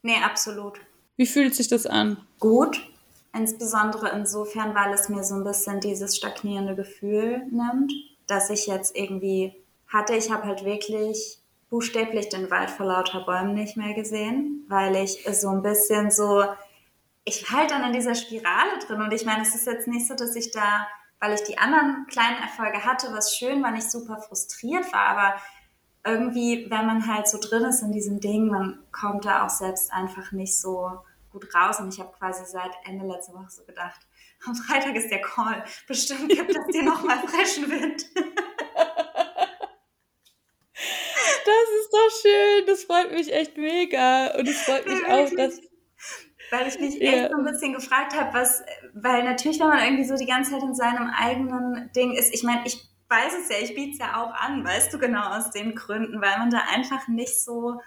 nee, 0.03 0.16
absolut. 0.23 0.81
Wie 1.16 1.27
fühlt 1.27 1.55
sich 1.55 1.68
das 1.68 1.87
an? 1.87 2.18
Gut. 2.39 2.89
Insbesondere 3.35 4.11
insofern, 4.11 4.75
weil 4.75 4.93
es 4.93 5.09
mir 5.09 5.25
so 5.25 5.35
ein 5.37 5.45
bisschen 5.45 5.81
dieses 5.81 6.16
stagnierende 6.16 6.75
Gefühl 6.75 7.47
nimmt, 7.51 7.93
dass 8.27 8.51
ich 8.51 8.66
jetzt 8.66 8.95
irgendwie 8.95 9.55
hatte. 9.89 10.14
Ich 10.14 10.31
habe 10.31 10.45
halt 10.45 10.64
wirklich 10.64 11.39
buchstäblich 11.70 12.29
den 12.29 12.51
Wald 12.51 12.70
vor 12.70 12.87
lauter 12.87 13.25
Bäumen 13.25 13.55
nicht 13.55 13.79
mehr 13.79 13.95
gesehen, 13.95 14.66
weil 14.68 14.95
ich 14.97 15.25
so 15.33 15.49
ein 15.49 15.62
bisschen 15.62 16.11
so, 16.11 16.45
ich 17.25 17.51
halte 17.51 17.75
dann 17.75 17.85
in 17.85 17.95
dieser 17.95 18.14
Spirale 18.14 18.79
drin 18.87 19.01
und 19.01 19.12
ich 19.12 19.25
meine, 19.25 19.43
es 19.43 19.55
ist 19.55 19.66
jetzt 19.66 19.89
nicht 19.89 20.07
so, 20.07 20.14
dass 20.14 20.37
ich 20.37 20.51
da 20.51 20.87
weil 21.23 21.35
ich 21.35 21.45
die 21.45 21.57
anderen 21.57 22.05
kleinen 22.09 22.43
Erfolge 22.43 22.85
hatte, 22.85 23.12
was 23.12 23.37
schön, 23.37 23.62
weil 23.62 23.79
ich 23.79 23.89
super 23.89 24.18
frustriert 24.18 24.93
war, 24.93 25.07
aber 25.07 25.41
irgendwie, 26.05 26.68
wenn 26.68 26.85
man 26.85 27.07
halt 27.07 27.29
so 27.29 27.39
drin 27.39 27.62
ist 27.62 27.81
in 27.81 27.93
diesem 27.93 28.18
Ding, 28.18 28.49
man 28.49 28.83
kommt 28.91 29.25
da 29.25 29.47
auch 29.47 29.49
selbst 29.49 29.93
einfach 29.93 30.33
nicht 30.33 30.59
so 30.59 30.91
gut 31.31 31.55
raus. 31.55 31.79
Und 31.79 31.95
ich 31.95 32.01
habe 32.01 32.12
quasi 32.18 32.45
seit 32.45 32.73
Ende 32.85 33.07
letzter 33.07 33.35
Woche 33.35 33.51
so 33.51 33.64
gedacht, 33.64 34.01
am 34.47 34.57
Freitag 34.57 34.97
ist 34.97 35.12
der 35.12 35.20
Call. 35.20 35.62
Bestimmt 35.87 36.29
gibt 36.29 36.51
es 36.51 36.66
dir 36.73 36.83
nochmal 36.83 37.18
frischen 37.29 37.70
Wind. 37.70 38.05
Das 41.45 41.68
ist 41.79 41.93
doch 41.93 42.11
schön. 42.20 42.66
Das 42.66 42.83
freut 42.83 43.12
mich 43.12 43.33
echt 43.33 43.57
mega. 43.57 44.37
Und 44.37 44.49
es 44.49 44.61
freut 44.62 44.89
mich 44.89 45.07
auch, 45.07 45.31
dass 45.37 45.61
weil 46.53 46.69
ich 46.69 46.79
mich 46.79 47.01
echt 47.01 47.31
so 47.31 47.39
ein 47.39 47.45
bisschen 47.45 47.73
gefragt 47.73 48.15
habe, 48.15 48.35
was, 48.35 48.63
weil 48.93 49.25
natürlich, 49.25 49.59
wenn 49.59 49.69
man 49.69 49.83
irgendwie 49.83 50.05
so 50.05 50.17
die 50.17 50.27
ganze 50.27 50.53
Zeit 50.53 50.63
in 50.63 50.75
seinem 50.75 51.09
eigenen 51.09 51.91
Ding 51.97 52.13
ist, 52.13 52.33
ich 52.35 52.43
meine, 52.43 52.61
ich 52.67 52.89
weiß 53.09 53.33
es 53.43 53.49
ja, 53.49 53.57
ich 53.63 53.75
biete 53.75 53.93
es 53.93 53.99
ja 53.99 54.23
auch 54.23 54.35
an, 54.35 54.63
weißt 54.63 54.93
du 54.93 54.99
genau 54.99 55.31
aus 55.31 55.51
den 55.51 55.75
Gründen, 55.75 56.21
weil 56.21 56.39
man 56.39 56.51
da 56.51 56.61
einfach 56.75 57.09
nicht 57.09 57.43
so 57.43 57.81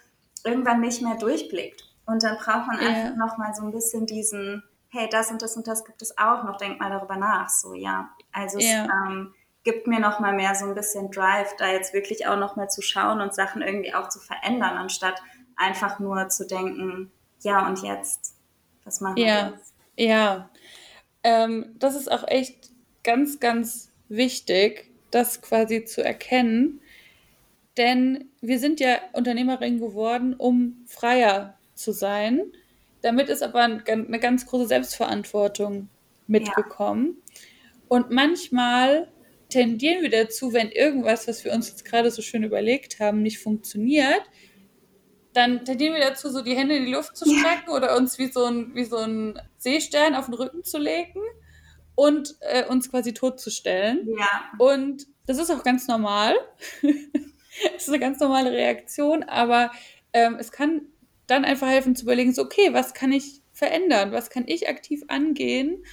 irgendwann 0.44 0.82
nicht 0.82 1.02
mehr 1.04 1.16
durchblickt. 1.16 1.84
Und 2.08 2.24
dann 2.24 2.38
braucht 2.38 2.68
man 2.68 2.82
ja. 2.82 2.88
einfach 2.88 3.16
nochmal 3.16 3.54
so 3.54 3.64
ein 3.64 3.72
bisschen 3.72 4.08
diesen, 4.08 4.64
hey, 4.90 5.08
das 5.12 5.30
und 5.30 5.44
das 5.44 5.56
und 5.56 5.68
das 5.68 5.86
gibt 5.86 6.02
es 6.02 6.18
auch 6.18 6.44
noch, 6.44 6.58
denk 6.58 6.80
mal 6.80 6.90
darüber 6.90 7.18
nach, 7.18 7.50
so, 7.50 7.76
ja. 7.76 8.10
Also 8.32 8.58
ja. 8.58 8.86
es 8.86 8.90
ähm, 8.90 9.34
gibt 9.64 9.86
mir 9.86 10.00
nochmal 10.00 10.34
mehr 10.34 10.56
so 10.56 10.66
ein 10.66 10.74
bisschen 10.76 11.12
Drive, 11.12 11.56
da 11.58 11.68
jetzt 11.68 11.94
wirklich 11.94 12.26
auch 12.28 12.38
nochmal 12.38 12.70
zu 12.70 12.82
schauen 12.82 13.22
und 13.22 13.36
Sachen 13.36 13.62
irgendwie 13.62 13.94
auch 13.94 14.10
zu 14.10 14.20
verändern, 14.20 14.76
anstatt 14.78 15.22
einfach 15.56 16.00
nur 16.00 16.30
zu 16.30 16.48
denken, 16.48 17.12
ja 17.42 17.68
und 17.68 17.84
jetzt 17.84 18.35
was 18.86 19.02
machen 19.02 19.18
ja, 19.18 19.54
wir? 19.96 20.06
Ja, 20.06 20.50
ähm, 21.24 21.76
das 21.78 21.96
ist 21.96 22.10
auch 22.10 22.26
echt 22.28 22.70
ganz, 23.04 23.40
ganz 23.40 23.92
wichtig, 24.08 24.92
das 25.12 25.42
quasi 25.42 25.84
zu 25.84 26.04
erkennen. 26.04 26.80
Denn 27.78 28.30
wir 28.42 28.60
sind 28.60 28.80
ja 28.80 29.00
Unternehmerin 29.14 29.80
geworden, 29.80 30.34
um 30.34 30.86
freier 30.86 31.58
zu 31.74 31.92
sein. 31.92 32.42
Damit 33.02 33.28
ist 33.30 33.44
aber 33.44 33.62
eine 33.62 34.20
ganz 34.20 34.46
große 34.46 34.68
Selbstverantwortung 34.68 35.90
mitgekommen. 36.28 37.18
Ja. 37.18 37.42
Und 37.88 38.12
manchmal 38.12 39.08
tendieren 39.50 40.02
wir 40.02 40.10
dazu, 40.10 40.54
wenn 40.54 40.72
irgendwas, 40.72 41.28
was 41.28 41.44
wir 41.44 41.54
uns 41.54 41.70
jetzt 41.70 41.86
gerade 41.86 42.12
so 42.12 42.22
schön 42.22 42.44
überlegt 42.44 43.00
haben, 43.00 43.22
nicht 43.22 43.40
funktioniert, 43.40 44.22
dann 45.36 45.66
tendieren 45.66 45.94
wir 45.94 46.02
dazu, 46.02 46.30
so 46.30 46.42
die 46.42 46.56
Hände 46.56 46.76
in 46.78 46.86
die 46.86 46.94
Luft 46.94 47.18
zu 47.18 47.26
strecken 47.26 47.68
ja. 47.68 47.74
oder 47.74 47.98
uns 47.98 48.18
wie 48.18 48.32
so, 48.32 48.46
ein, 48.46 48.74
wie 48.74 48.86
so 48.86 48.98
ein 48.98 49.40
Seestern 49.58 50.16
auf 50.16 50.26
den 50.26 50.36
Rücken 50.36 50.64
zu 50.64 50.78
legen 50.78 51.22
und 51.96 52.36
äh, 52.40 52.66
uns 52.66 52.90
quasi 52.90 53.14
totzustellen. 53.14 54.08
Ja. 54.18 54.52
Und 54.58 55.08
das 55.26 55.38
ist 55.38 55.52
auch 55.52 55.64
ganz 55.64 55.88
normal. 55.88 56.36
Es 57.78 57.84
ist 57.84 57.90
eine 57.90 58.00
ganz 58.00 58.20
normale 58.20 58.52
Reaktion, 58.52 59.24
aber 59.24 59.72
ähm, 60.12 60.36
es 60.38 60.52
kann 60.52 60.82
dann 61.26 61.46
einfach 61.46 61.70
helfen 61.70 61.96
zu 61.96 62.04
überlegen, 62.04 62.34
so, 62.34 62.42
okay, 62.42 62.74
was 62.74 62.94
kann 62.94 63.14
ich 63.14 63.42
verändern? 63.54 64.12
Was 64.12 64.30
kann 64.30 64.44
ich 64.46 64.68
aktiv 64.68 65.04
angehen, 65.08 65.86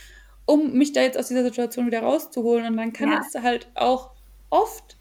um 0.45 0.72
mich 0.72 0.93
da 0.93 1.03
jetzt 1.03 1.16
aus 1.16 1.28
dieser 1.28 1.45
Situation 1.45 1.86
wieder 1.86 2.01
rauszuholen? 2.01 2.66
Und 2.66 2.76
dann 2.78 2.93
kann 2.93 3.12
ja. 3.12 3.20
es 3.24 3.40
halt 3.40 3.70
auch 3.76 4.11
oft 4.51 4.97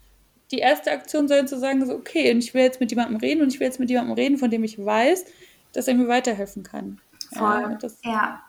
die 0.52 0.60
erste 0.60 0.92
Aktion 0.92 1.28
sein 1.28 1.48
zu 1.48 1.58
sagen, 1.58 1.86
so, 1.86 1.94
okay, 1.94 2.32
und 2.32 2.40
ich 2.40 2.54
will 2.54 2.64
jetzt 2.64 2.80
mit 2.80 2.92
jemandem 2.92 3.18
reden 3.18 3.42
und 3.42 3.54
ich 3.54 3.60
will 3.60 3.68
jetzt 3.68 3.80
mit 3.80 3.90
jemandem 3.90 4.16
reden, 4.16 4.38
von 4.38 4.50
dem 4.50 4.64
ich 4.64 4.84
weiß, 4.84 5.26
dass 5.74 5.88
er 5.88 5.96
mir 5.96 6.08
weiterhelfen 6.08 6.64
kann. 6.64 7.00
Voll. 7.34 7.62
Ja, 7.62 7.78
das, 7.80 7.98
ja. 8.04 8.44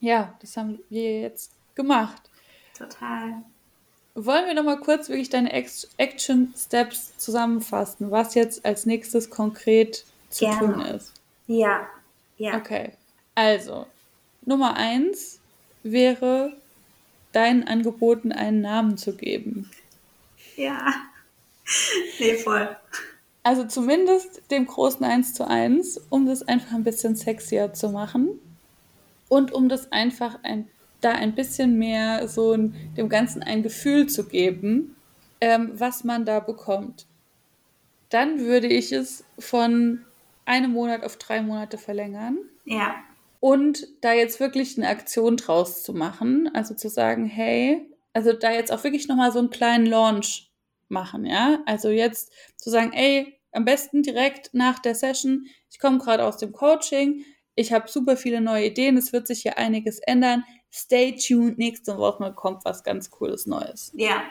ja, 0.00 0.34
das 0.40 0.56
haben 0.56 0.78
wir 0.88 1.20
jetzt 1.20 1.52
gemacht. 1.74 2.22
Total. 2.76 3.42
Wollen 4.14 4.46
wir 4.46 4.54
nochmal 4.54 4.78
kurz 4.80 5.08
wirklich 5.08 5.30
deine 5.30 5.52
Action 5.52 6.52
Steps 6.56 7.16
zusammenfassen, 7.18 8.10
was 8.10 8.34
jetzt 8.34 8.64
als 8.64 8.86
nächstes 8.86 9.30
konkret 9.30 10.04
zu 10.30 10.44
Gerne. 10.44 10.58
tun 10.58 10.80
ist? 10.82 11.12
Ja, 11.46 11.86
ja. 12.36 12.56
Okay. 12.56 12.92
Also, 13.34 13.86
Nummer 14.44 14.76
eins 14.76 15.40
wäre, 15.82 16.56
deinen 17.32 17.66
Angeboten 17.66 18.32
einen 18.32 18.60
Namen 18.60 18.96
zu 18.96 19.16
geben. 19.16 19.70
Ja. 20.56 20.92
nee, 22.18 22.34
voll. 22.34 22.76
Also 23.42 23.64
zumindest 23.64 24.50
dem 24.50 24.66
großen 24.66 25.04
1 25.04 25.34
zu 25.34 25.46
1, 25.46 26.00
um 26.10 26.26
das 26.26 26.46
einfach 26.46 26.72
ein 26.72 26.84
bisschen 26.84 27.16
sexier 27.16 27.72
zu 27.72 27.90
machen 27.90 28.38
und 29.28 29.52
um 29.52 29.68
das 29.68 29.90
einfach 29.92 30.38
ein, 30.42 30.68
da 31.00 31.12
ein 31.12 31.34
bisschen 31.34 31.78
mehr 31.78 32.28
so 32.28 32.56
dem 32.56 33.08
Ganzen 33.08 33.42
ein 33.42 33.62
Gefühl 33.62 34.06
zu 34.06 34.24
geben, 34.24 34.96
ähm, 35.40 35.70
was 35.74 36.04
man 36.04 36.24
da 36.24 36.40
bekommt. 36.40 37.06
Dann 38.10 38.40
würde 38.40 38.66
ich 38.66 38.92
es 38.92 39.24
von 39.38 40.04
einem 40.44 40.72
Monat 40.72 41.04
auf 41.04 41.16
drei 41.16 41.42
Monate 41.42 41.78
verlängern. 41.78 42.38
Ja. 42.64 42.96
Und 43.40 43.86
da 44.00 44.12
jetzt 44.12 44.40
wirklich 44.40 44.76
eine 44.76 44.88
Aktion 44.88 45.36
draus 45.36 45.84
zu 45.84 45.92
machen, 45.92 46.50
also 46.54 46.74
zu 46.74 46.88
sagen, 46.88 47.26
hey, 47.26 47.86
also 48.12 48.32
da 48.32 48.50
jetzt 48.50 48.72
auch 48.72 48.82
wirklich 48.82 49.06
nochmal 49.06 49.30
so 49.30 49.38
einen 49.38 49.50
kleinen 49.50 49.86
Launch 49.86 50.47
machen, 50.90 51.24
ja. 51.24 51.62
Also 51.66 51.90
jetzt 51.90 52.32
zu 52.56 52.70
sagen, 52.70 52.92
ey, 52.92 53.38
am 53.52 53.64
besten 53.64 54.02
direkt 54.02 54.50
nach 54.52 54.78
der 54.78 54.94
Session, 54.94 55.46
ich 55.70 55.78
komme 55.78 55.98
gerade 55.98 56.24
aus 56.24 56.36
dem 56.36 56.52
Coaching, 56.52 57.24
ich 57.54 57.72
habe 57.72 57.88
super 57.88 58.16
viele 58.16 58.40
neue 58.40 58.66
Ideen, 58.66 58.96
es 58.96 59.12
wird 59.12 59.26
sich 59.26 59.42
hier 59.42 59.58
einiges 59.58 59.98
ändern. 59.98 60.44
Stay 60.72 61.16
tuned, 61.16 61.58
nächste 61.58 61.98
Woche 61.98 62.32
kommt 62.32 62.64
was 62.64 62.84
ganz 62.84 63.10
Cooles 63.10 63.46
Neues. 63.46 63.92
Ja. 63.96 64.22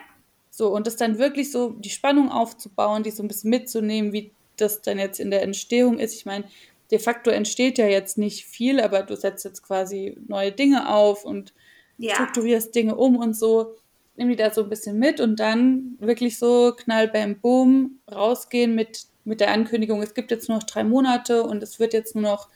So, 0.50 0.70
und 0.70 0.88
das 0.88 0.96
dann 0.96 1.20
wirklich 1.20 1.52
so 1.52 1.72
die 1.72 1.90
Spannung 1.90 2.32
aufzubauen, 2.32 3.04
die 3.04 3.12
so 3.12 3.22
ein 3.22 3.28
bisschen 3.28 3.50
mitzunehmen, 3.50 4.14
wie 4.14 4.32
das 4.56 4.82
dann 4.82 4.98
jetzt 4.98 5.20
in 5.20 5.30
der 5.30 5.42
Entstehung 5.42 6.00
ist. 6.00 6.16
Ich 6.16 6.26
meine, 6.26 6.46
de 6.90 7.00
facto 7.00 7.30
entsteht 7.30 7.78
ja 7.78 7.88
jetzt 7.88 8.18
nicht 8.18 8.46
viel, 8.46 8.80
aber 8.80 9.04
du 9.04 9.16
setzt 9.16 9.44
jetzt 9.46 9.62
quasi 9.62 10.18
neue 10.28 10.52
Dinge 10.52 10.90
auf 10.94 11.26
und 11.26 11.54
ja. 11.98 12.14
strukturierst 12.16 12.74
Dinge 12.74 12.96
um 12.96 13.18
und 13.18 13.34
so 13.34 13.76
nehme 14.18 14.32
die 14.32 14.38
da 14.38 14.52
so 14.52 14.64
ein 14.64 14.70
bisschen 14.70 15.00
mit 15.00 15.20
und 15.20 15.40
dann 15.40 15.96
wirklich 16.00 16.38
so 16.38 16.74
knall, 16.76 17.08
bam, 17.08 17.40
boom, 17.40 18.00
rausgehen 18.12 18.76
mit, 18.76 19.06
mit 19.24 19.40
der 19.40 19.52
Ankündigung, 19.52 20.02
es 20.02 20.14
gibt 20.14 20.32
jetzt 20.32 20.50
nur 20.50 20.58
noch 20.58 20.66
drei 20.66 20.84
Monate 20.84 21.44
und 21.44 21.64
es 21.64 21.80
wird 21.80 21.94
jetzt 21.94 22.16
nur 22.16 22.24
noch 22.24 22.50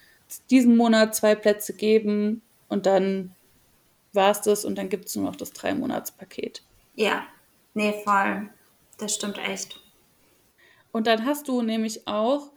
diesen 0.50 0.78
Monat 0.78 1.16
zwei 1.16 1.36
Plätze 1.36 1.74
geben 1.74 2.42
und 2.68 2.86
dann 2.86 3.36
war 4.14 4.32
es 4.32 4.42
das 4.42 4.66
und 4.66 4.78
dann 4.78 4.90
gibt 4.90 5.08
es 5.08 5.16
nur 5.16 5.26
noch 5.26 5.36
das 5.36 5.54
Drei-Monats-Paket. 5.54 6.64
Ja, 6.96 7.24
nee, 7.74 7.94
voll. 8.04 8.50
Das 8.98 9.16
stimmt 9.16 9.38
echt. 9.38 9.80
Und 10.92 11.08
dann 11.08 11.26
hast 11.26 11.48
du 11.48 11.62
nämlich 11.62 12.08
auch 12.08 12.52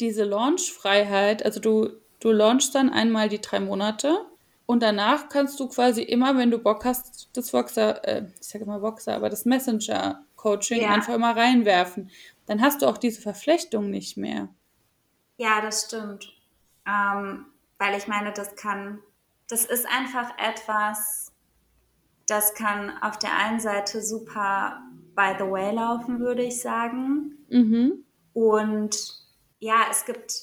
diese 0.00 0.24
Launchfreiheit, 0.24 1.44
also 1.44 1.60
du, 1.60 1.90
du 2.20 2.32
launchst 2.32 2.74
dann 2.74 2.90
einmal 2.90 3.28
die 3.28 3.40
drei 3.40 3.60
Monate 3.60 4.26
und 4.66 4.82
danach 4.82 5.28
kannst 5.28 5.60
du 5.60 5.68
quasi 5.68 6.02
immer, 6.02 6.36
wenn 6.36 6.50
du 6.50 6.58
Bock 6.58 6.84
hast, 6.84 7.30
das 7.34 7.52
Voxer, 7.52 8.06
äh, 8.06 8.26
ich 8.40 8.48
sage 8.48 8.64
immer 8.64 8.82
Voxer, 8.82 9.14
aber 9.14 9.30
das 9.30 9.44
Messenger-Coaching 9.44 10.82
ja. 10.82 10.90
einfach 10.90 11.14
immer 11.14 11.36
reinwerfen. 11.36 12.10
Dann 12.46 12.60
hast 12.60 12.82
du 12.82 12.86
auch 12.86 12.98
diese 12.98 13.22
Verflechtung 13.22 13.90
nicht 13.90 14.16
mehr. 14.16 14.48
Ja, 15.36 15.60
das 15.60 15.84
stimmt. 15.86 16.32
Ähm, 16.84 17.46
weil 17.78 17.96
ich 17.96 18.08
meine, 18.08 18.32
das 18.32 18.56
kann, 18.56 18.98
das 19.48 19.64
ist 19.64 19.86
einfach 19.86 20.30
etwas, 20.38 21.32
das 22.26 22.54
kann 22.54 22.90
auf 23.02 23.18
der 23.18 23.36
einen 23.36 23.60
Seite 23.60 24.02
super 24.02 24.82
by 25.14 25.34
the 25.38 25.44
way 25.44 25.72
laufen, 25.72 26.18
würde 26.18 26.42
ich 26.42 26.60
sagen. 26.60 27.38
Mhm. 27.48 28.04
Und 28.34 28.96
ja, 29.60 29.86
es 29.90 30.04
gibt, 30.04 30.34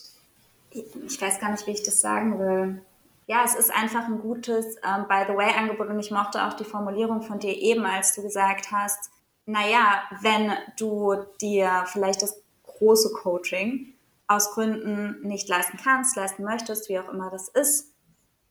ich 0.71 1.21
weiß 1.21 1.39
gar 1.39 1.51
nicht, 1.51 1.67
wie 1.67 1.71
ich 1.71 1.83
das 1.83 1.99
sagen 1.99 2.39
will. 2.39 2.81
Ja, 3.27 3.43
es 3.45 3.55
ist 3.55 3.73
einfach 3.73 4.05
ein 4.05 4.19
gutes 4.19 4.75
ähm, 4.83 5.05
by 5.07 5.23
the 5.27 5.35
way 5.35 5.51
Angebot 5.55 5.87
und 5.87 5.99
ich 5.99 6.11
mochte 6.11 6.43
auch 6.45 6.53
die 6.53 6.65
Formulierung 6.65 7.21
von 7.21 7.39
dir 7.39 7.55
eben, 7.55 7.85
als 7.85 8.13
du 8.15 8.21
gesagt 8.21 8.71
hast, 8.71 9.11
naja, 9.45 10.03
wenn 10.21 10.51
du 10.77 11.15
dir 11.41 11.85
vielleicht 11.87 12.21
das 12.21 12.41
große 12.63 13.13
Coaching 13.13 13.93
aus 14.27 14.51
Gründen 14.51 15.21
nicht 15.21 15.47
leisten 15.49 15.77
kannst, 15.77 16.15
leisten 16.15 16.43
möchtest, 16.43 16.89
wie 16.89 16.99
auch 16.99 17.09
immer 17.09 17.29
das 17.29 17.49
ist, 17.49 17.93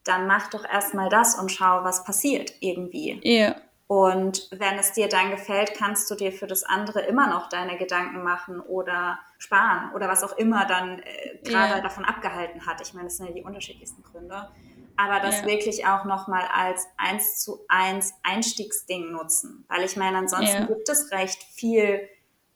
dann 0.04 0.26
mach 0.26 0.50
doch 0.50 0.64
erstmal 0.64 1.08
das 1.08 1.38
und 1.38 1.50
schau, 1.50 1.84
was 1.84 2.04
passiert 2.04 2.52
irgendwie. 2.60 3.20
Ja. 3.22 3.56
Und 3.92 4.48
wenn 4.52 4.78
es 4.78 4.92
dir 4.92 5.06
dann 5.06 5.32
gefällt, 5.32 5.74
kannst 5.74 6.10
du 6.10 6.14
dir 6.14 6.32
für 6.32 6.46
das 6.46 6.64
andere 6.64 7.00
immer 7.00 7.26
noch 7.26 7.50
deine 7.50 7.76
Gedanken 7.76 8.22
machen 8.22 8.58
oder 8.58 9.18
sparen 9.36 9.94
oder 9.94 10.08
was 10.08 10.24
auch 10.24 10.34
immer 10.38 10.64
dann 10.64 11.00
äh, 11.00 11.36
gerade 11.44 11.74
ja. 11.74 11.80
davon 11.82 12.06
abgehalten 12.06 12.64
hat. 12.64 12.80
Ich 12.80 12.94
meine, 12.94 13.08
das 13.08 13.18
sind 13.18 13.26
ja 13.26 13.34
die 13.34 13.42
unterschiedlichsten 13.42 14.02
Gründe. 14.02 14.48
Aber 14.96 15.20
das 15.20 15.42
ja. 15.42 15.46
wirklich 15.46 15.86
auch 15.86 16.06
nochmal 16.06 16.44
als 16.54 16.86
eins 16.96 17.44
zu 17.44 17.66
eins 17.68 18.14
Einstiegsding 18.22 19.12
nutzen. 19.12 19.66
Weil 19.68 19.84
ich 19.84 19.98
meine, 19.98 20.16
ansonsten 20.16 20.62
ja. 20.62 20.64
gibt 20.64 20.88
es 20.88 21.12
recht 21.12 21.42
viel 21.42 22.08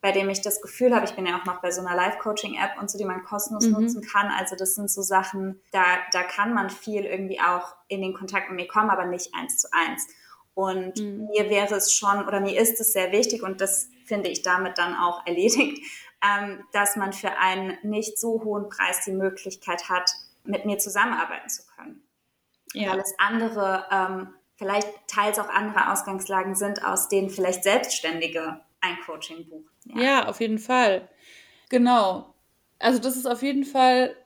bei 0.02 0.12
dem 0.12 0.28
ich 0.30 0.40
das 0.40 0.62
Gefühl 0.62 0.94
habe, 0.94 1.04
ich 1.04 1.16
bin 1.16 1.26
ja 1.26 1.40
auch 1.40 1.46
noch 1.46 1.60
bei 1.60 1.72
so 1.72 1.80
einer 1.80 1.96
Live-Coaching-App 1.96 2.80
und 2.80 2.88
so, 2.88 2.96
die 2.96 3.04
man 3.04 3.24
kostenlos 3.24 3.66
mhm. 3.66 3.72
nutzen 3.72 4.02
kann. 4.02 4.28
Also 4.28 4.54
das 4.54 4.76
sind 4.76 4.88
so 4.88 5.02
Sachen, 5.02 5.60
da, 5.72 5.82
da 6.12 6.22
kann 6.22 6.54
man 6.54 6.70
viel 6.70 7.04
irgendwie 7.04 7.40
auch 7.40 7.74
in 7.88 8.02
den 8.02 8.14
Kontakt 8.14 8.48
mit 8.50 8.56
mir 8.56 8.68
kommen, 8.68 8.90
aber 8.90 9.06
nicht 9.06 9.34
eins 9.34 9.58
zu 9.58 9.66
eins. 9.72 10.06
Und 10.56 10.98
mhm. 10.98 11.26
mir 11.26 11.50
wäre 11.50 11.74
es 11.74 11.92
schon, 11.92 12.26
oder 12.26 12.40
mir 12.40 12.58
ist 12.58 12.80
es 12.80 12.94
sehr 12.94 13.12
wichtig 13.12 13.42
und 13.42 13.60
das 13.60 13.90
finde 14.06 14.30
ich 14.30 14.40
damit 14.40 14.78
dann 14.78 14.96
auch 14.96 15.26
erledigt, 15.26 15.82
ähm, 16.24 16.64
dass 16.72 16.96
man 16.96 17.12
für 17.12 17.38
einen 17.38 17.76
nicht 17.82 18.18
so 18.18 18.42
hohen 18.42 18.70
Preis 18.70 19.04
die 19.04 19.12
Möglichkeit 19.12 19.90
hat, 19.90 20.10
mit 20.44 20.64
mir 20.64 20.78
zusammenarbeiten 20.78 21.50
zu 21.50 21.62
können. 21.76 22.02
Ja. 22.72 22.92
Weil 22.92 23.00
es 23.00 23.14
andere, 23.18 23.84
ähm, 23.92 24.34
vielleicht 24.56 24.88
teils 25.08 25.38
auch 25.38 25.50
andere 25.50 25.92
Ausgangslagen 25.92 26.54
sind, 26.54 26.82
aus 26.82 27.10
denen 27.10 27.28
vielleicht 27.28 27.62
Selbstständige 27.62 28.62
ein 28.80 28.96
Coaching 29.04 29.46
buchen. 29.50 29.68
Ja. 29.84 30.00
ja, 30.00 30.28
auf 30.28 30.40
jeden 30.40 30.58
Fall. 30.58 31.06
Genau. 31.68 32.32
Also 32.78 32.98
das 32.98 33.18
ist 33.18 33.26
auf 33.26 33.42
jeden 33.42 33.64
Fall 33.64 34.16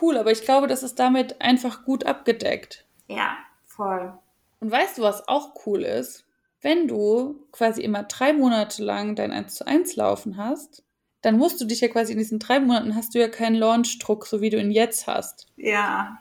cool, 0.00 0.18
aber 0.18 0.32
ich 0.32 0.42
glaube, 0.42 0.66
das 0.66 0.82
ist 0.82 0.98
damit 0.98 1.40
einfach 1.40 1.84
gut 1.84 2.06
abgedeckt. 2.06 2.86
Ja, 3.06 3.36
voll. 3.66 4.18
Und 4.60 4.70
weißt 4.70 4.98
du, 4.98 5.02
was 5.02 5.26
auch 5.26 5.54
cool 5.66 5.82
ist? 5.82 6.24
Wenn 6.60 6.86
du 6.86 7.46
quasi 7.52 7.82
immer 7.82 8.02
drei 8.02 8.32
Monate 8.32 8.84
lang 8.84 9.16
dein 9.16 9.32
1 9.32 9.54
zu 9.54 9.66
1 9.66 9.96
laufen 9.96 10.36
hast, 10.36 10.84
dann 11.22 11.36
musst 11.36 11.60
du 11.60 11.64
dich 11.64 11.80
ja 11.80 11.88
quasi 11.88 12.12
in 12.12 12.18
diesen 12.18 12.38
drei 12.38 12.60
Monaten 12.60 12.94
hast 12.94 13.14
du 13.14 13.18
ja 13.18 13.28
keinen 13.28 13.56
Launch-Druck, 13.56 14.26
so 14.26 14.40
wie 14.40 14.50
du 14.50 14.58
ihn 14.58 14.70
jetzt 14.70 15.06
hast. 15.06 15.46
Ja. 15.56 16.18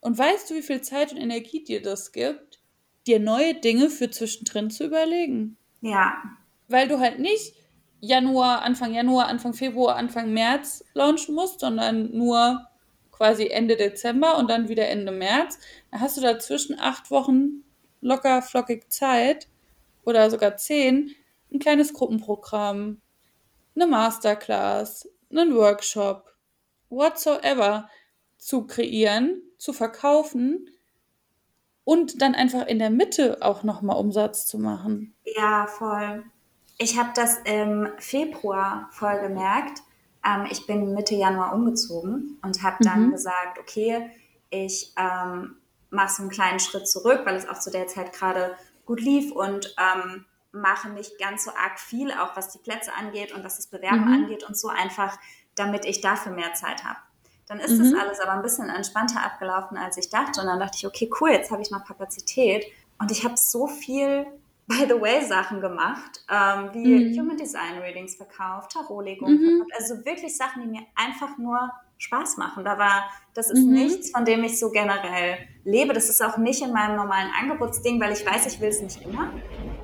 Und 0.00 0.18
weißt 0.18 0.50
du, 0.50 0.54
wie 0.54 0.62
viel 0.62 0.80
Zeit 0.80 1.12
und 1.12 1.18
Energie 1.18 1.62
dir 1.62 1.80
das 1.80 2.12
gibt, 2.12 2.60
dir 3.06 3.20
neue 3.20 3.54
Dinge 3.54 3.90
für 3.90 4.10
zwischendrin 4.10 4.70
zu 4.70 4.84
überlegen? 4.84 5.56
Ja. 5.80 6.14
Weil 6.68 6.88
du 6.88 6.98
halt 6.98 7.18
nicht 7.18 7.54
Januar, 8.00 8.62
Anfang 8.62 8.92
Januar, 8.92 9.26
Anfang 9.26 9.54
Februar, 9.54 9.96
Anfang 9.96 10.32
März 10.32 10.84
launchen 10.94 11.34
musst, 11.34 11.60
sondern 11.60 12.16
nur 12.16 12.66
quasi 13.10 13.46
Ende 13.46 13.76
Dezember 13.76 14.38
und 14.38 14.50
dann 14.50 14.68
wieder 14.68 14.88
Ende 14.88 15.12
März. 15.12 15.58
Dann 15.90 16.00
hast 16.00 16.16
du 16.16 16.20
dazwischen 16.20 16.78
acht 16.80 17.10
Wochen 17.10 17.62
locker 18.02 18.42
flockig 18.42 18.92
Zeit 18.92 19.48
oder 20.04 20.30
sogar 20.30 20.56
zehn, 20.58 21.14
ein 21.50 21.58
kleines 21.58 21.94
Gruppenprogramm, 21.94 23.00
eine 23.74 23.86
Masterclass, 23.86 25.08
einen 25.30 25.54
Workshop, 25.54 26.34
whatsoever 26.90 27.88
zu 28.36 28.66
kreieren, 28.66 29.40
zu 29.56 29.72
verkaufen 29.72 30.68
und 31.84 32.20
dann 32.20 32.34
einfach 32.34 32.66
in 32.66 32.78
der 32.78 32.90
Mitte 32.90 33.38
auch 33.40 33.62
nochmal 33.62 33.96
Umsatz 33.96 34.46
zu 34.46 34.58
machen. 34.58 35.14
Ja, 35.24 35.66
voll. 35.66 36.24
Ich 36.78 36.98
habe 36.98 37.10
das 37.14 37.38
im 37.44 37.88
Februar 37.98 38.88
voll 38.90 39.20
gemerkt. 39.20 39.82
Ähm, 40.24 40.46
ich 40.50 40.66
bin 40.66 40.94
Mitte 40.94 41.14
Januar 41.14 41.54
umgezogen 41.54 42.38
und 42.42 42.62
habe 42.62 42.76
dann 42.80 43.06
mhm. 43.06 43.12
gesagt, 43.12 43.58
okay, 43.58 44.10
ich 44.50 44.92
ähm, 44.96 45.56
mache 45.92 46.12
so 46.12 46.22
einen 46.22 46.30
kleinen 46.30 46.58
Schritt 46.58 46.88
zurück, 46.88 47.20
weil 47.24 47.36
es 47.36 47.48
auch 47.48 47.58
zu 47.58 47.70
der 47.70 47.86
Zeit 47.86 48.12
gerade 48.12 48.56
gut 48.86 49.00
lief 49.00 49.30
und 49.30 49.74
ähm, 49.78 50.24
mache 50.50 50.90
nicht 50.90 51.18
ganz 51.18 51.44
so 51.44 51.50
arg 51.50 51.78
viel, 51.78 52.10
auch 52.12 52.36
was 52.36 52.50
die 52.50 52.58
Plätze 52.58 52.92
angeht 52.94 53.32
und 53.32 53.44
was 53.44 53.56
das 53.56 53.66
Bewerben 53.66 54.06
mhm. 54.06 54.12
angeht 54.24 54.44
und 54.44 54.56
so 54.56 54.68
einfach, 54.68 55.18
damit 55.54 55.84
ich 55.84 56.00
dafür 56.00 56.32
mehr 56.32 56.54
Zeit 56.54 56.84
habe. 56.84 56.98
Dann 57.46 57.60
ist 57.60 57.78
mhm. 57.78 57.92
das 57.92 58.00
alles 58.00 58.20
aber 58.20 58.32
ein 58.32 58.42
bisschen 58.42 58.68
entspannter 58.68 59.22
abgelaufen, 59.22 59.76
als 59.76 59.96
ich 59.96 60.08
dachte. 60.08 60.40
Und 60.40 60.46
dann 60.46 60.60
dachte 60.60 60.76
ich, 60.78 60.86
okay, 60.86 61.10
cool, 61.20 61.30
jetzt 61.30 61.50
habe 61.50 61.62
ich 61.62 61.70
noch 61.70 61.84
Kapazität. 61.84 62.64
Und 62.98 63.10
ich 63.10 63.24
habe 63.24 63.34
so 63.36 63.66
viel 63.66 64.26
by 64.66 64.86
the 64.88 65.00
way 65.00 65.22
Sachen 65.24 65.60
gemacht, 65.60 66.24
ähm, 66.30 66.70
wie 66.72 67.10
mhm. 67.10 67.18
Human 67.18 67.36
Design 67.36 67.78
Readings 67.80 68.14
verkauft, 68.14 68.72
Tarotlegung 68.72 69.32
mhm. 69.32 69.58
verkauft. 69.58 69.72
Also 69.76 70.04
wirklich 70.04 70.36
Sachen, 70.36 70.62
die 70.62 70.68
mir 70.68 70.82
einfach 70.94 71.36
nur 71.36 71.70
Spaß 72.02 72.36
machen. 72.36 72.64
Da 72.64 72.78
war, 72.78 73.10
das 73.32 73.48
ist 73.48 73.64
mhm. 73.64 73.74
nichts, 73.74 74.10
von 74.10 74.24
dem 74.24 74.42
ich 74.42 74.58
so 74.58 74.70
generell 74.70 75.38
lebe. 75.64 75.92
Das 75.92 76.08
ist 76.08 76.20
auch 76.20 76.36
nicht 76.36 76.60
in 76.60 76.72
meinem 76.72 76.96
normalen 76.96 77.30
Angebotsding, 77.40 78.00
weil 78.00 78.12
ich 78.12 78.26
weiß, 78.26 78.46
ich 78.46 78.60
will 78.60 78.70
es 78.70 78.82
nicht 78.82 79.02
immer. 79.02 79.32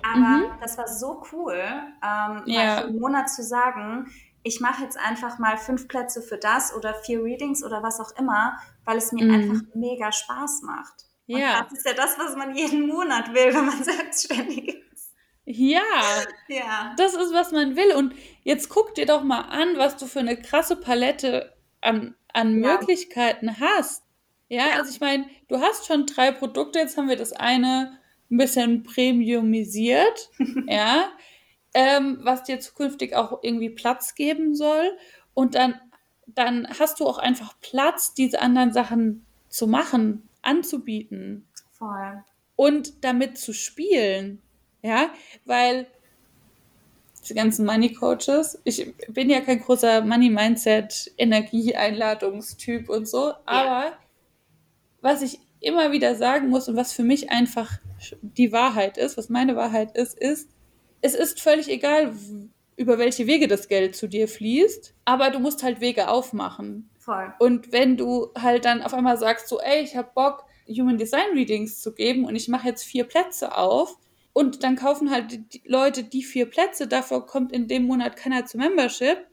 Aber 0.03 0.19
mhm. 0.19 0.45
das 0.61 0.77
war 0.77 0.89
so 0.89 1.23
cool, 1.33 1.55
ähm, 1.55 2.43
ja. 2.47 2.65
mal 2.65 2.79
für 2.79 2.89
einen 2.89 2.99
Monat 2.99 3.31
zu 3.31 3.43
sagen, 3.45 4.11
ich 4.43 4.61
mache 4.61 4.83
jetzt 4.83 4.99
einfach 4.99 5.39
mal 5.39 5.57
fünf 5.59 5.87
Plätze 5.87 6.21
für 6.21 6.39
das 6.39 6.75
oder 6.75 6.95
vier 6.95 7.23
Readings 7.23 7.63
oder 7.63 7.83
was 7.83 8.01
auch 8.01 8.11
immer, 8.19 8.59
weil 8.85 8.97
es 8.97 9.13
mir 9.13 9.25
mhm. 9.25 9.35
einfach 9.35 9.67
mega 9.75 10.11
Spaß 10.11 10.63
macht. 10.63 11.05
Und 11.29 11.39
ja. 11.39 11.63
das 11.63 11.79
ist 11.79 11.87
ja 11.87 11.93
das, 11.93 12.19
was 12.19 12.35
man 12.35 12.57
jeden 12.57 12.89
Monat 12.89 13.33
will, 13.33 13.55
wenn 13.55 13.67
man 13.67 13.85
selbstständig 13.85 14.75
ist. 14.93 15.13
Ja, 15.45 15.83
ja, 16.49 16.95
das 16.97 17.15
ist, 17.15 17.33
was 17.33 17.53
man 17.53 17.77
will. 17.77 17.95
Und 17.95 18.15
jetzt 18.43 18.69
guck 18.69 18.95
dir 18.95 19.07
doch 19.07 19.23
mal 19.23 19.43
an, 19.43 19.77
was 19.77 19.97
du 19.97 20.07
für 20.07 20.19
eine 20.19 20.37
krasse 20.37 20.77
Palette 20.77 21.55
an, 21.81 22.15
an 22.33 22.63
ja. 22.63 22.79
Möglichkeiten 22.79 23.61
hast. 23.61 24.05
Ja, 24.49 24.69
ja. 24.69 24.77
also 24.77 24.91
ich 24.91 25.01
meine, 25.01 25.27
du 25.49 25.61
hast 25.61 25.87
schon 25.87 26.07
drei 26.07 26.33
Produkte, 26.33 26.79
jetzt 26.79 26.97
haben 26.97 27.09
wir 27.09 27.17
das 27.17 27.33
eine 27.33 27.99
ein 28.31 28.37
bisschen 28.37 28.83
premiumisiert, 28.83 30.31
ja, 30.67 31.11
ähm, 31.75 32.19
was 32.23 32.45
dir 32.45 32.61
zukünftig 32.61 33.15
auch 33.17 33.43
irgendwie 33.43 33.71
Platz 33.71 34.15
geben 34.15 34.55
soll. 34.55 34.97
Und 35.35 35.55
dann, 35.55 35.81
dann 36.27 36.69
hast 36.79 37.01
du 37.01 37.07
auch 37.07 37.19
einfach 37.19 37.55
Platz, 37.61 38.15
diese 38.15 38.41
anderen 38.41 38.73
Sachen 38.73 39.25
zu 39.49 39.67
machen 39.67 40.29
anzubieten. 40.43 41.47
Voll. 41.73 42.25
Und 42.57 43.05
damit 43.05 43.39
zu 43.39 43.53
spielen. 43.53 44.43
Ja, 44.83 45.11
weil 45.45 45.87
diese 47.29 47.35
ganzen 47.35 47.67
Money 47.67 47.93
Coaches, 47.93 48.59
ich 48.65 48.95
bin 49.09 49.29
ja 49.29 49.41
kein 49.41 49.61
großer 49.61 50.01
Money 50.01 50.31
Mindset 50.31 51.13
Energieeinladungstyp 51.19 52.89
und 52.89 53.07
so, 53.07 53.35
aber 53.45 53.85
ja. 53.85 53.93
was 55.03 55.21
ich 55.21 55.39
immer 55.61 55.93
wieder 55.93 56.15
sagen 56.15 56.49
muss 56.49 56.69
und 56.69 56.77
was 56.77 56.95
für 56.95 57.03
mich 57.03 57.31
einfach 57.31 57.71
die 58.23 58.51
Wahrheit 58.51 58.97
ist, 58.97 59.19
was 59.19 59.29
meine 59.29 59.57
Wahrheit 59.57 59.95
ist, 59.95 60.19
ist, 60.19 60.49
es 61.03 61.15
ist 61.15 61.41
völlig 61.43 61.69
egal, 61.69 62.15
über 62.77 62.97
welche 62.97 63.27
Wege 63.27 63.47
das 63.47 63.69
Geld 63.69 63.95
zu 63.95 64.09
dir 64.09 64.27
fließt, 64.27 64.95
aber 65.05 65.31
du 65.31 65.39
musst 65.39 65.63
halt 65.63 65.81
Wege 65.81 66.09
aufmachen. 66.09 66.89
Voll. 66.99 67.35
Und 67.39 67.73
wenn 67.73 67.99
du 67.99 68.29
halt 68.41 68.65
dann 68.65 68.83
auf 68.83 68.95
einmal 68.95 69.19
sagst, 69.19 69.49
so, 69.49 69.61
ey, 69.61 69.83
ich 69.83 69.97
habe 69.97 70.11
Bock, 70.15 70.45
Human 70.69 70.97
Design 70.97 71.33
Readings 71.35 71.81
zu 71.81 71.93
geben 71.93 72.25
und 72.25 72.37
ich 72.37 72.49
mache 72.49 72.69
jetzt 72.69 72.85
vier 72.85 73.05
Plätze 73.05 73.57
auf 73.57 73.97
und 74.33 74.63
dann 74.63 74.77
kaufen 74.77 75.11
halt 75.11 75.53
die 75.53 75.63
Leute 75.65 76.05
die 76.05 76.23
vier 76.23 76.47
Plätze, 76.47 76.87
dafür 76.87 77.27
kommt 77.27 77.53
in 77.53 77.69
dem 77.69 77.85
Monat 77.85 78.17
keiner 78.17 78.47
zur 78.47 78.61
Membership, 78.61 79.27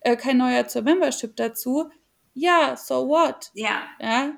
äh, 0.00 0.16
kein 0.16 0.38
neuer 0.38 0.68
zur 0.68 0.82
Membership 0.82 1.36
dazu. 1.36 1.90
Ja, 2.34 2.76
so 2.76 3.08
what? 3.08 3.50
Ja. 3.54 3.82
Ja. 4.00 4.32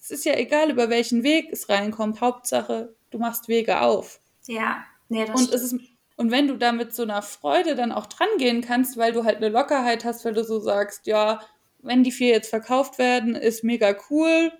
Es 0.00 0.10
ist 0.10 0.24
ja 0.24 0.34
egal, 0.36 0.70
über 0.70 0.90
welchen 0.90 1.22
Weg 1.22 1.48
es 1.52 1.68
reinkommt. 1.68 2.20
Hauptsache, 2.20 2.94
du 3.10 3.18
machst 3.18 3.48
Wege 3.48 3.80
auf. 3.80 4.20
Ja. 4.46 4.84
Nee, 5.08 5.24
das 5.24 5.40
und 5.40 5.52
es 5.52 5.62
ist 5.62 5.80
und 6.18 6.32
wenn 6.32 6.48
du 6.48 6.56
da 6.56 6.72
mit 6.72 6.92
so 6.92 7.04
einer 7.04 7.22
Freude 7.22 7.76
dann 7.76 7.92
auch 7.92 8.06
dran 8.06 8.28
gehen 8.38 8.60
kannst, 8.60 8.96
weil 8.96 9.12
du 9.12 9.22
halt 9.22 9.36
eine 9.36 9.50
Lockerheit 9.50 10.04
hast, 10.04 10.24
weil 10.24 10.34
du 10.34 10.42
so 10.42 10.58
sagst, 10.58 11.06
ja, 11.06 11.40
wenn 11.78 12.02
die 12.02 12.10
vier 12.10 12.30
jetzt 12.30 12.50
verkauft 12.50 12.98
werden, 12.98 13.36
ist 13.36 13.62
mega 13.62 13.94
cool. 14.10 14.52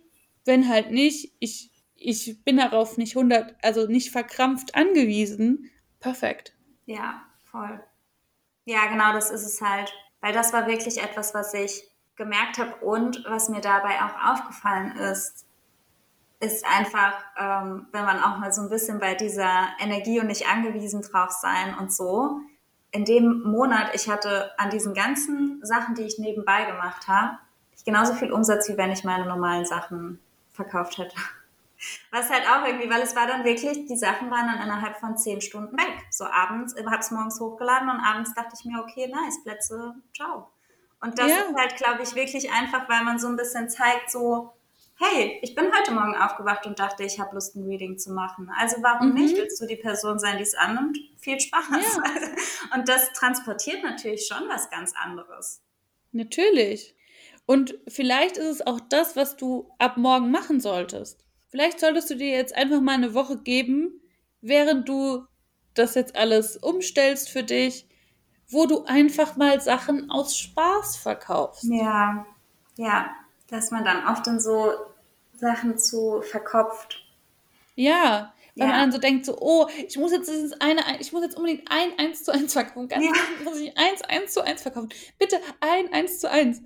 Wenn 0.44 0.68
halt 0.68 0.92
nicht, 0.92 1.32
ich, 1.40 1.72
ich 1.98 2.42
bin 2.44 2.56
darauf 2.56 2.96
nicht 2.96 3.16
100, 3.16 3.56
also 3.62 3.86
nicht 3.86 4.10
verkrampft 4.10 4.74
angewiesen. 4.74 5.70
Perfekt. 6.00 6.54
Ja, 6.86 7.22
voll. 7.50 7.80
Ja, 8.64 8.86
genau, 8.86 9.12
das 9.12 9.30
ist 9.30 9.44
es 9.44 9.60
halt. 9.60 9.92
Weil 10.20 10.32
das 10.32 10.52
war 10.52 10.66
wirklich 10.66 11.02
etwas, 11.02 11.34
was 11.34 11.54
ich 11.54 11.84
gemerkt 12.16 12.58
habe 12.58 12.74
und 12.84 13.24
was 13.28 13.48
mir 13.48 13.60
dabei 13.60 14.02
auch 14.02 14.32
aufgefallen 14.32 14.96
ist, 14.96 15.46
ist 16.40 16.64
einfach, 16.66 17.14
ähm, 17.36 17.86
wenn 17.92 18.04
man 18.04 18.22
auch 18.22 18.38
mal 18.38 18.52
so 18.52 18.62
ein 18.62 18.68
bisschen 18.68 19.00
bei 19.00 19.14
dieser 19.14 19.68
Energie 19.80 20.20
und 20.20 20.26
nicht 20.26 20.48
angewiesen 20.48 21.02
drauf 21.02 21.30
sein 21.30 21.76
und 21.78 21.92
so. 21.92 22.40
In 22.90 23.04
dem 23.04 23.42
Monat, 23.42 23.94
ich 23.94 24.08
hatte 24.08 24.52
an 24.58 24.70
diesen 24.70 24.94
ganzen 24.94 25.60
Sachen, 25.64 25.94
die 25.94 26.02
ich 26.02 26.18
nebenbei 26.18 26.64
gemacht 26.64 27.08
habe, 27.08 27.38
genauso 27.84 28.14
viel 28.14 28.32
Umsatz, 28.32 28.68
wie 28.68 28.76
wenn 28.76 28.92
ich 28.92 29.04
meine 29.04 29.26
normalen 29.26 29.64
Sachen 29.64 30.20
verkauft 30.52 30.98
hätte. 30.98 31.16
Was 32.10 32.28
halt 32.30 32.44
auch 32.48 32.66
irgendwie, 32.66 32.90
weil 32.90 33.02
es 33.02 33.14
war 33.14 33.26
dann 33.26 33.44
wirklich, 33.44 33.86
die 33.86 33.96
Sachen 33.96 34.30
waren 34.30 34.46
dann 34.46 34.62
innerhalb 34.62 34.98
von 34.98 35.16
zehn 35.16 35.40
Stunden 35.40 35.76
weg. 35.76 36.06
So 36.10 36.24
abends, 36.24 36.74
ich 36.76 36.84
habe 36.84 36.98
es 36.98 37.10
morgens 37.10 37.40
hochgeladen 37.40 37.88
und 37.88 38.00
abends 38.00 38.34
dachte 38.34 38.54
ich 38.58 38.64
mir, 38.64 38.80
okay, 38.80 39.06
nice, 39.08 39.42
Plätze, 39.44 39.94
ciao. 40.14 40.50
Und 41.00 41.18
das 41.18 41.28
ja. 41.28 41.36
ist 41.36 41.54
halt, 41.56 41.76
glaube 41.76 42.02
ich, 42.02 42.14
wirklich 42.14 42.50
einfach, 42.52 42.88
weil 42.88 43.04
man 43.04 43.18
so 43.18 43.28
ein 43.28 43.36
bisschen 43.36 43.70
zeigt, 43.70 44.10
so, 44.10 44.52
hey, 44.98 45.38
ich 45.42 45.54
bin 45.54 45.70
heute 45.72 45.92
Morgen 45.92 46.16
aufgewacht 46.16 46.66
und 46.66 46.78
dachte, 46.78 47.04
ich 47.04 47.20
habe 47.20 47.34
Lust, 47.34 47.54
ein 47.54 47.64
Reading 47.64 47.98
zu 47.98 48.12
machen. 48.12 48.50
Also 48.58 48.78
warum 48.82 49.10
mhm. 49.10 49.14
nicht? 49.14 49.36
Willst 49.36 49.60
du 49.60 49.66
die 49.66 49.76
Person 49.76 50.18
sein, 50.18 50.38
die 50.38 50.42
es 50.42 50.54
annimmt? 50.54 50.98
Viel 51.18 51.38
Spaß. 51.38 51.66
Ja. 51.70 52.74
Und 52.74 52.88
das 52.88 53.12
transportiert 53.12 53.82
natürlich 53.84 54.26
schon 54.26 54.48
was 54.48 54.70
ganz 54.70 54.92
anderes. 54.96 55.62
Natürlich. 56.10 56.96
Und 57.46 57.78
vielleicht 57.86 58.36
ist 58.36 58.46
es 58.46 58.66
auch 58.66 58.80
das, 58.80 59.14
was 59.14 59.36
du 59.36 59.70
ab 59.78 59.96
morgen 59.96 60.30
machen 60.30 60.60
solltest. 60.60 61.24
Vielleicht 61.48 61.80
solltest 61.80 62.10
du 62.10 62.16
dir 62.16 62.28
jetzt 62.28 62.54
einfach 62.54 62.80
mal 62.80 62.94
eine 62.94 63.14
Woche 63.14 63.38
geben, 63.38 64.00
während 64.40 64.88
du 64.88 65.26
das 65.74 65.94
jetzt 65.94 66.16
alles 66.16 66.56
umstellst 66.56 67.30
für 67.30 67.42
dich, 67.42 67.86
wo 68.48 68.66
du 68.66 68.84
einfach 68.84 69.36
mal 69.36 69.60
Sachen 69.60 70.10
aus 70.10 70.36
Spaß 70.36 70.96
verkaufst. 70.96 71.64
Ja, 71.64 72.26
ja, 72.76 73.10
dass 73.48 73.70
man 73.70 73.84
dann 73.84 74.06
oft 74.06 74.26
in 74.26 74.40
so 74.40 74.72
Sachen 75.34 75.78
zu 75.78 76.22
verkopft. 76.22 77.04
Ja, 77.74 78.32
weil 78.56 78.66
ja. 78.66 78.72
man 78.72 78.80
dann 78.82 78.92
so 78.92 78.98
denkt, 78.98 79.24
so, 79.24 79.36
oh, 79.38 79.68
ich 79.86 79.96
muss 79.96 80.12
jetzt 80.12 80.28
dieses 80.28 80.60
eine, 80.60 80.82
ich 80.98 81.12
muss 81.12 81.22
jetzt 81.22 81.36
unbedingt 81.36 81.70
ein 81.70 81.96
1 81.96 82.24
zu 82.24 82.32
1 82.32 82.52
verkaufen. 82.52 82.88
Ganz 82.88 83.04
ja. 83.04 83.12
muss 83.44 83.58
ich 83.58 83.76
eins 83.78 84.02
1 84.02 84.32
zu 84.32 84.44
1 84.44 84.62
verkaufen. 84.62 84.88
Bitte 85.18 85.38
ein 85.60 85.92
1 85.92 86.18
zu 86.18 86.30
1. 86.30 86.62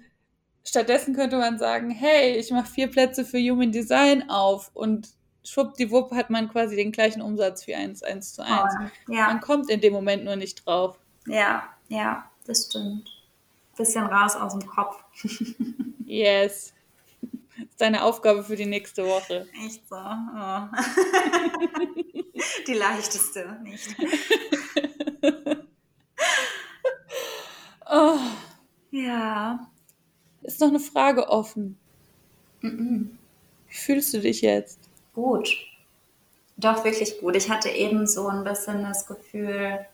Stattdessen 0.65 1.15
könnte 1.15 1.39
man 1.39 1.59
sagen, 1.59 1.91
hey, 1.91 2.37
ich 2.37 2.51
mache 2.51 2.71
vier 2.71 2.89
Plätze 2.89 3.25
für 3.25 3.39
Human 3.39 3.73
Design 3.73 4.31
auf 4.31 4.71
und 4.75 5.09
schwuppdiwupp 5.45 6.13
hat 6.13 6.31
man 6.31 6.49
quasi 6.49 6.77
den 6.77 6.93
gleichen 6.93 7.21
Umsatz 7.21 7.67
wie 7.67 7.75
1, 7.75 8.03
1 8.03 8.35
zu 8.35 8.45
1. 8.45 8.53
Oh, 8.53 9.13
ja. 9.13 9.27
Man 9.27 9.41
kommt 9.41 9.71
in 9.71 9.81
dem 9.81 9.93
Moment 9.93 10.25
nur 10.25 10.37
nicht 10.37 10.65
drauf. 10.65 10.99
Ja, 11.27 11.65
ja, 11.89 12.31
das 12.47 12.67
stimmt. 12.67 13.11
Bisschen 13.77 14.07
raus 14.07 14.37
aus 14.37 14.53
dem 14.57 14.67
Kopf. 14.67 15.03
yes. 16.07 16.73
Das 17.21 17.71
ist 17.71 17.81
deine 17.81 18.03
Aufgabe 18.05 18.45
für 18.45 18.57
die 18.57 18.67
nächste 18.67 19.05
Woche. 19.05 19.49
Echt 19.65 19.89
so. 19.89 19.97
Oh. 19.97 20.69
die 22.67 22.75
leichteste, 22.75 23.59
nicht. 23.63 23.97
oh. 27.91 28.19
Ja. 28.91 29.72
Ist 30.43 30.61
noch 30.61 30.69
eine 30.69 30.81
Frage 30.81 31.29
offen. 31.29 31.79
Mm 32.61 32.69
-mm. 32.69 33.07
Wie 33.69 33.75
fühlst 33.75 34.13
du 34.15 34.21
dich 34.21 34.43
jetzt? 34.43 34.79
Gut. 35.15 35.49
Doch, 36.57 36.85
wirklich 36.85 37.21
gut. 37.21 37.37
Ich 37.37 37.51
hatte 37.51 37.69
eben 37.71 38.07
so 38.07 38.29
ein 38.29 38.45
bisschen 38.45 38.83
das 38.83 39.07
Gefühl, 39.07 39.87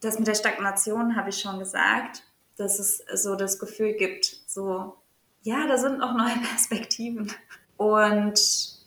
das 0.00 0.18
mit 0.18 0.26
der 0.26 0.34
Stagnation 0.34 1.16
habe 1.16 1.30
ich 1.30 1.40
schon 1.40 1.58
gesagt, 1.58 2.24
dass 2.56 2.78
es 2.78 3.02
so 3.14 3.36
das 3.36 3.58
Gefühl 3.58 3.94
gibt, 3.94 4.36
so, 4.46 4.94
ja, 5.42 5.66
da 5.66 5.78
sind 5.78 5.98
noch 5.98 6.14
neue 6.16 6.36
Perspektiven. 6.48 7.32
Und 7.76 8.78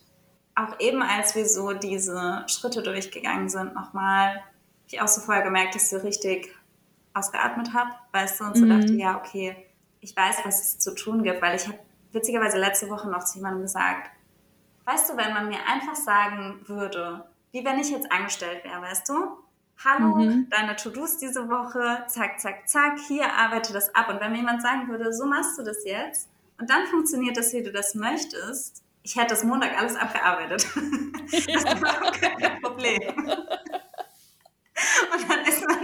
auch 0.56 0.80
eben, 0.80 1.02
als 1.02 1.36
wir 1.36 1.48
so 1.48 1.74
diese 1.74 2.44
Schritte 2.48 2.84
durchgegangen 2.84 3.50
sind, 3.50 3.74
nochmal, 3.74 4.36
habe 4.36 4.44
ich 4.88 5.02
auch 5.02 5.08
so 5.08 5.22
vorher 5.22 5.44
gemerkt, 5.44 5.76
dass 5.76 5.84
ich 5.84 5.90
so 5.90 5.98
richtig 5.98 6.50
ausgeatmet 7.14 7.74
habe, 7.74 7.92
weißt 8.12 8.40
du, 8.40 8.44
und 8.46 8.58
so 8.58 8.66
mhm. 8.66 8.70
dachte, 8.70 8.94
ja, 8.94 9.18
okay, 9.18 9.56
ich 10.04 10.16
weiß, 10.16 10.38
was 10.44 10.62
es 10.62 10.80
zu 10.80 10.94
tun 10.94 11.24
gibt, 11.24 11.42
weil 11.42 11.56
ich 11.56 11.68
habe 11.68 11.80
witzigerweise 12.12 12.58
letzte 12.58 12.90
Woche 12.90 13.10
noch 13.10 13.24
zu 13.24 13.38
jemandem 13.38 13.64
gesagt, 13.64 14.12
weißt 14.86 15.10
du, 15.10 15.18
wenn 15.18 15.34
man 15.34 15.48
mir 15.48 15.60
einfach 15.68 15.96
sagen 15.96 16.62
würde, 16.68 17.26
wie 17.52 17.64
wenn 17.64 17.80
ich 17.80 17.90
jetzt 17.90 18.12
angestellt 18.12 18.64
wäre, 18.64 18.82
weißt 18.82 19.10
du? 19.10 19.38
Hallo, 19.84 20.18
mhm. 20.18 20.48
deine 20.50 20.76
To-Dos 20.76 21.18
diese 21.18 21.50
Woche, 21.50 22.04
zack, 22.08 22.40
zack, 22.40 22.70
zack, 22.70 23.00
hier 23.08 23.34
arbeite 23.34 23.74
das 23.74 23.94
ab. 23.96 24.10
Und 24.10 24.20
wenn 24.20 24.32
mir 24.32 24.38
jemand 24.38 24.62
sagen 24.62 24.88
würde, 24.88 25.12
so 25.14 25.26
machst 25.26 25.58
du 25.58 25.64
das 25.64 25.84
jetzt 25.86 26.30
und 26.60 26.70
dann 26.70 26.86
funktioniert 26.88 27.38
das, 27.38 27.54
wie 27.54 27.64
du 27.64 27.72
das 27.72 27.96
möchtest, 27.96 28.84
ich 29.04 29.16
hätte 29.16 29.30
das 29.30 29.44
Montag 29.44 29.78
alles 29.78 29.96
abgearbeitet. 29.96 30.66
das 31.32 31.66
war 31.82 32.12
kein 32.12 32.62
Problem. 32.62 33.02
Und 35.14 35.30
dann 35.30 35.46
ist 35.46 35.66
man, 35.68 35.78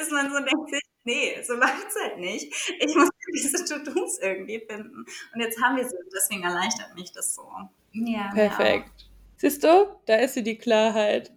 ist 0.00 0.12
man 0.12 0.30
so, 0.30 0.38
denkt 0.38 0.70
sich, 0.70 0.82
nee, 1.08 1.42
so 1.42 1.54
läuft 1.54 1.88
es 1.88 2.00
halt 2.00 2.18
nicht. 2.18 2.52
Ich 2.80 2.94
muss 2.94 3.08
diese 3.34 3.64
To-Dos 3.64 4.18
irgendwie 4.20 4.60
finden. 4.60 5.04
Und 5.34 5.40
jetzt 5.40 5.60
haben 5.60 5.76
wir 5.76 5.88
sie, 5.88 5.96
deswegen 6.14 6.42
erleichtert 6.42 6.94
mich 6.94 7.10
das 7.12 7.34
so. 7.34 7.48
Ja, 7.92 8.30
Perfekt. 8.34 9.08
Siehst 9.36 9.64
du, 9.64 9.96
da 10.06 10.16
ist 10.16 10.34
sie 10.34 10.42
die 10.42 10.58
Klarheit. 10.58 11.32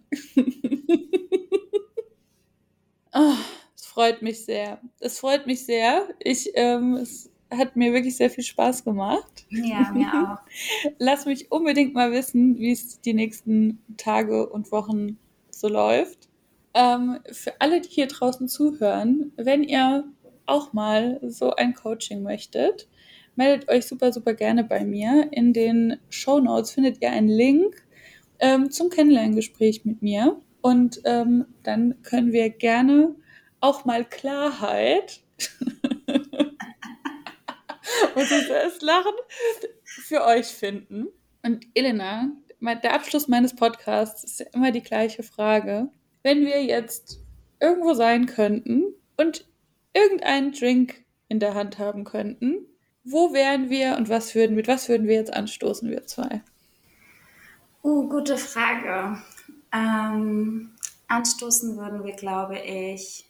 oh, 3.14 3.34
es 3.74 3.86
freut 3.86 4.22
mich 4.22 4.44
sehr. 4.44 4.80
Es 5.00 5.18
freut 5.18 5.46
mich 5.46 5.64
sehr. 5.64 6.08
Ich, 6.18 6.50
ähm, 6.54 6.96
es 6.96 7.30
hat 7.50 7.76
mir 7.76 7.92
wirklich 7.92 8.16
sehr 8.16 8.30
viel 8.30 8.44
Spaß 8.44 8.84
gemacht. 8.84 9.46
Ja, 9.50 9.90
mir 9.92 10.12
auch. 10.14 10.92
Lass 10.98 11.26
mich 11.26 11.50
unbedingt 11.50 11.94
mal 11.94 12.12
wissen, 12.12 12.58
wie 12.58 12.72
es 12.72 13.00
die 13.00 13.14
nächsten 13.14 13.82
Tage 13.96 14.48
und 14.48 14.70
Wochen 14.72 15.18
so 15.50 15.68
läuft. 15.68 16.28
Ähm, 16.74 17.18
für 17.30 17.60
alle, 17.60 17.80
die 17.80 17.88
hier 17.88 18.06
draußen 18.06 18.48
zuhören, 18.48 19.32
wenn 19.36 19.62
ihr 19.62 20.04
auch 20.46 20.72
mal 20.72 21.20
so 21.22 21.54
ein 21.54 21.74
Coaching 21.74 22.22
möchtet, 22.22 22.88
meldet 23.36 23.68
euch 23.68 23.86
super, 23.86 24.12
super 24.12 24.34
gerne 24.34 24.64
bei 24.64 24.84
mir. 24.84 25.28
In 25.32 25.52
den 25.52 25.98
Show 26.10 26.40
Notes 26.40 26.72
findet 26.72 27.02
ihr 27.02 27.10
einen 27.10 27.28
Link 27.28 27.86
ähm, 28.38 28.70
zum 28.70 28.90
Kennenlerngespräch 28.90 29.84
mit 29.84 30.02
mir. 30.02 30.40
Und 30.60 31.00
ähm, 31.04 31.46
dann 31.62 32.00
können 32.02 32.32
wir 32.32 32.50
gerne 32.50 33.14
auch 33.60 33.84
mal 33.84 34.04
Klarheit 34.04 35.20
und 38.14 38.30
das 38.30 38.80
Lachen 38.80 39.14
für 39.84 40.24
euch 40.24 40.46
finden. 40.46 41.08
Und 41.42 41.66
Elena, 41.74 42.30
der 42.60 42.94
Abschluss 42.94 43.28
meines 43.28 43.54
Podcasts 43.56 44.24
ist 44.24 44.40
immer 44.54 44.70
die 44.70 44.82
gleiche 44.82 45.22
Frage 45.22 45.88
wenn 46.22 46.44
wir 46.44 46.62
jetzt 46.64 47.20
irgendwo 47.60 47.94
sein 47.94 48.26
könnten 48.26 48.84
und 49.16 49.46
irgendeinen 49.92 50.52
Drink 50.52 51.04
in 51.28 51.40
der 51.40 51.54
Hand 51.54 51.78
haben 51.78 52.04
könnten, 52.04 52.66
wo 53.04 53.32
wären 53.32 53.70
wir 53.70 53.96
und 53.96 54.08
was 54.08 54.34
würden, 54.34 54.56
mit 54.56 54.68
was 54.68 54.88
würden 54.88 55.06
wir 55.06 55.14
jetzt 55.14 55.32
anstoßen, 55.32 55.90
wir 55.90 56.06
zwei? 56.06 56.42
Uh, 57.82 58.08
gute 58.08 58.36
Frage. 58.36 59.18
Ähm, 59.72 60.70
anstoßen 61.08 61.76
würden 61.76 62.04
wir, 62.04 62.14
glaube 62.14 62.58
ich, 62.58 63.28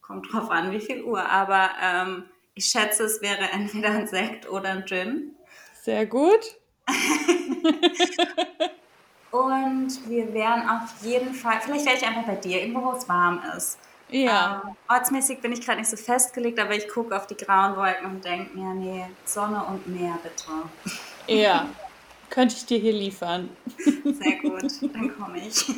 kommt 0.00 0.32
drauf 0.32 0.50
an, 0.50 0.72
wie 0.72 0.80
viel 0.80 1.02
Uhr, 1.02 1.28
aber 1.28 1.70
ähm, 1.82 2.24
ich 2.54 2.66
schätze, 2.66 3.04
es 3.04 3.20
wäre 3.20 3.50
entweder 3.52 3.90
ein 3.90 4.06
Sekt 4.06 4.48
oder 4.48 4.70
ein 4.70 4.86
Gin. 4.86 5.34
Sehr 5.82 6.06
gut. 6.06 6.56
Und 9.30 10.08
wir 10.08 10.32
wären 10.32 10.68
auf 10.68 11.02
jeden 11.02 11.34
Fall, 11.34 11.60
vielleicht 11.60 11.84
wäre 11.84 11.96
ich 11.96 12.06
einfach 12.06 12.24
bei 12.24 12.36
dir, 12.36 12.60
irgendwo, 12.60 12.82
wo 12.84 12.92
es 12.92 13.08
warm 13.08 13.42
ist. 13.56 13.78
Ja. 14.10 14.62
Ähm, 14.64 14.76
ortsmäßig 14.88 15.40
bin 15.40 15.52
ich 15.52 15.60
gerade 15.60 15.78
nicht 15.78 15.90
so 15.90 15.96
festgelegt, 15.96 16.58
aber 16.58 16.74
ich 16.74 16.88
gucke 16.88 17.14
auf 17.14 17.26
die 17.26 17.36
grauen 17.36 17.76
Wolken 17.76 18.06
und 18.06 18.24
denke 18.24 18.56
mir, 18.56 18.72
nee, 18.72 19.04
Sonne 19.24 19.62
und 19.64 19.86
Meer 19.86 20.18
bitte. 20.22 20.48
Ja, 21.26 21.68
könnte 22.30 22.54
ich 22.56 22.64
dir 22.64 22.78
hier 22.78 22.94
liefern. 22.94 23.50
Sehr 23.76 24.36
gut, 24.40 24.72
dann 24.94 25.16
komme 25.18 25.38
ich. 25.46 25.66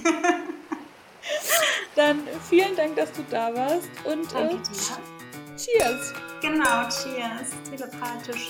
Dann 1.96 2.20
vielen 2.48 2.74
Dank, 2.76 2.96
dass 2.96 3.12
du 3.12 3.22
da 3.30 3.54
warst 3.54 3.88
und 4.04 4.32
Danke 4.32 4.54
äh, 4.54 4.58
dir. 4.58 5.56
Cheers. 5.56 6.14
Genau, 6.40 6.88
cheers. 6.88 7.50
Telepathisch. 7.68 8.48